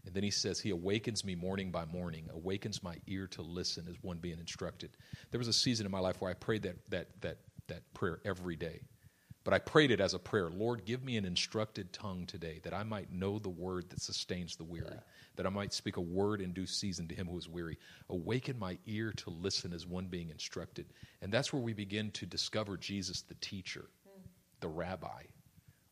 And 0.06 0.14
then 0.14 0.24
he 0.24 0.32
says, 0.32 0.60
He 0.60 0.72
awakens 0.72 1.24
me 1.24 1.36
morning 1.36 1.72
by 1.72 1.86
morning, 1.86 2.30
awakens 2.34 2.82
my 2.82 2.96
ear 3.08 3.28
to 3.28 3.42
listen 3.42 3.88
as 3.88 3.96
one 4.02 4.18
being 4.18 4.40
instructed. 4.40 4.98
There 5.30 5.38
was 5.38 5.48
a 5.48 5.54
season 5.54 5.86
in 5.86 5.92
my 5.92 6.00
life 6.00 6.20
where 6.20 6.32
I 6.32 6.34
prayed 6.34 6.64
that, 6.64 6.78
that, 6.90 7.22
that, 7.22 7.38
that 7.68 7.94
prayer 7.94 8.20
every 8.26 8.56
day. 8.56 8.82
But 9.44 9.54
I 9.54 9.60
prayed 9.60 9.92
it 9.92 10.00
as 10.00 10.14
a 10.14 10.20
prayer 10.20 10.50
Lord, 10.50 10.86
give 10.86 11.04
me 11.04 11.18
an 11.18 11.26
instructed 11.26 11.94
tongue 11.94 12.26
today 12.26 12.60
that 12.64 12.74
I 12.74 12.84
might 12.84 13.12
know 13.12 13.40
the 13.40 13.50
word 13.50 13.90
that 13.90 14.02
sustains 14.02 14.56
the 14.56 14.64
weary, 14.64 14.98
that 15.36 15.46
I 15.46 15.50
might 15.50 15.74
speak 15.74 15.98
a 15.98 16.02
word 16.02 16.42
in 16.42 16.52
due 16.54 16.66
season 16.66 17.08
to 17.08 17.16
him 17.16 17.28
who 17.28 17.38
is 17.38 17.48
weary. 17.48 17.78
Awaken 18.10 18.60
my 18.60 18.78
ear 18.86 19.14
to 19.18 19.30
listen 19.30 19.74
as 19.74 19.86
one 19.88 20.06
being 20.08 20.30
instructed. 20.30 20.88
And 21.22 21.32
that's 21.32 21.54
where 21.54 21.62
we 21.62 21.74
begin 21.74 22.12
to 22.12 22.26
discover 22.26 22.78
Jesus, 22.78 23.22
the 23.22 23.36
teacher, 23.36 23.86
the 24.60 24.68
rabbi, 24.68 25.24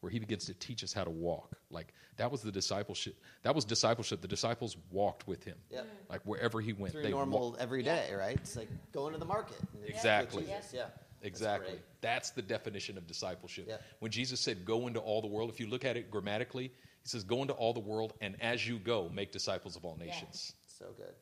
where 0.02 0.10
he 0.12 0.20
begins 0.20 0.46
to 0.46 0.54
teach 0.54 0.84
us 0.84 0.94
how 0.94 1.04
to 1.04 1.10
walk. 1.10 1.58
Like 1.72 1.94
that 2.18 2.32
was 2.32 2.42
the 2.42 2.52
discipleship. 2.52 3.16
That 3.44 3.56
was 3.56 3.66
discipleship. 3.66 4.22
The 4.22 4.28
disciples 4.28 4.76
walked 4.92 5.28
with 5.28 5.44
him. 5.44 5.58
Yep. 5.72 5.88
Like 6.10 6.22
wherever 6.26 6.60
he 6.62 6.74
went, 6.74 6.94
Through 6.94 7.04
they 7.04 7.12
normal 7.12 7.52
walked. 7.52 7.62
every 7.62 7.84
day, 7.84 8.12
right? 8.18 8.36
It's 8.38 8.56
like 8.56 8.70
going 8.92 9.14
to 9.14 9.20
the 9.20 9.26
market. 9.26 9.58
Exactly. 9.86 10.44
Jesus, 10.44 10.74
Yeah. 10.74 10.86
Exactly. 11.22 11.72
great. 11.72 11.82
That's 12.00 12.30
the 12.32 12.42
definition 12.42 12.98
of 12.98 13.06
discipleship. 13.06 13.66
Yeah. 13.68 13.76
When 14.00 14.10
Jesus 14.10 14.40
said, 14.40 14.64
"Go 14.64 14.88
into 14.88 15.02
all 15.02 15.20
the 15.22 15.28
world," 15.28 15.50
if 15.50 15.60
you 15.60 15.68
look 15.68 15.84
at 15.84 15.98
it 15.98 16.10
grammatically, 16.10 16.72
he 17.12 17.18
says, 17.18 17.24
"Go 17.24 17.42
into 17.42 17.54
all 17.54 17.74
the 17.74 17.80
world, 17.80 18.14
and 18.22 18.36
as 18.42 18.68
you 18.68 18.78
go, 18.80 19.10
make 19.10 19.32
disciples 19.32 19.76
of 19.76 19.84
all 19.86 19.98
nations." 19.98 20.54
So 20.68 20.86
good. 20.96 21.14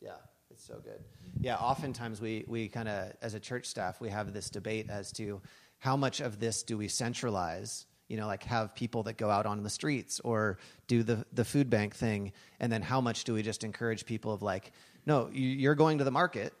Yeah, 0.00 0.12
it's 0.50 0.64
so 0.66 0.74
good. 0.82 1.00
Yeah, 1.40 1.56
oftentimes 1.56 2.20
we, 2.20 2.44
we 2.48 2.68
kind 2.68 2.88
of, 2.88 3.12
as 3.22 3.34
a 3.34 3.40
church 3.40 3.66
staff, 3.66 4.00
we 4.00 4.08
have 4.08 4.32
this 4.32 4.50
debate 4.50 4.90
as 4.90 5.12
to 5.12 5.40
how 5.78 5.96
much 5.96 6.20
of 6.20 6.40
this 6.40 6.62
do 6.62 6.76
we 6.76 6.88
centralize, 6.88 7.86
you 8.08 8.16
know, 8.16 8.26
like 8.26 8.42
have 8.44 8.74
people 8.74 9.02
that 9.04 9.16
go 9.16 9.30
out 9.30 9.46
on 9.46 9.62
the 9.62 9.70
streets 9.70 10.20
or 10.20 10.58
do 10.88 11.02
the, 11.02 11.24
the 11.32 11.44
food 11.44 11.70
bank 11.70 11.94
thing, 11.94 12.32
and 12.58 12.72
then 12.72 12.82
how 12.82 13.00
much 13.00 13.24
do 13.24 13.34
we 13.34 13.42
just 13.42 13.62
encourage 13.64 14.04
people 14.04 14.32
of 14.32 14.42
like, 14.42 14.72
no, 15.06 15.28
you- 15.32 15.48
you're 15.48 15.74
going 15.74 15.98
to 15.98 16.04
the 16.04 16.10
market, 16.10 16.52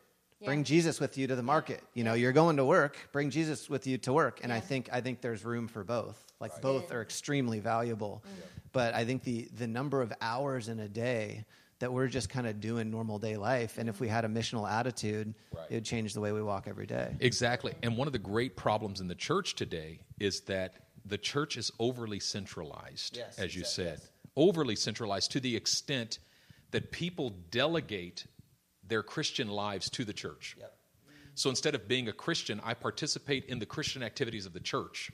bring 0.44 0.64
Jesus 0.64 1.00
with 1.00 1.18
you 1.18 1.26
to 1.26 1.36
the 1.36 1.42
market. 1.42 1.82
You 1.94 2.04
know, 2.04 2.14
you're 2.14 2.32
going 2.32 2.56
to 2.58 2.64
work, 2.64 2.96
bring 3.12 3.28
Jesus 3.30 3.68
with 3.68 3.86
you 3.86 3.98
to 3.98 4.12
work. 4.12 4.40
And 4.42 4.50
I 4.52 4.60
think 4.60 4.88
I 4.92 5.00
think 5.02 5.20
there's 5.20 5.44
room 5.44 5.68
for 5.68 5.84
both. 5.84 6.29
Like 6.40 6.60
both 6.62 6.90
are 6.90 7.02
extremely 7.02 7.60
valuable. 7.60 8.24
Mm. 8.26 8.62
But 8.72 8.94
I 8.94 9.04
think 9.04 9.22
the 9.24 9.48
the 9.56 9.66
number 9.66 10.00
of 10.00 10.12
hours 10.20 10.68
in 10.68 10.80
a 10.80 10.88
day 10.88 11.44
that 11.80 11.92
we're 11.92 12.08
just 12.08 12.28
kind 12.28 12.46
of 12.46 12.60
doing 12.60 12.90
normal 12.90 13.18
day 13.18 13.36
life, 13.36 13.78
and 13.78 13.88
if 13.88 14.00
we 14.00 14.08
had 14.08 14.24
a 14.24 14.28
missional 14.28 14.70
attitude, 14.70 15.34
Right. 15.52 15.66
it 15.70 15.74
would 15.76 15.84
change 15.84 16.12
the 16.12 16.20
way 16.20 16.30
we 16.32 16.42
walk 16.42 16.66
every 16.68 16.86
day. 16.86 17.16
Exactly. 17.20 17.74
And 17.82 17.96
one 17.96 18.06
of 18.06 18.12
the 18.12 18.18
great 18.18 18.54
problems 18.54 19.00
in 19.00 19.08
the 19.08 19.14
church 19.14 19.54
today 19.54 20.00
is 20.18 20.42
that 20.42 20.74
the 21.06 21.16
church 21.16 21.56
is 21.56 21.70
overly 21.78 22.20
centralized, 22.20 23.16
Yes, 23.16 23.38
as 23.38 23.54
you 23.54 23.62
exactly, 23.62 23.84
said. 23.84 23.98
yes. 24.00 24.10
Overly 24.36 24.76
centralized 24.76 25.30
to 25.32 25.40
the 25.40 25.56
extent 25.56 26.18
that 26.70 26.92
people 26.92 27.30
delegate 27.50 28.26
their 28.86 29.02
Christian 29.02 29.48
lives 29.48 29.88
to 29.90 30.04
the 30.04 30.12
church. 30.12 30.56
Yep. 30.58 30.76
So 31.34 31.48
instead 31.48 31.74
of 31.74 31.88
being 31.88 32.08
a 32.08 32.12
Christian, 32.12 32.60
I 32.62 32.74
participate 32.74 33.46
in 33.46 33.58
the 33.58 33.66
Christian 33.66 34.02
activities 34.02 34.44
of 34.44 34.52
the 34.52 34.60
church. 34.60 35.10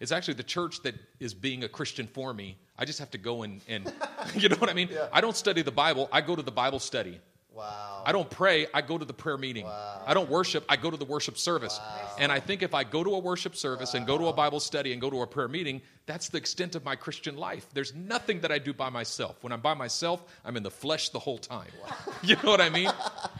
It's 0.00 0.12
actually 0.12 0.34
the 0.34 0.42
church 0.44 0.82
that 0.82 0.94
is 1.20 1.34
being 1.34 1.64
a 1.64 1.68
Christian 1.68 2.06
for 2.06 2.32
me. 2.32 2.56
I 2.78 2.84
just 2.84 2.98
have 2.98 3.10
to 3.10 3.18
go 3.18 3.42
and, 3.42 3.60
and 3.68 3.92
you 4.34 4.48
know 4.48 4.56
what 4.56 4.70
I 4.70 4.74
mean? 4.74 4.88
I 5.12 5.20
don't 5.20 5.36
study 5.36 5.62
the 5.62 5.72
Bible, 5.72 6.08
I 6.12 6.20
go 6.20 6.36
to 6.36 6.42
the 6.42 6.52
Bible 6.52 6.78
study. 6.78 7.20
Wow. 7.58 8.04
I 8.06 8.12
don't 8.12 8.30
pray, 8.30 8.68
I 8.72 8.82
go 8.82 8.96
to 8.96 9.04
the 9.04 9.12
prayer 9.12 9.36
meeting. 9.36 9.66
I 9.66 10.14
don't 10.14 10.30
worship, 10.30 10.64
I 10.68 10.76
go 10.76 10.92
to 10.92 10.96
the 10.96 11.04
worship 11.04 11.36
service. 11.36 11.80
And 12.16 12.30
I 12.30 12.38
think 12.38 12.62
if 12.62 12.72
I 12.72 12.84
go 12.84 13.02
to 13.02 13.10
a 13.16 13.18
worship 13.18 13.56
service 13.56 13.94
and 13.94 14.06
go 14.06 14.16
to 14.16 14.28
a 14.28 14.32
Bible 14.32 14.60
study 14.60 14.92
and 14.92 15.00
go 15.00 15.10
to 15.10 15.22
a 15.22 15.26
prayer 15.26 15.48
meeting, 15.48 15.82
that's 16.06 16.28
the 16.28 16.38
extent 16.38 16.76
of 16.76 16.84
my 16.84 16.94
Christian 16.94 17.36
life. 17.36 17.66
There's 17.74 17.92
nothing 17.96 18.40
that 18.42 18.52
I 18.52 18.58
do 18.58 18.72
by 18.72 18.90
myself. 18.90 19.42
When 19.42 19.52
I'm 19.52 19.60
by 19.60 19.74
myself, 19.74 20.22
I'm 20.44 20.56
in 20.56 20.62
the 20.62 20.70
flesh 20.70 21.08
the 21.08 21.18
whole 21.18 21.38
time. 21.38 21.70
You 22.22 22.36
know 22.42 22.50
what 22.50 22.60
I 22.60 22.68
mean? 22.68 22.90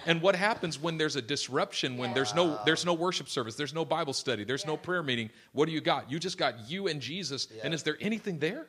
And 0.06 0.22
what 0.22 0.36
happens 0.36 0.80
when 0.80 0.98
there's 0.98 1.16
a 1.16 1.22
disruption, 1.22 1.96
when 1.96 2.14
there's 2.14 2.32
no 2.34 2.58
there's 2.64 2.86
no 2.86 2.94
worship 2.94 3.28
service, 3.28 3.56
there's 3.56 3.74
no 3.74 3.84
Bible 3.84 4.12
study, 4.12 4.44
there's 4.44 4.64
no 4.64 4.76
prayer 4.76 5.02
meeting, 5.02 5.30
what 5.52 5.66
do 5.66 5.72
you 5.72 5.80
got? 5.80 6.10
You 6.10 6.18
just 6.20 6.38
got 6.38 6.70
you 6.70 6.86
and 6.86 7.00
Jesus. 7.00 7.48
And 7.64 7.74
is 7.74 7.82
there 7.82 7.96
anything 8.00 8.38
there? 8.38 8.66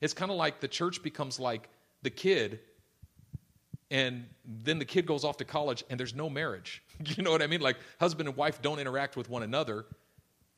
It's 0.00 0.14
kind 0.14 0.30
of 0.30 0.38
like 0.38 0.60
the 0.60 0.68
church 0.68 1.02
becomes 1.02 1.38
like 1.38 1.68
the 2.02 2.10
kid 2.10 2.60
and 3.90 4.26
then 4.44 4.78
the 4.78 4.84
kid 4.84 5.06
goes 5.06 5.24
off 5.24 5.38
to 5.38 5.44
college 5.44 5.82
and 5.90 5.98
there's 5.98 6.14
no 6.14 6.30
marriage. 6.30 6.82
You 7.02 7.22
know 7.22 7.30
what 7.30 7.40
I 7.40 7.46
mean? 7.46 7.62
Like 7.62 7.78
husband 7.98 8.28
and 8.28 8.36
wife 8.36 8.60
don't 8.60 8.78
interact 8.78 9.16
with 9.16 9.30
one 9.30 9.42
another 9.42 9.86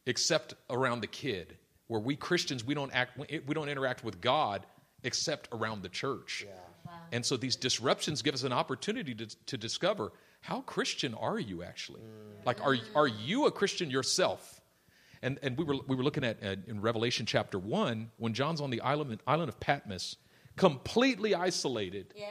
except 0.07 0.55
around 0.69 1.01
the 1.01 1.07
kid. 1.07 1.57
Where 1.87 2.01
we 2.01 2.17
Christians 2.17 2.65
we 2.65 2.75
don't 2.75 2.93
act 2.93 3.17
we 3.47 3.55
don't 3.55 3.69
interact 3.69 4.03
with 4.03 4.21
God 4.21 4.67
except 5.05 5.49
around 5.53 5.83
the 5.83 5.89
church. 5.89 6.45
And 7.13 7.25
so 7.25 7.37
these 7.37 7.55
disruptions 7.55 8.23
give 8.23 8.35
us 8.35 8.43
an 8.43 8.53
opportunity 8.53 9.15
to, 9.15 9.27
to 9.47 9.57
discover 9.57 10.13
how 10.41 10.63
Christian 10.63 11.15
are 11.15 11.39
you 11.39 11.63
actually? 11.63 12.01
Like 12.45 12.61
are 12.61 12.77
are 12.97 13.07
you 13.07 13.47
a 13.47 13.53
Christian 13.53 13.89
yourself? 13.89 14.61
And 15.23 15.39
and 15.43 15.57
we 15.57 15.65
were 15.65 15.77
we 15.87 15.95
were 15.95 16.03
looking 16.03 16.25
at 16.25 16.43
uh, 16.43 16.57
in 16.67 16.81
Revelation 16.81 17.25
chapter 17.25 17.59
1 17.59 18.11
when 18.17 18.35
John's 18.35 18.61
on 18.61 18.71
the 18.71 18.81
island 18.81 19.21
island 19.29 19.49
of 19.49 19.61
Patmos 19.61 20.17
completely 20.57 21.35
isolated 21.35 22.13
Yeah. 22.17 22.27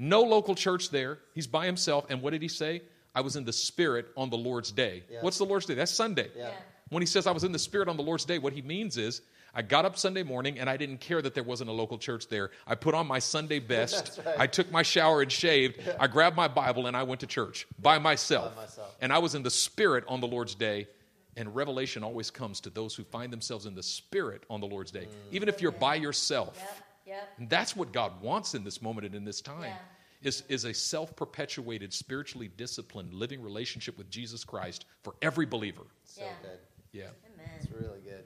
No 0.00 0.22
local 0.22 0.54
church 0.54 0.90
there. 0.90 1.18
He's 1.34 1.46
by 1.46 1.66
himself. 1.66 2.06
And 2.10 2.22
what 2.22 2.30
did 2.30 2.42
he 2.42 2.48
say? 2.48 2.82
I 3.14 3.20
was 3.20 3.36
in 3.36 3.44
the 3.44 3.52
spirit 3.52 4.06
on 4.16 4.30
the 4.30 4.36
Lord's 4.36 4.72
day. 4.72 5.04
Yeah. 5.10 5.18
What's 5.20 5.38
the 5.38 5.44
Lord's 5.44 5.66
day? 5.66 5.74
That's 5.74 5.92
Sunday. 5.92 6.30
Yeah. 6.36 6.50
When 6.88 7.02
he 7.02 7.06
says 7.06 7.26
I 7.26 7.30
was 7.30 7.44
in 7.44 7.52
the 7.52 7.58
Spirit 7.58 7.88
on 7.88 7.96
the 7.96 8.02
Lord's 8.02 8.24
day, 8.24 8.38
what 8.38 8.52
he 8.52 8.62
means 8.62 8.96
is 8.96 9.22
I 9.54 9.62
got 9.62 9.84
up 9.84 9.96
Sunday 9.96 10.24
morning 10.24 10.58
and 10.58 10.68
I 10.68 10.76
didn't 10.76 10.98
care 10.98 11.22
that 11.22 11.34
there 11.34 11.44
wasn't 11.44 11.70
a 11.70 11.72
local 11.72 11.98
church 11.98 12.28
there. 12.28 12.50
I 12.66 12.74
put 12.74 12.94
on 12.94 13.06
my 13.06 13.20
Sunday 13.20 13.58
best. 13.74 14.20
right. 14.24 14.34
I 14.38 14.46
took 14.46 14.70
my 14.72 14.82
shower 14.82 15.22
and 15.22 15.30
shaved. 15.30 15.80
I 15.98 16.08
grabbed 16.08 16.36
my 16.36 16.48
Bible 16.48 16.86
and 16.86 16.96
I 16.96 17.04
went 17.04 17.20
to 17.20 17.26
church 17.26 17.66
by 17.80 17.98
myself. 17.98 18.54
By 18.56 18.62
myself. 18.62 18.96
And 19.00 19.12
I 19.12 19.18
was 19.18 19.34
in 19.34 19.42
the 19.42 19.50
Spirit 19.50 20.04
on 20.08 20.20
the 20.20 20.26
Lord's 20.26 20.54
day. 20.54 20.88
And 21.36 21.54
revelation 21.54 22.02
always 22.02 22.28
comes 22.30 22.60
to 22.62 22.70
those 22.70 22.94
who 22.94 23.04
find 23.04 23.32
themselves 23.32 23.64
in 23.64 23.76
the 23.76 23.84
Spirit 23.84 24.42
on 24.50 24.60
the 24.60 24.66
Lord's 24.66 24.90
day, 24.90 25.04
mm. 25.04 25.32
even 25.32 25.48
if 25.48 25.62
you're 25.62 25.70
by 25.70 25.94
yourself. 25.94 26.82
Yep. 27.10 27.18
Yep. 27.18 27.28
And 27.38 27.50
that's 27.50 27.74
what 27.76 27.92
God 27.92 28.22
wants 28.22 28.54
in 28.54 28.64
this 28.64 28.80
moment 28.80 29.06
and 29.06 29.14
in 29.14 29.24
this 29.24 29.40
time. 29.40 29.64
Yeah. 29.64 29.76
Is, 30.22 30.42
is 30.48 30.64
a 30.64 30.74
self 30.74 31.16
perpetuated, 31.16 31.92
spiritually 31.94 32.50
disciplined, 32.56 33.14
living 33.14 33.42
relationship 33.42 33.96
with 33.96 34.10
Jesus 34.10 34.44
Christ 34.44 34.84
for 35.02 35.14
every 35.22 35.46
believer. 35.46 35.82
So 36.04 36.22
Yeah. 36.22 36.32
good. 36.42 36.58
Yeah. 36.92 37.04
Amen. 37.34 37.50
It's 37.58 37.70
really 37.72 38.00
good. 38.00 38.24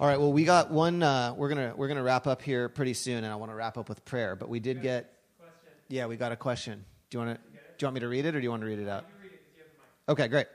All 0.00 0.06
right. 0.08 0.18
Well, 0.18 0.32
we 0.32 0.44
got 0.44 0.70
one. 0.70 1.02
Uh, 1.02 1.34
we're 1.36 1.48
gonna 1.48 1.74
we're 1.76 1.88
gonna 1.88 2.02
wrap 2.02 2.26
up 2.26 2.42
here 2.42 2.68
pretty 2.68 2.94
soon, 2.94 3.24
and 3.24 3.26
I 3.26 3.36
want 3.36 3.52
to 3.52 3.54
wrap 3.56 3.76
up 3.78 3.88
with 3.88 4.04
prayer. 4.04 4.34
But 4.36 4.48
we 4.48 4.58
did 4.58 4.82
get. 4.82 5.12
Yeah, 5.88 6.06
we 6.06 6.16
got 6.16 6.32
a 6.32 6.36
question. 6.36 6.84
Do 7.10 7.18
you 7.18 7.24
want 7.24 7.36
to? 7.38 7.42
Do 7.52 7.58
you 7.80 7.86
want 7.86 7.94
me 7.94 8.00
to 8.00 8.08
read 8.08 8.24
it, 8.24 8.34
or 8.34 8.40
do 8.40 8.44
you 8.44 8.50
want 8.50 8.62
to 8.62 8.66
read 8.66 8.78
it 8.78 8.88
out? 8.88 9.06
Okay, 10.08 10.28
great. 10.28 10.46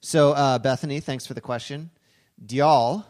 So 0.00 0.32
uh, 0.32 0.58
Bethany, 0.58 1.00
thanks 1.00 1.26
for 1.26 1.34
the 1.34 1.40
question. 1.40 1.90
Dial, 2.44 3.06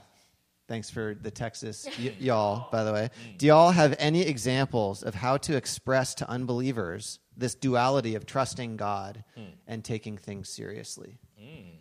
thanks 0.69 0.91
for 0.91 1.17
the 1.21 1.31
Texas 1.31 1.87
y- 1.99 2.15
y'all. 2.19 2.69
By 2.71 2.85
the 2.85 2.93
way, 2.93 3.11
do 3.39 3.47
y'all 3.47 3.71
have 3.71 3.95
any 3.99 4.23
examples 4.23 5.03
of 5.03 5.15
how 5.15 5.37
to 5.39 5.57
express 5.57 6.15
to 6.17 6.29
unbelievers 6.29 7.19
this 7.37 7.55
duality 7.55 8.15
of 8.15 8.27
trusting 8.27 8.77
God 8.77 9.25
hmm. 9.35 9.45
and 9.67 9.85
taking 9.85 10.17
things 10.17 10.49
seriously? 10.49 11.19
Hmm. 11.39 11.77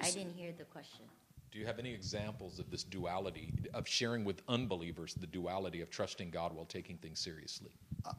I 0.00 0.10
didn't 0.10 0.34
hear 0.34 0.52
the 0.56 0.64
question. 0.64 1.04
Do 1.52 1.60
you 1.60 1.66
have 1.66 1.78
any 1.78 1.94
examples 1.94 2.58
of 2.58 2.70
this 2.70 2.84
duality, 2.84 3.54
of 3.72 3.88
sharing 3.88 4.24
with 4.24 4.42
unbelievers 4.48 5.14
the 5.14 5.26
duality 5.26 5.80
of 5.80 5.88
trusting 5.88 6.30
God 6.30 6.52
while 6.52 6.66
taking 6.66 6.98
things 6.98 7.20
seriously? 7.20 7.70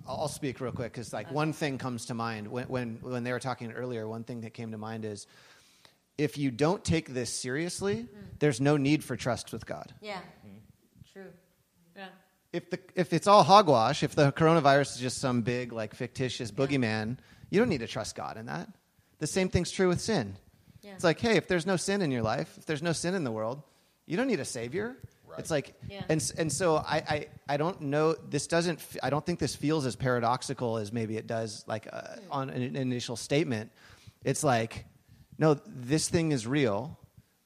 I'll 0.07 0.27
speak 0.27 0.59
real 0.59 0.71
quick 0.71 0.93
because 0.93 1.13
like 1.13 1.31
one 1.31 1.53
thing 1.53 1.77
comes 1.77 2.05
to 2.07 2.13
mind 2.13 2.47
when, 2.47 2.65
when 2.67 2.97
when 3.01 3.23
they 3.23 3.31
were 3.31 3.39
talking 3.39 3.71
earlier. 3.71 4.07
One 4.07 4.23
thing 4.23 4.41
that 4.41 4.53
came 4.53 4.71
to 4.71 4.77
mind 4.77 5.05
is 5.05 5.27
if 6.17 6.37
you 6.37 6.51
don't 6.51 6.83
take 6.83 7.13
this 7.13 7.31
seriously, 7.33 8.07
there's 8.39 8.59
no 8.61 8.77
need 8.77 9.03
for 9.03 9.15
trust 9.15 9.51
with 9.51 9.65
God. 9.65 9.93
Yeah. 10.01 10.19
True. 11.13 11.27
Yeah. 11.95 12.07
If 12.53 12.69
the 12.69 12.79
if 12.95 13.13
it's 13.13 13.27
all 13.27 13.43
hogwash, 13.43 14.03
if 14.03 14.15
the 14.15 14.31
coronavirus 14.31 14.95
is 14.95 15.01
just 15.01 15.17
some 15.19 15.41
big 15.41 15.71
like 15.73 15.93
fictitious 15.93 16.51
boogeyman, 16.51 17.17
you 17.49 17.59
don't 17.59 17.69
need 17.69 17.79
to 17.81 17.87
trust 17.87 18.15
God 18.15 18.37
in 18.37 18.45
that. 18.47 18.69
The 19.19 19.27
same 19.27 19.49
thing's 19.49 19.71
true 19.71 19.87
with 19.89 20.01
sin. 20.01 20.35
Yeah. 20.81 20.93
It's 20.93 21.03
like, 21.03 21.19
hey, 21.19 21.35
if 21.37 21.47
there's 21.47 21.65
no 21.65 21.75
sin 21.75 22.01
in 22.01 22.11
your 22.11 22.21
life, 22.21 22.55
if 22.57 22.65
there's 22.65 22.83
no 22.83 22.93
sin 22.93 23.13
in 23.15 23.23
the 23.23 23.31
world, 23.31 23.61
you 24.05 24.15
don't 24.15 24.27
need 24.27 24.39
a 24.39 24.45
savior. 24.45 24.95
Right. 25.27 25.39
It's 25.39 25.51
like, 25.51 25.73
Yeah. 25.89 26.03
and 26.07 26.31
and 26.37 26.51
so 26.51 26.77
I, 26.77 26.97
I 26.97 27.27
I 27.49 27.57
don't 27.57 27.81
know. 27.81 28.13
This 28.29 28.47
doesn't. 28.47 28.79
I 29.03 29.09
don't 29.09 29.25
think 29.25 29.39
this 29.39 29.55
feels 29.55 29.85
as 29.85 29.95
paradoxical 29.95 30.77
as 30.77 30.93
maybe 30.93 31.17
it 31.17 31.27
does 31.27 31.63
like 31.67 31.87
uh, 31.91 32.15
on 32.31 32.49
an 32.49 32.75
initial 32.75 33.15
statement. 33.15 33.71
It's 34.23 34.43
like, 34.43 34.85
no, 35.37 35.55
this 35.65 36.09
thing 36.09 36.31
is 36.31 36.45
real. 36.47 36.97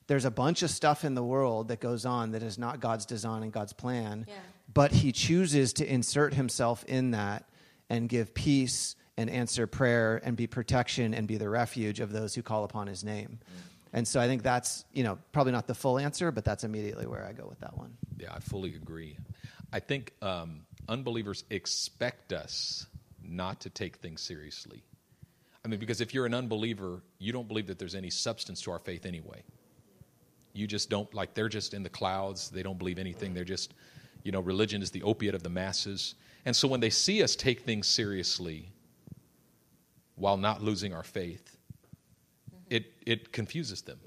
There's 0.08 0.26
a 0.26 0.32
bunch 0.32 0.62
of 0.64 0.70
stuff 0.70 1.06
in 1.06 1.16
the 1.16 1.24
world 1.24 1.70
that 1.70 1.80
goes 1.80 2.06
on 2.06 2.32
that 2.32 2.44
is 2.44 2.58
not 2.58 2.80
God's 2.80 3.06
design 3.06 3.44
and 3.44 3.52
God's 3.52 3.74
plan, 3.74 4.26
Yeah. 4.28 4.36
but 4.74 4.92
He 4.92 5.12
chooses 5.12 5.74
to 5.74 5.86
insert 5.92 6.34
Himself 6.34 6.84
in 6.86 7.12
that 7.12 7.48
and 7.90 8.10
give 8.10 8.34
peace 8.34 8.96
and 9.18 9.30
answer 9.30 9.68
prayer 9.68 10.20
and 10.24 10.36
be 10.36 10.48
protection 10.48 11.14
and 11.14 11.28
be 11.28 11.38
the 11.38 11.50
refuge 11.50 12.00
of 12.00 12.12
those 12.12 12.34
who 12.36 12.42
call 12.42 12.64
upon 12.64 12.88
His 12.88 13.04
name. 13.04 13.40
And 13.94 14.08
so 14.08 14.20
I 14.22 14.28
think 14.28 14.42
that's 14.44 14.86
you 14.94 15.04
know 15.04 15.18
probably 15.34 15.52
not 15.52 15.68
the 15.68 15.76
full 15.76 16.00
answer, 16.00 16.32
but 16.32 16.46
that's 16.46 16.64
immediately 16.64 17.06
where 17.06 17.26
I 17.26 17.34
go 17.34 17.46
with 17.48 17.60
that 17.60 17.78
one. 17.78 17.98
Yeah, 18.18 18.34
I 18.34 18.40
fully 18.40 18.76
agree. 18.76 19.18
I 19.74 19.80
think 19.80 20.14
um, 20.22 20.62
unbelievers 20.90 21.44
expect 21.50 22.34
us 22.34 22.86
not 23.24 23.62
to 23.62 23.70
take 23.70 23.98
things 23.98 24.22
seriously. 24.22 24.84
I 25.64 25.68
mean, 25.68 25.80
because 25.80 26.02
if 26.02 26.14
you're 26.14 26.26
an 26.26 26.34
unbeliever, 26.34 27.02
you 27.20 27.32
don't 27.32 27.48
believe 27.48 27.68
that 27.68 27.78
there's 27.78 27.96
any 27.96 28.10
substance 28.10 28.62
to 28.64 28.72
our 28.72 28.80
faith 28.80 29.06
anyway. 29.06 29.44
You 30.54 30.68
just 30.68 30.90
don't, 30.90 31.12
like, 31.14 31.34
they're 31.34 31.50
just 31.50 31.74
in 31.74 31.84
the 31.84 31.90
clouds. 31.90 32.50
They 32.50 32.64
don't 32.64 32.78
believe 32.78 32.98
anything. 33.00 33.34
They're 33.34 33.44
just, 33.44 33.74
you 34.24 34.32
know, 34.32 34.40
religion 34.40 34.82
is 34.82 34.92
the 34.92 35.04
opiate 35.04 35.36
of 35.36 35.44
the 35.44 35.50
masses. 35.50 36.16
And 36.46 36.56
so 36.56 36.68
when 36.68 36.80
they 36.80 36.90
see 36.90 37.24
us 37.24 37.36
take 37.36 37.62
things 37.62 37.88
seriously 37.88 38.72
while 40.16 40.38
not 40.38 40.62
losing 40.62 40.94
our 40.94 41.04
faith, 41.04 41.58
it, 42.70 42.92
it 43.06 43.32
confuses 43.32 43.82
them. 43.82 44.00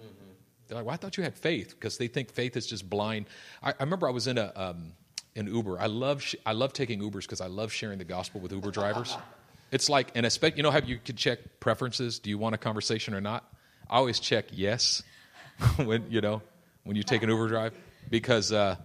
They're 0.66 0.76
like, 0.76 0.86
well, 0.86 0.94
I 0.94 0.96
thought 0.96 1.16
you 1.16 1.22
had 1.22 1.36
faith 1.36 1.70
because 1.78 1.98
they 1.98 2.08
think 2.08 2.32
faith 2.32 2.56
is 2.56 2.66
just 2.66 2.88
blind. 2.88 3.26
I, 3.62 3.70
I 3.70 3.82
remember 3.82 4.08
I 4.08 4.10
was 4.10 4.26
in 4.26 4.38
a 4.38 4.50
um, 4.56 4.92
in 5.34 5.46
Uber. 5.46 5.78
I 5.78 5.86
love 5.86 6.22
sh- 6.22 6.36
I 6.46 6.52
love 6.52 6.72
taking 6.72 7.00
Ubers 7.00 7.22
because 7.22 7.40
I 7.40 7.48
love 7.48 7.70
sharing 7.72 7.98
the 7.98 8.04
gospel 8.04 8.40
with 8.40 8.50
Uber 8.52 8.70
drivers. 8.70 9.16
It's 9.70 9.88
like, 9.88 10.12
and 10.14 10.24
expect 10.24 10.56
you 10.56 10.62
know 10.62 10.70
how 10.70 10.80
you 10.80 10.98
could 10.98 11.16
check 11.16 11.38
preferences. 11.60 12.18
Do 12.18 12.30
you 12.30 12.38
want 12.38 12.54
a 12.54 12.58
conversation 12.58 13.14
or 13.14 13.20
not? 13.20 13.44
I 13.88 13.96
always 13.96 14.20
check 14.20 14.46
yes 14.50 15.02
when 15.76 16.10
you 16.10 16.20
know 16.20 16.42
when 16.84 16.96
you 16.96 17.02
take 17.02 17.22
an 17.22 17.28
Uber 17.28 17.48
drive 17.48 17.74
because 18.10 18.52
uh, 18.52 18.76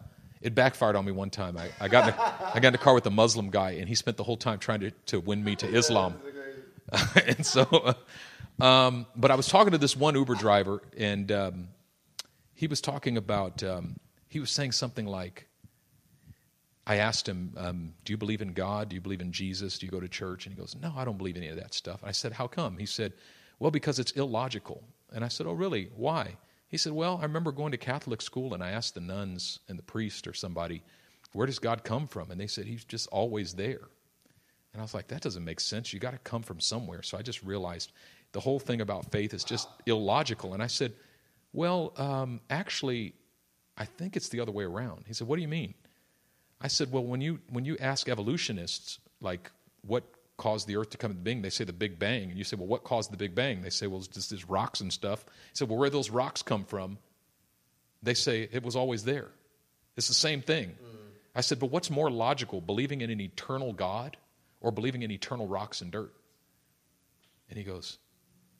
it 0.41 0.55
backfired 0.55 0.95
on 0.95 1.05
me 1.05 1.11
one 1.11 1.29
time. 1.29 1.57
I, 1.57 1.69
I 1.79 1.87
got 1.87 2.07
in 2.07 2.13
a, 2.13 2.51
I 2.55 2.59
got 2.59 2.69
in 2.69 2.75
a 2.75 2.79
car 2.79 2.93
with 2.93 3.05
a 3.05 3.11
Muslim 3.11 3.49
guy 3.49 3.71
and 3.71 3.87
he 3.87 3.95
spent 3.95 4.17
the 4.17 4.23
whole 4.23 4.37
time 4.37 4.59
trying 4.59 4.79
to, 4.81 4.91
to 5.07 5.19
win 5.19 5.43
me 5.43 5.55
to 5.57 5.67
Islam. 5.67 6.15
and 7.25 7.45
so, 7.45 7.95
um, 8.59 9.05
but 9.15 9.31
I 9.31 9.35
was 9.35 9.47
talking 9.47 9.71
to 9.71 9.77
this 9.77 9.95
one 9.95 10.15
Uber 10.15 10.35
driver, 10.35 10.81
and 10.97 11.31
um, 11.31 11.67
he 12.55 12.67
was 12.67 12.81
talking 12.81 13.17
about, 13.17 13.63
um, 13.63 13.97
he 14.27 14.39
was 14.39 14.49
saying 14.49 14.71
something 14.71 15.05
like, 15.05 15.47
I 16.89 16.95
asked 16.95 17.29
him, 17.29 17.53
um, 17.55 17.93
Do 18.03 18.11
you 18.11 18.17
believe 18.17 18.41
in 18.41 18.53
God? 18.53 18.89
Do 18.89 18.95
you 18.95 19.01
believe 19.01 19.21
in 19.21 19.31
Jesus? 19.31 19.77
Do 19.77 19.85
you 19.85 19.91
go 19.91 19.99
to 19.99 20.07
church? 20.09 20.47
And 20.47 20.55
he 20.55 20.59
goes, 20.59 20.75
No, 20.75 20.91
I 20.97 21.05
don't 21.05 21.19
believe 21.19 21.37
any 21.37 21.47
of 21.47 21.55
that 21.57 21.75
stuff. 21.75 22.01
And 22.01 22.09
I 22.09 22.11
said, 22.11 22.33
How 22.33 22.47
come? 22.47 22.77
He 22.77 22.87
said, 22.87 23.13
Well, 23.59 23.69
because 23.69 23.99
it's 23.99 24.11
illogical. 24.13 24.83
And 25.13 25.23
I 25.23 25.27
said, 25.27 25.45
Oh, 25.45 25.53
really? 25.53 25.91
Why? 25.95 26.35
He 26.67 26.77
said, 26.77 26.93
Well, 26.93 27.19
I 27.21 27.25
remember 27.25 27.51
going 27.51 27.71
to 27.73 27.77
Catholic 27.77 28.23
school 28.23 28.55
and 28.55 28.63
I 28.63 28.71
asked 28.71 28.95
the 28.95 29.01
nuns 29.01 29.59
and 29.69 29.77
the 29.77 29.83
priest 29.83 30.27
or 30.27 30.33
somebody, 30.33 30.81
Where 31.33 31.45
does 31.45 31.59
God 31.59 31.83
come 31.83 32.07
from? 32.07 32.31
And 32.31 32.41
they 32.41 32.47
said, 32.47 32.65
He's 32.65 32.83
just 32.83 33.07
always 33.09 33.53
there. 33.53 33.87
And 34.73 34.81
I 34.81 34.83
was 34.83 34.93
like, 34.93 35.07
that 35.07 35.21
doesn't 35.21 35.43
make 35.43 35.59
sense. 35.59 35.93
You 35.93 35.99
got 35.99 36.11
to 36.11 36.19
come 36.19 36.43
from 36.43 36.59
somewhere. 36.59 37.01
So 37.01 37.17
I 37.17 37.21
just 37.21 37.43
realized 37.43 37.91
the 38.31 38.39
whole 38.39 38.59
thing 38.59 38.81
about 38.81 39.11
faith 39.11 39.33
is 39.33 39.43
just 39.43 39.67
illogical. 39.87 40.53
And 40.53 40.61
I 40.61 40.67
said, 40.67 40.93
well, 41.53 41.93
um, 41.97 42.39
actually, 42.51 43.13
I 43.77 43.85
think 43.85 44.15
it's 44.15 44.29
the 44.29 44.39
other 44.39 44.51
way 44.51 44.65
around. 44.65 45.05
He 45.07 45.13
said, 45.13 45.27
what 45.27 45.37
do 45.37 45.41
you 45.41 45.47
mean? 45.47 45.73
I 46.61 46.67
said, 46.67 46.91
well, 46.91 47.03
when 47.03 47.21
you 47.21 47.39
when 47.49 47.65
you 47.65 47.77
ask 47.79 48.09
evolutionists, 48.09 48.99
like 49.21 49.51
what 49.81 50.03
caused 50.37 50.67
the 50.67 50.77
Earth 50.77 50.89
to 50.91 50.97
come 50.97 51.11
into 51.11 51.23
being, 51.23 51.41
they 51.41 51.49
say 51.49 51.63
the 51.63 51.73
Big 51.73 51.99
Bang, 51.99 52.29
and 52.29 52.37
you 52.37 52.43
say, 52.43 52.55
well, 52.55 52.67
what 52.67 52.83
caused 52.83 53.11
the 53.11 53.17
Big 53.17 53.35
Bang? 53.35 53.61
They 53.61 53.69
say, 53.69 53.87
well, 53.87 53.99
it's 53.99 54.07
just 54.07 54.29
these 54.29 54.47
rocks 54.47 54.81
and 54.81 54.91
stuff. 54.91 55.25
He 55.25 55.55
said, 55.55 55.69
well, 55.69 55.77
where 55.77 55.89
those 55.89 56.09
rocks 56.09 56.41
come 56.41 56.65
from? 56.65 56.97
They 58.01 58.13
say 58.13 58.47
it 58.51 58.63
was 58.63 58.75
always 58.75 59.03
there. 59.03 59.29
It's 59.97 60.07
the 60.07 60.13
same 60.13 60.41
thing. 60.41 60.75
I 61.35 61.41
said, 61.41 61.59
but 61.59 61.67
what's 61.67 61.89
more 61.89 62.09
logical, 62.09 62.59
believing 62.61 63.01
in 63.01 63.09
an 63.09 63.21
eternal 63.21 63.73
God 63.73 64.17
or 64.61 64.71
believing 64.71 65.03
in 65.03 65.11
eternal 65.11 65.47
rocks 65.47 65.81
and 65.81 65.91
dirt? 65.91 66.13
And 67.49 67.57
he 67.57 67.63
goes, 67.63 67.97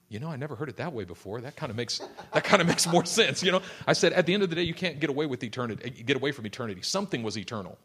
you 0.09 0.19
know, 0.19 0.29
I 0.29 0.35
never 0.35 0.55
heard 0.55 0.69
it 0.69 0.77
that 0.77 0.93
way 0.93 1.03
before. 1.05 1.41
That 1.41 1.55
kind 1.55 1.69
of 1.69 1.75
makes 1.75 2.01
that 2.33 2.43
kind 2.43 2.61
of 2.61 2.67
makes 2.67 2.87
more 2.87 3.05
sense. 3.19 3.43
You 3.43 3.51
know, 3.51 3.61
I 3.87 3.93
said 3.93 4.13
at 4.13 4.25
the 4.25 4.33
end 4.33 4.43
of 4.43 4.49
the 4.49 4.55
day, 4.55 4.63
you 4.63 4.73
can't 4.73 4.99
get 4.99 5.09
away 5.09 5.25
with 5.27 5.43
eternity. 5.43 5.89
Get 5.89 6.17
away 6.17 6.31
from 6.31 6.45
eternity. 6.45 6.81
Something 6.81 7.23
was 7.23 7.37
eternal. 7.37 7.77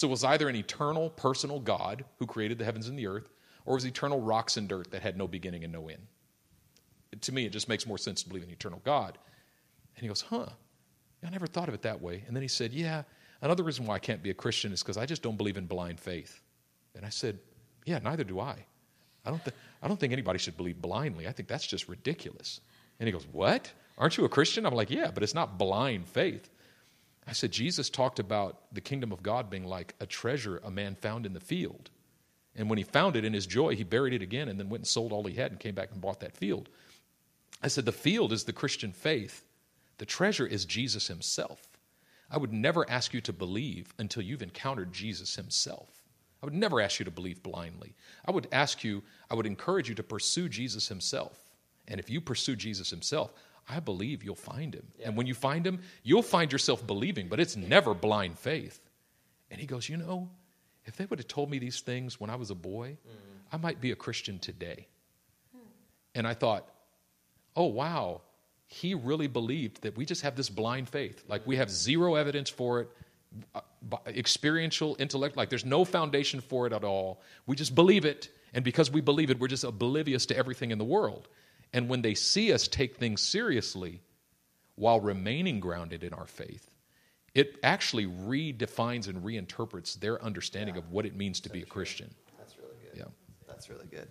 So 0.00 0.08
it 0.08 0.12
was 0.12 0.24
either 0.24 0.48
an 0.48 0.56
eternal, 0.56 1.10
personal 1.10 1.60
God 1.60 2.06
who 2.18 2.26
created 2.26 2.56
the 2.56 2.64
heavens 2.64 2.88
and 2.88 2.98
the 2.98 3.06
earth, 3.06 3.28
or 3.66 3.74
it 3.74 3.76
was 3.76 3.84
eternal 3.84 4.18
rocks 4.18 4.56
and 4.56 4.66
dirt 4.66 4.90
that 4.92 5.02
had 5.02 5.18
no 5.18 5.28
beginning 5.28 5.62
and 5.62 5.70
no 5.70 5.90
end. 5.90 6.00
To 7.20 7.32
me, 7.32 7.44
it 7.44 7.52
just 7.52 7.68
makes 7.68 7.86
more 7.86 7.98
sense 7.98 8.22
to 8.22 8.28
believe 8.30 8.42
in 8.42 8.48
eternal 8.48 8.80
God. 8.82 9.18
And 9.94 10.00
he 10.00 10.08
goes, 10.08 10.22
huh? 10.22 10.46
I 11.22 11.28
never 11.28 11.46
thought 11.46 11.68
of 11.68 11.74
it 11.74 11.82
that 11.82 12.00
way. 12.00 12.24
And 12.26 12.34
then 12.34 12.40
he 12.40 12.48
said, 12.48 12.72
yeah. 12.72 13.02
Another 13.42 13.62
reason 13.62 13.84
why 13.84 13.96
I 13.96 13.98
can't 13.98 14.22
be 14.22 14.30
a 14.30 14.34
Christian 14.34 14.72
is 14.72 14.82
because 14.82 14.96
I 14.96 15.04
just 15.04 15.20
don't 15.20 15.36
believe 15.36 15.58
in 15.58 15.66
blind 15.66 16.00
faith. 16.00 16.40
And 16.96 17.04
I 17.04 17.10
said, 17.10 17.38
yeah, 17.84 17.98
neither 17.98 18.24
do 18.24 18.40
I. 18.40 18.56
I 19.26 19.28
don't, 19.28 19.44
th- 19.44 19.56
I 19.82 19.88
don't 19.88 20.00
think 20.00 20.14
anybody 20.14 20.38
should 20.38 20.56
believe 20.56 20.80
blindly. 20.80 21.28
I 21.28 21.32
think 21.32 21.46
that's 21.46 21.66
just 21.66 21.90
ridiculous. 21.90 22.62
And 23.00 23.06
he 23.06 23.12
goes, 23.12 23.26
What? 23.32 23.70
Aren't 23.98 24.16
you 24.16 24.24
a 24.24 24.30
Christian? 24.30 24.64
I'm 24.64 24.72
like, 24.72 24.88
Yeah, 24.88 25.10
but 25.10 25.22
it's 25.22 25.34
not 25.34 25.58
blind 25.58 26.06
faith. 26.08 26.48
I 27.30 27.32
said, 27.32 27.52
Jesus 27.52 27.88
talked 27.88 28.18
about 28.18 28.58
the 28.72 28.80
kingdom 28.80 29.12
of 29.12 29.22
God 29.22 29.50
being 29.50 29.64
like 29.64 29.94
a 30.00 30.06
treasure 30.06 30.60
a 30.64 30.70
man 30.70 30.96
found 30.96 31.26
in 31.26 31.32
the 31.32 31.38
field. 31.38 31.88
And 32.56 32.68
when 32.68 32.76
he 32.76 32.82
found 32.82 33.14
it 33.14 33.24
in 33.24 33.32
his 33.32 33.46
joy, 33.46 33.76
he 33.76 33.84
buried 33.84 34.14
it 34.14 34.20
again 34.20 34.48
and 34.48 34.58
then 34.58 34.68
went 34.68 34.80
and 34.80 34.88
sold 34.88 35.12
all 35.12 35.22
he 35.22 35.34
had 35.34 35.52
and 35.52 35.60
came 35.60 35.76
back 35.76 35.92
and 35.92 36.00
bought 36.00 36.18
that 36.20 36.36
field. 36.36 36.68
I 37.62 37.68
said, 37.68 37.84
The 37.84 37.92
field 37.92 38.32
is 38.32 38.42
the 38.42 38.52
Christian 38.52 38.90
faith, 38.90 39.44
the 39.98 40.06
treasure 40.06 40.44
is 40.44 40.64
Jesus 40.64 41.06
himself. 41.06 41.62
I 42.28 42.36
would 42.36 42.52
never 42.52 42.88
ask 42.90 43.14
you 43.14 43.20
to 43.20 43.32
believe 43.32 43.94
until 43.96 44.24
you've 44.24 44.42
encountered 44.42 44.92
Jesus 44.92 45.36
himself. 45.36 46.02
I 46.42 46.46
would 46.46 46.54
never 46.54 46.80
ask 46.80 46.98
you 46.98 47.04
to 47.04 47.12
believe 47.12 47.44
blindly. 47.44 47.94
I 48.24 48.32
would 48.32 48.48
ask 48.50 48.82
you, 48.82 49.04
I 49.30 49.34
would 49.34 49.46
encourage 49.46 49.88
you 49.88 49.94
to 49.94 50.02
pursue 50.02 50.48
Jesus 50.48 50.88
himself 50.88 51.46
And 51.86 52.00
if 52.00 52.10
you 52.10 52.20
pursue 52.20 52.56
Jesus 52.56 52.90
himself, 52.90 53.32
I 53.70 53.78
believe 53.80 54.24
you'll 54.24 54.34
find 54.34 54.74
him. 54.74 54.86
And 55.04 55.16
when 55.16 55.26
you 55.26 55.34
find 55.34 55.66
him, 55.66 55.80
you'll 56.02 56.22
find 56.22 56.50
yourself 56.50 56.84
believing, 56.86 57.28
but 57.28 57.38
it's 57.38 57.56
never 57.56 57.94
blind 57.94 58.38
faith. 58.38 58.80
And 59.50 59.60
he 59.60 59.66
goes, 59.66 59.88
You 59.88 59.96
know, 59.96 60.28
if 60.86 60.96
they 60.96 61.04
would 61.06 61.18
have 61.18 61.28
told 61.28 61.50
me 61.50 61.58
these 61.58 61.80
things 61.80 62.18
when 62.18 62.30
I 62.30 62.36
was 62.36 62.50
a 62.50 62.54
boy, 62.54 62.96
I 63.52 63.56
might 63.56 63.80
be 63.80 63.92
a 63.92 63.96
Christian 63.96 64.38
today. 64.38 64.88
And 66.14 66.26
I 66.26 66.34
thought, 66.34 66.68
Oh, 67.56 67.66
wow. 67.66 68.22
He 68.66 68.94
really 68.94 69.26
believed 69.26 69.82
that 69.82 69.96
we 69.96 70.04
just 70.04 70.22
have 70.22 70.36
this 70.36 70.48
blind 70.48 70.88
faith. 70.88 71.24
Like 71.28 71.46
we 71.46 71.56
have 71.56 71.70
zero 71.70 72.14
evidence 72.14 72.48
for 72.48 72.80
it, 72.82 72.88
uh, 73.54 73.60
experiential, 74.06 74.96
intellect, 74.98 75.36
like 75.36 75.48
there's 75.48 75.64
no 75.64 75.84
foundation 75.84 76.40
for 76.40 76.66
it 76.66 76.72
at 76.72 76.84
all. 76.84 77.20
We 77.46 77.56
just 77.56 77.74
believe 77.74 78.04
it. 78.04 78.28
And 78.54 78.64
because 78.64 78.90
we 78.90 79.00
believe 79.00 79.30
it, 79.30 79.38
we're 79.40 79.48
just 79.48 79.64
oblivious 79.64 80.26
to 80.26 80.36
everything 80.36 80.70
in 80.70 80.78
the 80.78 80.84
world. 80.84 81.28
And 81.72 81.88
when 81.88 82.02
they 82.02 82.14
see 82.14 82.52
us 82.52 82.66
take 82.68 82.96
things 82.96 83.22
seriously 83.22 84.02
while 84.74 85.00
remaining 85.00 85.60
grounded 85.60 86.02
in 86.02 86.12
our 86.12 86.26
faith, 86.26 86.70
it 87.34 87.58
actually 87.62 88.06
redefines 88.06 89.08
and 89.08 89.22
reinterprets 89.22 89.98
their 90.00 90.22
understanding 90.22 90.76
of 90.76 90.90
what 90.90 91.06
it 91.06 91.14
means 91.14 91.40
to 91.40 91.50
be 91.50 91.62
a 91.62 91.66
Christian. 91.66 92.12
That's 92.38 92.56
really 92.58 92.74
good. 92.82 92.98
Yeah. 92.98 93.04
That's 93.46 93.70
really 93.70 93.86
good. 93.86 94.08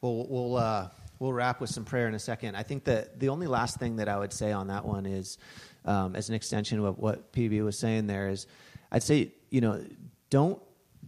Well, 0.00 0.26
we'll 0.28 0.56
uh, 0.56 0.88
we'll 1.18 1.32
wrap 1.32 1.60
with 1.60 1.70
some 1.70 1.84
prayer 1.84 2.08
in 2.08 2.14
a 2.14 2.18
second. 2.18 2.54
I 2.54 2.62
think 2.62 2.84
that 2.84 3.18
the 3.18 3.28
only 3.28 3.46
last 3.46 3.78
thing 3.78 3.96
that 3.96 4.08
I 4.08 4.18
would 4.18 4.32
say 4.32 4.52
on 4.52 4.68
that 4.68 4.84
one 4.84 5.06
is, 5.06 5.38
um, 5.84 6.16
as 6.16 6.28
an 6.28 6.34
extension 6.34 6.84
of 6.84 6.98
what 6.98 7.32
PB 7.32 7.64
was 7.64 7.78
saying 7.78 8.06
there, 8.06 8.28
is 8.28 8.46
I'd 8.90 9.02
say 9.02 9.32
you 9.50 9.60
know 9.60 9.84
don't 10.30 10.60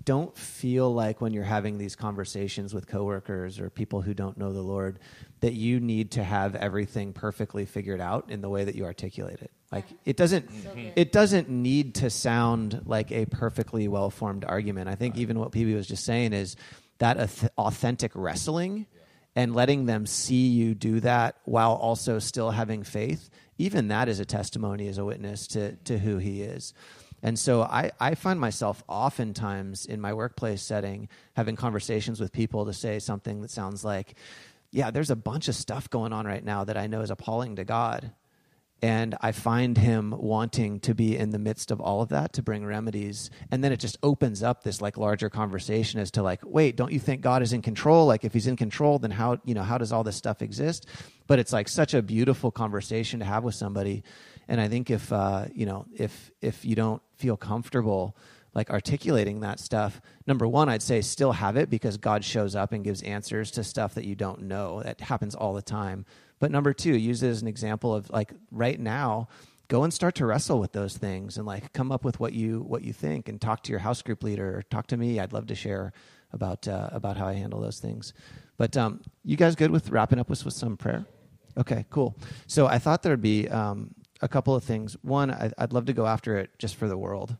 don't 0.05 0.36
feel 0.36 0.92
like 0.92 1.20
when 1.20 1.32
you're 1.32 1.44
having 1.44 1.78
these 1.78 1.96
conversations 1.96 2.72
with 2.74 2.86
coworkers 2.86 3.59
or 3.61 3.70
people 3.70 4.03
who 4.03 4.14
don't 4.14 4.38
know 4.38 4.53
the 4.53 4.62
Lord 4.62 4.99
that 5.40 5.53
you 5.53 5.80
need 5.80 6.12
to 6.12 6.24
have 6.24 6.55
everything 6.55 7.12
perfectly 7.12 7.64
figured 7.64 8.01
out 8.01 8.30
in 8.30 8.40
the 8.40 8.49
way 8.49 8.64
that 8.64 8.74
you 8.74 8.84
articulate 8.84 9.40
it. 9.40 9.51
Like 9.70 9.84
it 10.05 10.16
doesn't 10.16 10.51
it 10.96 11.12
doesn't 11.12 11.49
need 11.49 11.96
to 11.96 12.11
sound 12.11 12.82
like 12.86 13.12
a 13.12 13.26
perfectly 13.26 13.86
well-formed 13.86 14.44
argument. 14.44 14.88
I 14.88 14.94
think 14.94 15.16
even 15.16 15.38
what 15.38 15.53
PB 15.53 15.74
was 15.74 15.86
just 15.86 16.05
saying 16.05 16.32
is 16.32 16.57
that 16.99 17.49
authentic 17.59 18.12
wrestling 18.14 18.86
and 19.36 19.55
letting 19.55 19.86
them 19.86 20.07
see 20.07 20.49
you 20.49 20.74
do 20.74 21.01
that 21.01 21.36
while 21.44 21.74
also 21.74 22.18
still 22.18 22.51
having 22.51 22.82
faith, 22.82 23.30
even 23.59 23.88
that 23.88 24.09
is 24.09 24.20
a 24.20 24.24
testimony 24.24 24.88
as 24.88 24.99
a 24.99 25.05
witness 25.05 25.46
to 25.49 25.76
to 25.84 25.99
who 25.99 26.16
he 26.18 26.42
is. 26.42 26.72
And 27.23 27.39
so 27.39 27.62
I, 27.62 27.91
I 27.99 28.14
find 28.14 28.39
myself 28.39 28.83
oftentimes 28.89 29.87
in 29.87 30.01
my 30.01 30.12
workplace 30.12 30.62
setting 30.62 31.09
having 31.35 31.57
conversations 31.57 32.21
with 32.21 32.33
people 32.33 32.66
to 32.66 32.73
say 32.73 32.99
something 32.99 33.43
that 33.43 33.51
sounds 33.51 33.85
like, 33.85 34.14
yeah, 34.71 34.91
there's 34.91 35.11
a 35.11 35.16
bunch 35.16 35.49
of 35.49 35.55
stuff 35.55 35.91
going 35.91 36.12
on 36.12 36.27
right 36.27 36.45
now 36.45 36.64
that 36.64 36.77
I 36.77 36.87
know 36.87 37.01
is 37.01 37.11
appalling 37.11 37.57
to 37.57 37.64
God. 37.64 38.12
And 38.81 39.16
I 39.21 39.33
find 39.33 39.77
him 39.77 40.14
wanting 40.16 40.79
to 40.81 40.95
be 40.95 41.16
in 41.16 41.31
the 41.31 41.39
midst 41.39 41.73
of 41.73 41.81
all 41.81 42.01
of 42.01 42.11
that 42.11 42.35
to 42.35 42.43
bring 42.43 42.64
remedies. 42.64 43.29
And 43.51 43.64
then 43.64 43.73
it 43.73 43.81
just 43.81 43.99
opens 44.05 44.41
up 44.41 44.62
this 44.62 44.81
like 44.81 44.97
larger 44.97 45.29
conversation 45.29 45.99
as 45.99 46.12
to 46.12 46.23
like, 46.23 46.41
wait, 46.45 46.77
don't 46.77 46.93
you 46.93 47.01
think 47.01 47.21
God 47.21 47.43
is 47.43 47.53
in 47.53 47.61
control? 47.61 48.07
Like 48.07 48.25
if 48.25 48.33
he's 48.33 48.47
in 48.47 48.55
control, 48.55 49.01
then 49.01 49.11
how, 49.11 49.39
you 49.45 49.55
know, 49.55 49.64
how 49.64 49.79
does 49.79 49.91
all 49.91 50.05
this 50.05 50.14
stuff 50.14 50.43
exist? 50.43 50.87
But 51.27 51.41
it's 51.41 51.53
like 51.53 51.69
such 51.69 51.93
a 51.93 52.03
beautiful 52.03 52.53
conversation 52.53 53.19
to 53.19 53.27
have 53.27 53.43
with 53.43 53.57
somebody. 53.57 54.05
And 54.49 54.61
I 54.61 54.68
think 54.68 54.90
if 54.90 55.12
uh, 55.12 55.46
you 55.53 55.66
know, 55.66 55.86
if 55.94 56.30
if 56.40 56.64
you 56.64 56.74
don't 56.74 57.03
feel 57.16 57.36
comfortable 57.36 58.16
like 58.55 58.70
articulating 58.70 59.40
that 59.40 59.61
stuff, 59.61 60.01
number 60.26 60.49
one, 60.49 60.68
I'd 60.68 60.82
say 60.82 61.01
still 61.03 61.32
have 61.32 61.57
it 61.57 61.70
because 61.70 61.96
God 61.96 62.24
shows 62.24 62.57
up 62.57 62.72
and 62.72 62.82
gives 62.82 63.03
answers 63.03 63.51
to 63.53 63.62
stuff 63.62 63.94
that 63.94 64.05
you 64.05 64.14
don't 64.14 64.42
know. 64.42 64.82
That 64.82 65.01
happens 65.01 65.34
all 65.34 65.53
the 65.53 65.62
time. 65.62 66.07
But 66.38 66.51
number 66.51 66.72
two, 66.72 66.96
use 66.96 67.22
it 67.22 67.28
as 67.28 67.42
an 67.42 67.49
example 67.49 67.94
of 67.94 68.11
like 68.11 68.32
right 68.51 68.80
now, 68.80 69.28
go 69.68 69.84
and 69.84 69.92
start 69.92 70.14
to 70.16 70.26
wrestle 70.26 70.59
with 70.59 70.72
those 70.72 70.96
things 70.96 71.36
and 71.36 71.46
like 71.46 71.72
come 71.72 71.92
up 71.92 72.05
with 72.05 72.18
what 72.20 72.32
you 72.32 72.61
what 72.61 72.82
you 72.82 72.92
think 72.92 73.28
and 73.28 73.40
talk 73.40 73.62
to 73.64 73.70
your 73.70 73.80
house 73.80 74.03
group 74.03 74.22
leader 74.22 74.57
or 74.59 74.62
talk 74.62 74.86
to 74.88 74.96
me. 74.96 75.20
I'd 75.20 75.32
love 75.32 75.46
to 75.49 75.55
share 75.55 75.92
about 76.32 76.66
uh, 76.66 76.88
about 76.92 77.16
how 77.16 77.26
I 77.26 77.34
handle 77.34 77.61
those 77.61 77.78
things. 77.78 78.14
But 78.57 78.76
um, 78.76 79.03
you 79.24 79.36
guys 79.36 79.55
good 79.55 79.70
with 79.70 79.90
wrapping 79.90 80.18
up 80.18 80.28
with, 80.28 80.44
with 80.44 80.55
some 80.55 80.76
prayer? 80.76 81.05
Okay, 81.57 81.84
cool. 81.90 82.16
So 82.46 82.66
I 82.66 82.78
thought 82.78 83.03
there'd 83.03 83.22
be 83.22 83.49
um, 83.49 83.94
a 84.21 84.29
couple 84.29 84.55
of 84.55 84.64
things. 84.64 84.97
One, 85.03 85.31
I, 85.31 85.53
I'd 85.59 85.73
love 85.73 85.87
to 85.87 85.93
go 85.93 86.07
after 86.07 86.37
it 86.37 86.51
just 86.59 86.77
for 86.77 86.89
the 86.89 86.99
world. 86.99 87.37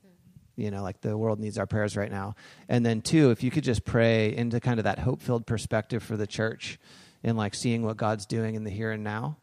You 0.57 0.73
know, 0.73 0.83
like 0.83 1.01
the 1.01 1.17
world 1.17 1.39
needs 1.39 1.57
our 1.57 1.67
prayers 1.67 1.97
right 1.97 2.11
now. 2.11 2.35
And 2.69 2.85
then 2.85 3.01
two, 3.01 3.31
if 3.31 3.45
you 3.45 3.51
could 3.51 3.63
just 3.63 3.85
pray 3.85 4.35
into 4.35 4.59
kind 4.59 4.81
of 4.81 4.85
that 4.85 4.99
hope 4.99 5.23
filled 5.23 5.47
perspective 5.47 6.03
for 6.03 6.17
the 6.17 6.27
church 6.27 6.81
and 7.23 7.37
like 7.37 7.55
seeing 7.55 7.85
what 7.85 7.97
God's 7.97 8.27
doing 8.27 8.57
in 8.57 8.65
the 8.65 8.71
here 8.71 8.91
and 8.91 9.05
now 9.05 9.37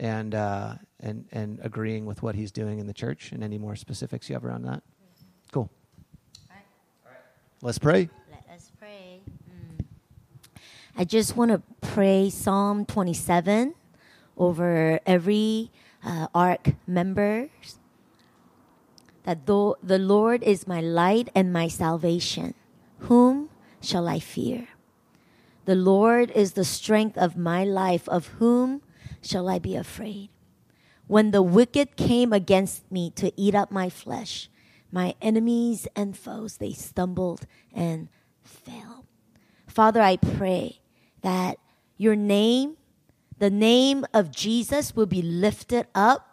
and 0.00 0.34
uh, 0.34 0.74
and 0.98 1.26
and 1.30 1.60
agreeing 1.62 2.06
with 2.06 2.22
what 2.22 2.34
he's 2.34 2.50
doing 2.50 2.80
in 2.80 2.86
the 2.86 2.94
church 2.94 3.32
and 3.32 3.44
any 3.44 3.58
more 3.58 3.76
specifics 3.76 4.28
you 4.28 4.34
have 4.34 4.44
around 4.44 4.62
that. 4.62 4.82
Cool. 5.52 5.70
All 6.50 6.56
right. 6.56 6.64
All 7.04 7.12
right. 7.12 7.20
Let's 7.62 7.78
pray. 7.78 8.08
Let 8.30 8.56
us 8.56 8.70
pray. 8.78 9.20
Mm. 9.48 9.84
I 10.96 11.04
just 11.04 11.36
want 11.36 11.50
to 11.50 11.62
pray 11.80 12.30
Psalm 12.30 12.86
27 12.86 13.74
over 14.36 15.00
every 15.06 15.70
uh, 16.04 16.28
ARC 16.34 16.74
members. 16.86 17.78
That 19.24 19.46
though 19.46 19.76
the 19.82 19.98
Lord 19.98 20.42
is 20.42 20.66
my 20.66 20.80
light 20.80 21.28
and 21.34 21.52
my 21.52 21.68
salvation, 21.68 22.54
whom 23.00 23.50
shall 23.80 24.08
I 24.08 24.18
fear? 24.18 24.68
The 25.66 25.74
Lord 25.74 26.30
is 26.32 26.52
the 26.52 26.64
strength 26.64 27.18
of 27.18 27.36
my 27.36 27.64
life, 27.64 28.08
of 28.08 28.28
whom 28.38 28.82
shall 29.22 29.48
I 29.48 29.58
be 29.58 29.76
afraid? 29.76 30.30
When 31.06 31.32
the 31.32 31.42
wicked 31.42 31.96
came 31.96 32.32
against 32.32 32.90
me 32.90 33.10
to 33.16 33.32
eat 33.36 33.54
up 33.54 33.70
my 33.70 33.90
flesh, 33.90 34.48
my 34.90 35.14
enemies 35.20 35.86
and 35.94 36.16
foes, 36.16 36.56
they 36.56 36.72
stumbled 36.72 37.46
and 37.72 38.08
fell. 38.42 39.04
Father, 39.66 40.00
I 40.00 40.16
pray 40.16 40.80
that 41.22 41.58
your 41.96 42.16
name, 42.16 42.76
the 43.40 43.50
name 43.50 44.06
of 44.14 44.30
Jesus, 44.30 44.94
will 44.94 45.06
be 45.06 45.22
lifted 45.22 45.88
up 45.94 46.28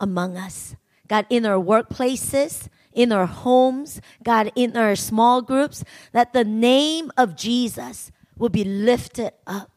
among 0.00 0.36
us. 0.36 0.74
God, 1.06 1.26
in 1.30 1.46
our 1.46 1.62
workplaces, 1.62 2.68
in 2.92 3.12
our 3.12 3.26
homes, 3.26 4.00
God, 4.24 4.50
in 4.56 4.76
our 4.76 4.96
small 4.96 5.42
groups, 5.42 5.84
that 6.12 6.32
the 6.32 6.44
name 6.44 7.12
of 7.16 7.36
Jesus 7.36 8.10
will 8.36 8.48
be 8.48 8.64
lifted 8.64 9.32
up. 9.46 9.69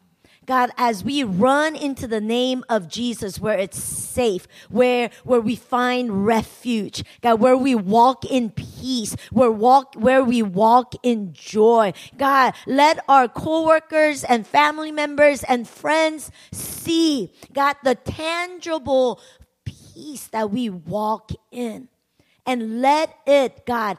God, 0.46 0.72
as 0.78 1.04
we 1.04 1.24
run 1.24 1.76
into 1.76 2.08
the 2.08 2.22
name 2.22 2.64
of 2.70 2.88
Jesus 2.88 3.40
where 3.40 3.58
it's 3.58 3.82
safe, 3.82 4.48
where, 4.70 5.10
where 5.24 5.42
we 5.42 5.56
find 5.56 6.26
refuge, 6.26 7.04
God, 7.22 7.40
where 7.40 7.58
we 7.58 7.76
walk 7.76 8.26
in 8.26 8.50
peace, 8.50 9.16
where 9.32 9.52
walk, 9.52 9.96
where 9.96 10.24
we 10.24 10.42
walk 10.42 10.94
in 11.04 11.34
joy. 11.34 11.94
God, 12.18 12.54
let 12.66 13.00
our 13.08 13.28
coworkers 13.28 14.24
and 14.24 14.46
family 14.46 14.92
members 14.92 15.44
and 15.44 15.68
friends 15.68 16.32
see, 16.52 17.32
God, 17.54 17.76
the 17.84 17.96
tangible 17.96 19.22
peace 19.66 20.28
that 20.28 20.52
we 20.52 20.70
walk 20.70 21.32
in 21.52 21.88
and 22.46 22.82
let 22.82 23.16
it 23.26 23.66
god 23.66 23.98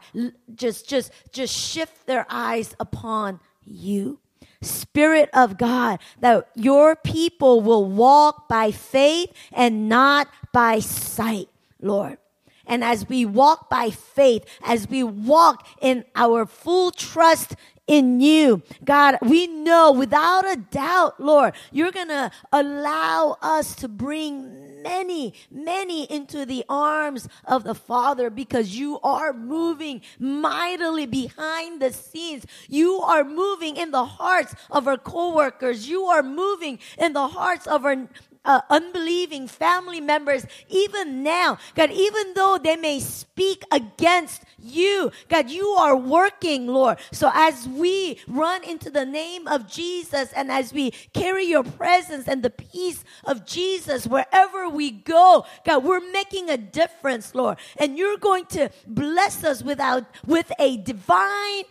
just 0.55 0.89
just 0.89 1.11
just 1.33 1.57
shift 1.57 2.07
their 2.07 2.27
eyes 2.29 2.75
upon 2.79 3.41
you 3.65 4.19
spirit 4.65 5.29
of 5.33 5.57
god 5.59 5.99
that 6.21 6.49
your 6.55 6.97
people 6.97 7.61
will 7.61 7.85
walk 7.85 8.49
by 8.49 8.71
faith 8.71 9.33
and 9.53 9.89
not 9.89 10.29
by 10.53 10.79
sight 10.79 11.49
lord. 11.81 12.19
And 12.67 12.83
as 12.83 13.09
we 13.09 13.25
walk 13.25 13.69
by 13.69 13.91
faith, 13.91 14.45
as 14.65 14.89
we 14.89 15.03
walk 15.03 15.67
in 15.81 16.05
our 16.17 16.47
full 16.47 16.91
trust 16.91 17.57
in 17.87 18.21
you, 18.21 18.63
God, 18.85 19.19
we 19.21 19.47
know 19.47 19.93
without 19.93 20.51
a 20.51 20.57
doubt, 20.57 21.21
Lord, 21.21 21.53
you're 21.71 21.93
going 21.93 22.09
to 22.09 22.31
allow 22.53 23.37
us 23.43 23.75
to 23.77 23.89
bring 23.89 24.74
many, 24.85 25.35
many 25.51 26.05
into 26.05 26.47
the 26.47 26.65
arms 26.69 27.27
of 27.45 27.65
the 27.65 27.75
Father 27.75 28.31
because 28.31 28.79
you 28.79 29.01
are 29.01 29.33
moving 29.33 30.03
mightily 30.21 31.07
behind 31.07 31.81
the 31.83 31.93
scenes. 31.93 32.47
You 32.69 33.01
are 33.01 33.25
moving 33.25 33.77
in 33.77 33.91
the 33.91 34.05
hearts 34.05 34.55
of 34.71 34.87
our 34.87 34.99
coworkers. 34.99 35.89
You 35.89 36.05
are 36.05 36.23
moving 36.23 36.79
in 36.99 37.15
the 37.15 37.29
hearts 37.29 37.67
of 37.67 37.85
our 37.85 38.09
uh, 38.45 38.61
unbelieving 38.71 39.49
family 39.49 40.01
members, 40.01 40.47
even 40.69 41.23
now, 41.23 41.59
God, 41.75 41.91
even 41.91 42.35
though 42.35 42.59
they 42.63 42.77
may 42.77 43.01
speak 43.01 43.65
against 43.71 44.43
you, 44.59 45.13
God, 45.29 45.51
you 45.51 45.69
are 45.69 45.97
working, 45.97 46.67
Lord. 46.67 46.99
So 47.13 47.31
as 47.35 47.69
we 47.69 48.21
run 48.27 48.65
into 48.65 48.91
the 48.91 49.05
name 49.05 49.47
of 49.47 49.69
Jesus 49.69 50.33
and 50.33 50.51
as 50.51 50.73
we 50.73 50.93
carry 51.13 51.45
your 51.45 51.65
presence 51.65 52.29
and 52.29 52.43
the 52.43 52.51
peace 52.51 53.05
of 53.25 53.47
Jesus 53.47 54.07
wherever 54.07 54.69
we 54.69 54.91
go, 54.91 55.47
God, 55.65 55.85
we're 55.85 56.11
making 56.13 56.51
a 56.51 56.57
difference, 56.57 57.35
Lord. 57.35 57.59
And 57.77 57.99
you're 57.99 58.19
going 58.19 58.47
to 58.47 58.71
bless 58.87 59.45
us 59.45 59.63
without, 59.63 60.05
with 60.27 60.51
a 60.59 60.79
divine 60.79 61.65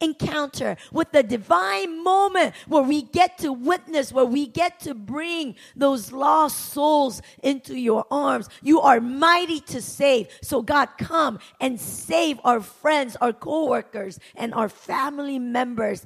encounter, 0.00 0.76
with 0.92 1.12
the 1.12 1.22
divine 1.22 2.02
moment 2.02 2.54
where 2.66 2.82
we 2.82 3.02
get 3.02 3.38
to 3.38 3.52
witness, 3.52 4.12
where 4.12 4.24
we 4.24 4.46
get 4.46 4.80
to 4.80 4.94
bring 4.94 5.56
those 5.74 6.12
lost 6.12 6.72
souls 6.72 7.20
into 7.42 7.74
your 7.74 8.04
arms. 8.10 8.48
You 8.62 8.80
are 8.80 9.00
mighty 9.00 9.60
to 9.60 9.82
save. 9.82 10.28
So 10.42 10.62
God, 10.62 10.88
come 10.98 11.38
and 11.60 11.80
save 11.80 12.38
our 12.44 12.60
friends, 12.60 13.16
our 13.16 13.32
coworkers, 13.32 14.18
and 14.34 14.54
our 14.54 14.68
family 14.68 15.38
members 15.38 16.04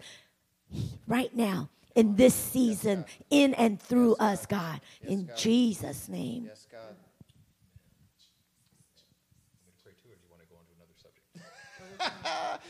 right 1.07 1.35
now 1.35 1.69
in 1.95 2.17
this 2.17 2.35
season, 2.35 3.05
in 3.31 3.55
and 3.55 3.81
through 3.81 4.15
us, 4.17 4.47
God. 4.47 4.81
In 5.03 5.29
Jesus' 5.37 6.09
name. 6.09 6.45
Yes, 6.47 6.67
God. 6.71 6.97
you 11.99 12.09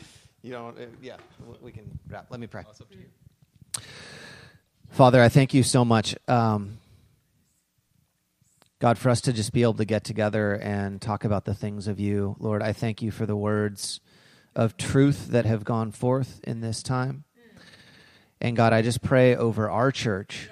don't, 0.51 0.77
uh, 0.77 0.85
yeah, 1.01 1.17
we 1.61 1.71
can 1.71 1.97
wrap. 2.09 2.27
Let 2.29 2.39
me 2.39 2.47
pray. 2.47 2.61
Up 2.61 2.77
to 2.77 2.97
you. 2.97 3.83
Father, 4.89 5.21
I 5.21 5.29
thank 5.29 5.53
you 5.53 5.63
so 5.63 5.83
much. 5.83 6.15
Um, 6.27 6.77
God, 8.79 8.97
for 8.97 9.09
us 9.09 9.21
to 9.21 9.33
just 9.33 9.53
be 9.53 9.61
able 9.61 9.75
to 9.75 9.85
get 9.85 10.03
together 10.03 10.53
and 10.55 11.01
talk 11.01 11.23
about 11.23 11.45
the 11.45 11.53
things 11.53 11.87
of 11.87 11.99
you. 11.99 12.35
Lord, 12.39 12.61
I 12.61 12.73
thank 12.73 13.01
you 13.01 13.09
for 13.09 13.25
the 13.25 13.35
words 13.35 14.01
of 14.55 14.75
truth 14.75 15.29
that 15.29 15.45
have 15.45 15.63
gone 15.63 15.91
forth 15.91 16.41
in 16.43 16.59
this 16.59 16.83
time. 16.83 17.23
And 18.41 18.57
God, 18.57 18.73
I 18.73 18.81
just 18.81 19.01
pray 19.01 19.35
over 19.35 19.69
our 19.69 19.91
church, 19.91 20.49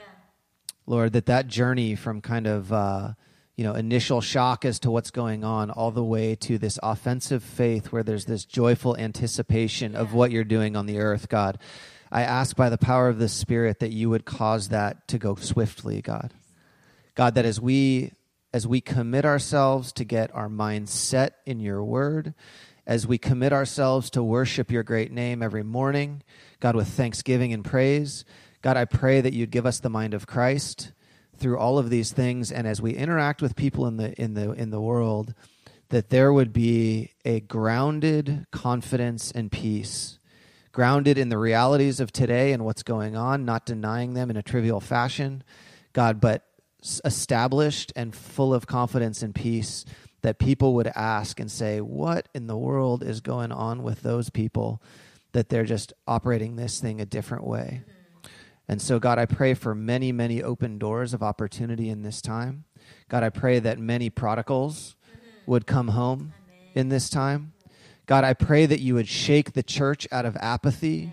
Lord, 0.86 1.12
that 1.12 1.26
that 1.26 1.48
journey 1.48 1.94
from 1.96 2.22
kind 2.22 2.48
of, 2.48 2.72
uh, 2.72 3.14
you 3.62 3.68
know, 3.68 3.76
initial 3.76 4.22
shock 4.22 4.66
as 4.66 4.80
to 4.80 4.90
what's 4.90 5.12
going 5.12 5.44
on 5.44 5.70
all 5.70 5.92
the 5.92 6.04
way 6.04 6.34
to 6.34 6.58
this 6.58 6.80
offensive 6.82 7.44
faith 7.44 7.92
where 7.92 8.02
there's 8.02 8.26
this 8.26 8.44
joyful 8.44 8.98
anticipation 8.98 9.96
of 9.96 10.16
what 10.16 10.32
you're 10.32 10.44
doing 10.44 10.76
on 10.76 10.88
the 10.88 10.98
earth, 10.98 11.30
God. 11.30 11.60
I 12.12 12.24
ask 12.24 12.56
by 12.56 12.72
the 12.72 12.80
power 12.80 13.08
of 13.08 13.20
the 13.20 13.30
Spirit 13.30 13.78
that 13.78 13.92
you 13.92 14.10
would 14.10 14.26
cause 14.26 14.70
that 14.70 15.08
to 15.10 15.20
go 15.20 15.36
swiftly, 15.36 16.02
God. 16.02 16.34
God, 17.14 17.36
that 17.36 17.46
as 17.46 17.62
we 17.62 18.14
as 18.52 18.66
we 18.66 18.82
commit 18.82 19.26
ourselves 19.26 19.92
to 19.94 20.06
get 20.06 20.34
our 20.34 20.50
minds 20.50 20.92
set 20.92 21.36
in 21.46 21.60
your 21.60 21.84
word, 21.84 22.34
as 22.88 23.06
we 23.06 23.20
commit 23.20 23.54
ourselves 23.54 24.10
to 24.10 24.24
worship 24.24 24.72
your 24.72 24.82
great 24.82 25.12
name 25.12 25.44
every 25.44 25.62
morning, 25.62 26.24
God, 26.60 26.76
with 26.76 26.88
thanksgiving 26.88 27.54
and 27.54 27.64
praise, 27.64 28.26
God, 28.64 28.76
I 28.76 28.86
pray 28.86 29.22
that 29.22 29.34
you'd 29.34 29.52
give 29.52 29.68
us 29.68 29.80
the 29.80 29.92
mind 29.92 30.16
of 30.16 30.26
Christ 30.26 30.94
through 31.42 31.58
all 31.58 31.78
of 31.78 31.90
these 31.90 32.12
things, 32.12 32.52
and 32.52 32.68
as 32.68 32.82
we 32.82 32.92
interact 32.94 33.42
with 33.42 33.56
people 33.56 33.88
in 33.88 33.98
the 33.98 34.14
in 34.22 34.34
the 34.36 34.52
in 34.52 34.70
the 34.70 34.80
world, 34.80 35.34
that 35.90 36.10
there 36.10 36.32
would 36.32 36.54
be 36.54 37.12
a 37.26 37.42
grounded 37.42 38.46
confidence 38.52 39.32
and 39.32 39.52
peace 39.52 40.20
grounded 40.72 41.18
in 41.18 41.30
the 41.30 41.38
realities 41.38 42.00
of 42.00 42.12
today 42.12 42.54
and 42.54 42.64
what's 42.64 42.84
going 42.84 43.16
on, 43.16 43.46
not 43.46 43.66
denying 43.66 44.14
them 44.14 44.30
in 44.30 44.38
a 44.38 44.44
trivial 44.44 44.80
fashion, 44.80 45.44
God, 45.94 46.22
but 46.22 46.46
established 47.06 47.92
and 47.96 48.16
full 48.16 48.54
of 48.54 48.66
confidence 48.66 49.22
and 49.22 49.36
peace 49.36 49.86
that 50.22 50.40
people 50.40 50.76
would 50.76 50.88
ask 50.88 51.40
and 51.40 51.52
say, 51.52 51.82
What 51.82 52.28
in 52.34 52.48
the 52.48 52.58
world 52.58 53.04
is 53.04 53.22
going 53.22 53.52
on 53.52 53.84
with 53.84 54.02
those 54.02 54.30
people 54.30 54.82
that 55.34 55.50
they're 55.50 55.66
just 55.66 55.94
operating 56.08 56.56
this 56.56 56.80
thing 56.80 57.02
a 57.02 57.06
different 57.06 57.46
way? 57.46 57.82
Mm-hmm. 57.84 58.01
And 58.72 58.82
so, 58.82 59.00
God, 59.00 59.20
I 59.20 59.26
pray 59.26 59.54
for 59.54 59.76
many, 59.76 60.14
many 60.14 60.42
open 60.42 60.78
doors 60.78 61.14
of 61.14 61.22
opportunity 61.22 61.90
in 61.90 62.04
this 62.04 62.22
time. 62.22 62.64
God, 63.10 63.22
I 63.22 63.30
pray 63.30 63.60
that 63.60 63.78
many 63.78 64.10
prodigals 64.10 64.96
mm-hmm. 65.06 65.52
would 65.52 65.68
come 65.68 65.90
home 65.90 66.32
in 66.74 66.88
this 66.88 67.10
time. 67.10 67.52
God, 68.06 68.24
I 68.24 68.34
pray 68.34 68.66
that 68.66 68.80
you 68.80 68.94
would 68.94 69.10
shake 69.10 69.52
the 69.52 69.62
church 69.62 70.08
out 70.10 70.26
of 70.26 70.38
apathy. 70.38 71.12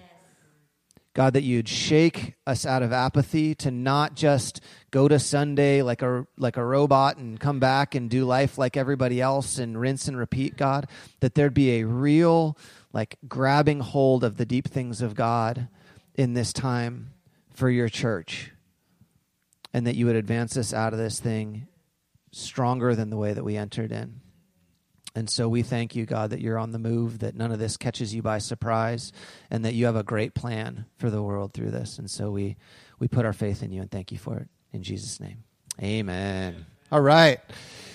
God, 1.15 1.33
that 1.33 1.43
you'd 1.43 1.69
shake 1.69 2.35
us 2.47 2.65
out 2.65 2.85
of 2.85 2.93
apathy 2.93 3.57
to 3.57 3.73
not 3.73 4.15
just 4.15 4.61
go 4.93 5.09
to 5.09 5.19
Sunday 5.19 5.83
like 5.83 6.01
a 6.01 6.29
like 6.37 6.59
a 6.59 6.65
robot 6.65 7.17
and 7.17 7.41
come 7.41 7.59
back 7.59 7.97
and 7.97 8.09
do 8.09 8.25
life 8.25 8.57
like 8.57 8.77
everybody 8.77 9.21
else 9.21 9.59
and 9.59 9.81
rinse 9.81 10.07
and 10.07 10.17
repeat, 10.17 10.57
God. 10.57 10.87
That 11.19 11.35
there'd 11.35 11.55
be 11.55 11.81
a 11.81 11.87
real 11.89 12.57
like 12.93 13.19
grabbing 13.27 13.81
hold 13.81 14.23
of 14.23 14.37
the 14.37 14.47
deep 14.47 14.69
things 14.69 15.03
of 15.03 15.17
God 15.17 15.67
in 16.15 16.35
this 16.35 16.53
time 16.53 17.15
for 17.59 17.69
your 17.69 17.89
church. 17.89 18.53
And 19.75 19.87
that 19.87 19.97
you 19.97 20.07
would 20.07 20.17
advance 20.17 20.57
us 20.57 20.73
out 20.73 20.93
of 20.93 20.99
this 20.99 21.19
thing 21.21 21.67
stronger 22.31 22.95
than 22.95 23.11
the 23.11 23.17
way 23.17 23.33
that 23.33 23.45
we 23.45 23.57
entered 23.57 23.91
in. 23.91 24.21
And 25.15 25.29
so 25.29 25.49
we 25.49 25.63
thank 25.63 25.97
you, 25.97 26.07
God, 26.07 26.31
that 26.31 26.41
you're 26.41 26.59
on 26.59 26.71
the 26.71 26.79
move, 26.79 27.19
that 27.19 27.35
none 27.35 27.51
of 27.51 27.59
this 27.59 27.77
catches 27.77 28.15
you 28.15 28.23
by 28.23 28.39
surprise, 28.39 29.13
and 29.51 29.65
that 29.65 29.75
you 29.75 29.87
have 29.87 29.97
a 29.97 30.05
great 30.05 30.35
plan 30.35 30.87
for 30.99 31.11
the 31.11 31.21
world 31.21 31.53
through 31.53 31.73
this. 31.73 31.99
And 31.99 32.09
so 32.09 32.31
we, 32.31 32.57
we 33.01 33.09
put 33.09 33.27
our 33.27 33.33
faith 33.33 33.63
in 33.63 33.73
you 33.73 33.81
and 33.81 33.91
thank 33.91 34.13
you 34.13 34.19
for 34.19 34.37
it. 34.37 34.49
In 34.73 34.83
Jesus' 34.85 35.19
name. 35.19 35.43
Amen. 35.83 36.65
All 36.93 37.01
right. 37.01 37.41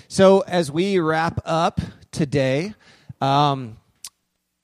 So 0.10 0.42
as 0.42 0.72
we 0.72 1.00
wrap 1.00 1.40
up 1.46 1.80
today, 2.12 2.74
um, 3.22 3.78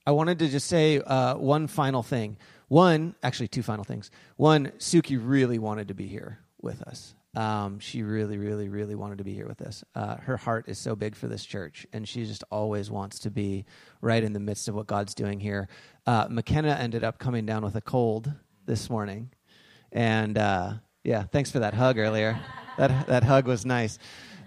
I 0.06 0.10
wanted 0.10 0.40
to 0.40 0.48
just 0.48 0.66
say 0.66 0.98
uh, 0.98 1.36
one 1.36 1.66
final 1.66 2.02
thing. 2.02 2.36
One, 2.70 3.16
actually, 3.24 3.48
two 3.48 3.64
final 3.64 3.82
things. 3.82 4.12
One, 4.36 4.68
Suki 4.78 5.18
really 5.20 5.58
wanted 5.58 5.88
to 5.88 5.94
be 5.94 6.06
here 6.06 6.38
with 6.62 6.80
us. 6.82 7.16
Um, 7.34 7.80
she 7.80 8.04
really, 8.04 8.38
really, 8.38 8.68
really 8.68 8.94
wanted 8.94 9.18
to 9.18 9.24
be 9.24 9.34
here 9.34 9.48
with 9.48 9.60
us. 9.60 9.82
Uh, 9.96 10.18
her 10.18 10.36
heart 10.36 10.68
is 10.68 10.78
so 10.78 10.94
big 10.94 11.16
for 11.16 11.26
this 11.26 11.44
church, 11.44 11.84
and 11.92 12.06
she 12.06 12.24
just 12.24 12.44
always 12.48 12.88
wants 12.88 13.18
to 13.20 13.30
be 13.32 13.64
right 14.00 14.22
in 14.22 14.34
the 14.34 14.38
midst 14.38 14.68
of 14.68 14.76
what 14.76 14.86
God's 14.86 15.16
doing 15.16 15.40
here. 15.40 15.66
Uh, 16.06 16.28
McKenna 16.30 16.76
ended 16.80 17.02
up 17.02 17.18
coming 17.18 17.44
down 17.44 17.64
with 17.64 17.74
a 17.74 17.80
cold 17.80 18.32
this 18.66 18.88
morning, 18.88 19.30
and 19.90 20.38
uh, 20.38 20.74
yeah, 21.02 21.24
thanks 21.24 21.50
for 21.50 21.58
that 21.58 21.74
hug 21.74 21.98
earlier. 21.98 22.38
that 22.78 23.08
that 23.08 23.24
hug 23.24 23.48
was 23.48 23.66
nice. 23.66 23.98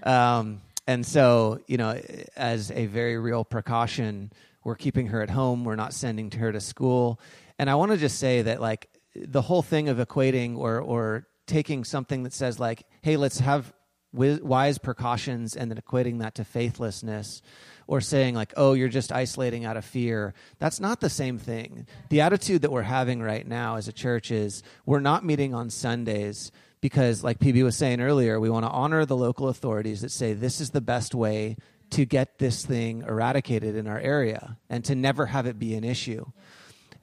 Um, 0.04 0.62
and 0.88 1.06
so, 1.06 1.60
you 1.68 1.76
know, 1.76 2.00
as 2.38 2.72
a 2.72 2.86
very 2.86 3.18
real 3.18 3.44
precaution, 3.44 4.32
we're 4.64 4.76
keeping 4.76 5.08
her 5.08 5.22
at 5.22 5.30
home. 5.30 5.64
We're 5.64 5.76
not 5.76 5.94
sending 5.94 6.32
her 6.32 6.52
to 6.52 6.62
school. 6.62 7.20
And 7.60 7.70
I 7.70 7.76
want 7.76 7.92
to 7.92 7.98
just 7.98 8.20
say 8.20 8.42
that, 8.44 8.62
like, 8.62 8.90
the 9.16 9.42
whole 9.42 9.62
thing 9.62 9.90
of 9.90 9.98
equating 9.98 10.58
or 10.58 10.80
or 10.80 11.28
taking 11.46 11.84
something 11.84 12.24
that 12.24 12.34
says 12.34 12.60
like, 12.60 12.84
"Hey, 13.02 13.18
let's 13.18 13.40
have 13.40 13.74
wise 14.12 14.78
precautions," 14.78 15.56
and 15.56 15.70
then 15.70 15.78
equating 15.78 16.20
that 16.20 16.36
to 16.36 16.44
faithlessness, 16.44 17.42
or 17.88 18.02
saying 18.02 18.36
like, 18.36 18.54
"Oh, 18.58 18.74
you're 18.74 18.90
just 18.90 19.12
isolating 19.12 19.66
out 19.66 19.78
of 19.78 19.86
fear." 19.86 20.34
That's 20.60 20.80
not 20.80 21.00
the 21.00 21.10
same 21.10 21.38
thing. 21.38 21.88
The 22.10 22.22
attitude 22.22 22.62
that 22.64 22.72
we're 22.72 22.84
having 22.84 23.22
right 23.22 23.48
now 23.48 23.76
as 23.76 23.88
a 23.88 23.94
church 23.94 24.32
is 24.32 24.64
we're 24.86 25.00
not 25.00 25.26
meeting 25.26 25.54
on 25.54 25.70
Sundays 25.70 26.52
because, 26.82 27.24
like 27.24 27.40
PB 27.40 27.64
was 27.64 27.78
saying 27.78 28.02
earlier, 28.02 28.40
we 28.40 28.50
want 28.50 28.66
to 28.66 28.72
honor 28.72 29.06
the 29.06 29.16
local 29.16 29.48
authorities 29.48 30.02
that 30.02 30.12
say 30.12 30.34
this 30.34 30.60
is 30.60 30.72
the 30.72 30.82
best 30.82 31.14
way 31.14 31.56
to 31.94 32.06
get 32.06 32.40
this 32.40 32.66
thing 32.66 33.04
eradicated 33.08 33.76
in 33.76 33.88
our 33.88 34.00
area 34.00 34.58
and 34.68 34.84
to 34.86 34.96
never 34.96 35.28
have 35.28 35.46
it 35.46 35.60
be 35.60 35.76
an 35.76 35.84
issue. 35.84 36.26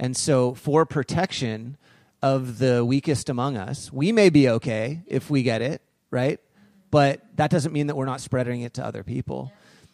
And 0.00 0.16
so, 0.16 0.54
for 0.54 0.84
protection 0.84 1.76
of 2.22 2.58
the 2.58 2.84
weakest 2.84 3.28
among 3.28 3.56
us, 3.56 3.92
we 3.92 4.10
may 4.12 4.30
be 4.30 4.48
okay 4.48 5.02
if 5.06 5.30
we 5.30 5.42
get 5.42 5.62
it, 5.62 5.80
right? 6.10 6.40
But 6.90 7.22
that 7.36 7.50
doesn't 7.50 7.72
mean 7.72 7.86
that 7.86 7.96
we're 7.96 8.04
not 8.04 8.20
spreading 8.20 8.62
it 8.62 8.74
to 8.74 8.84
other 8.84 9.04
people. 9.04 9.52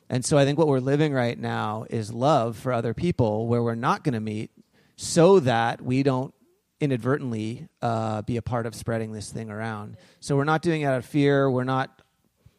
And 0.09 0.25
so, 0.25 0.39
I 0.39 0.45
think 0.45 0.59
what 0.59 0.69
we're 0.69 0.79
living 0.79 1.13
right 1.13 1.39
now 1.39 1.85
is 1.91 2.13
love 2.13 2.57
for 2.57 2.73
other 2.73 2.95
people 2.95 3.47
where 3.49 3.63
we're 3.63 3.75
not 3.75 4.03
going 4.03 4.15
to 4.15 4.21
meet 4.21 4.51
so 4.97 5.41
that 5.41 5.83
we 5.83 6.03
don't 6.03 6.33
inadvertently 6.81 7.69
uh, 7.83 8.23
be 8.23 8.39
a 8.39 8.43
part 8.43 8.67
of 8.67 8.75
spreading 8.75 9.13
this 9.13 9.31
thing 9.31 9.51
around. 9.51 9.99
So, 10.21 10.37
we're 10.37 10.45
not 10.45 10.63
doing 10.63 10.83
it 10.83 10.85
out 10.87 10.97
of 10.97 11.05
fear. 11.05 11.51
We're 11.51 11.65
not 11.65 12.01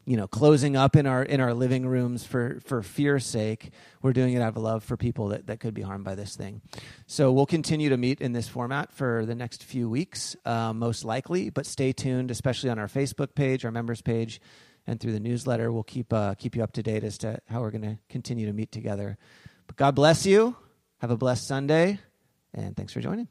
you 0.07 0.15
know 0.17 0.25
closing 0.25 0.75
up 0.75 0.95
in 0.95 1.05
our 1.05 1.21
in 1.21 1.41
our 1.41 1.53
living 1.53 1.85
rooms 1.85 2.23
for 2.25 2.59
for 2.65 2.81
fear's 2.81 3.25
sake. 3.25 3.71
We're 4.01 4.13
doing 4.13 4.33
it 4.33 4.41
out 4.41 4.55
of 4.55 4.63
love 4.63 4.83
for 4.83 4.95
people 4.95 5.27
that, 5.27 5.47
that 5.47 5.59
could 5.59 5.73
be 5.73 5.81
harmed 5.81 6.05
by 6.05 6.15
this 6.15 6.35
thing. 6.35 6.61
So 7.05 7.31
we'll 7.31 7.45
continue 7.45 7.89
to 7.89 7.97
meet 7.97 8.21
in 8.21 8.31
this 8.31 8.47
format 8.47 8.93
for 8.93 9.25
the 9.25 9.35
next 9.35 9.63
few 9.63 9.89
weeks 9.89 10.35
uh, 10.45 10.73
most 10.73 11.03
likely 11.03 11.49
but 11.49 11.65
stay 11.65 11.91
tuned 11.91 12.31
especially 12.31 12.69
on 12.69 12.79
our 12.79 12.87
facebook 12.87 13.35
page 13.35 13.65
our 13.65 13.71
members 13.71 14.01
page 14.01 14.39
and 14.87 14.99
through 14.99 15.11
the 15.11 15.19
newsletter. 15.19 15.71
We'll 15.71 15.83
keep 15.83 16.13
uh, 16.13 16.35
keep 16.35 16.55
you 16.55 16.63
up 16.63 16.71
to 16.73 16.83
date 16.83 17.03
as 17.03 17.17
to 17.19 17.39
how 17.49 17.61
we're 17.61 17.71
going 17.71 17.81
to 17.81 17.97
continue 18.09 18.45
to 18.47 18.53
meet 18.53 18.71
together. 18.71 19.17
But 19.67 19.75
god 19.75 19.95
bless 19.95 20.25
you. 20.25 20.55
Have 20.99 21.11
a 21.11 21.17
blessed 21.17 21.45
sunday 21.45 21.99
and 22.53 22.75
thanks 22.75 22.93
for 22.93 23.01
joining 23.01 23.27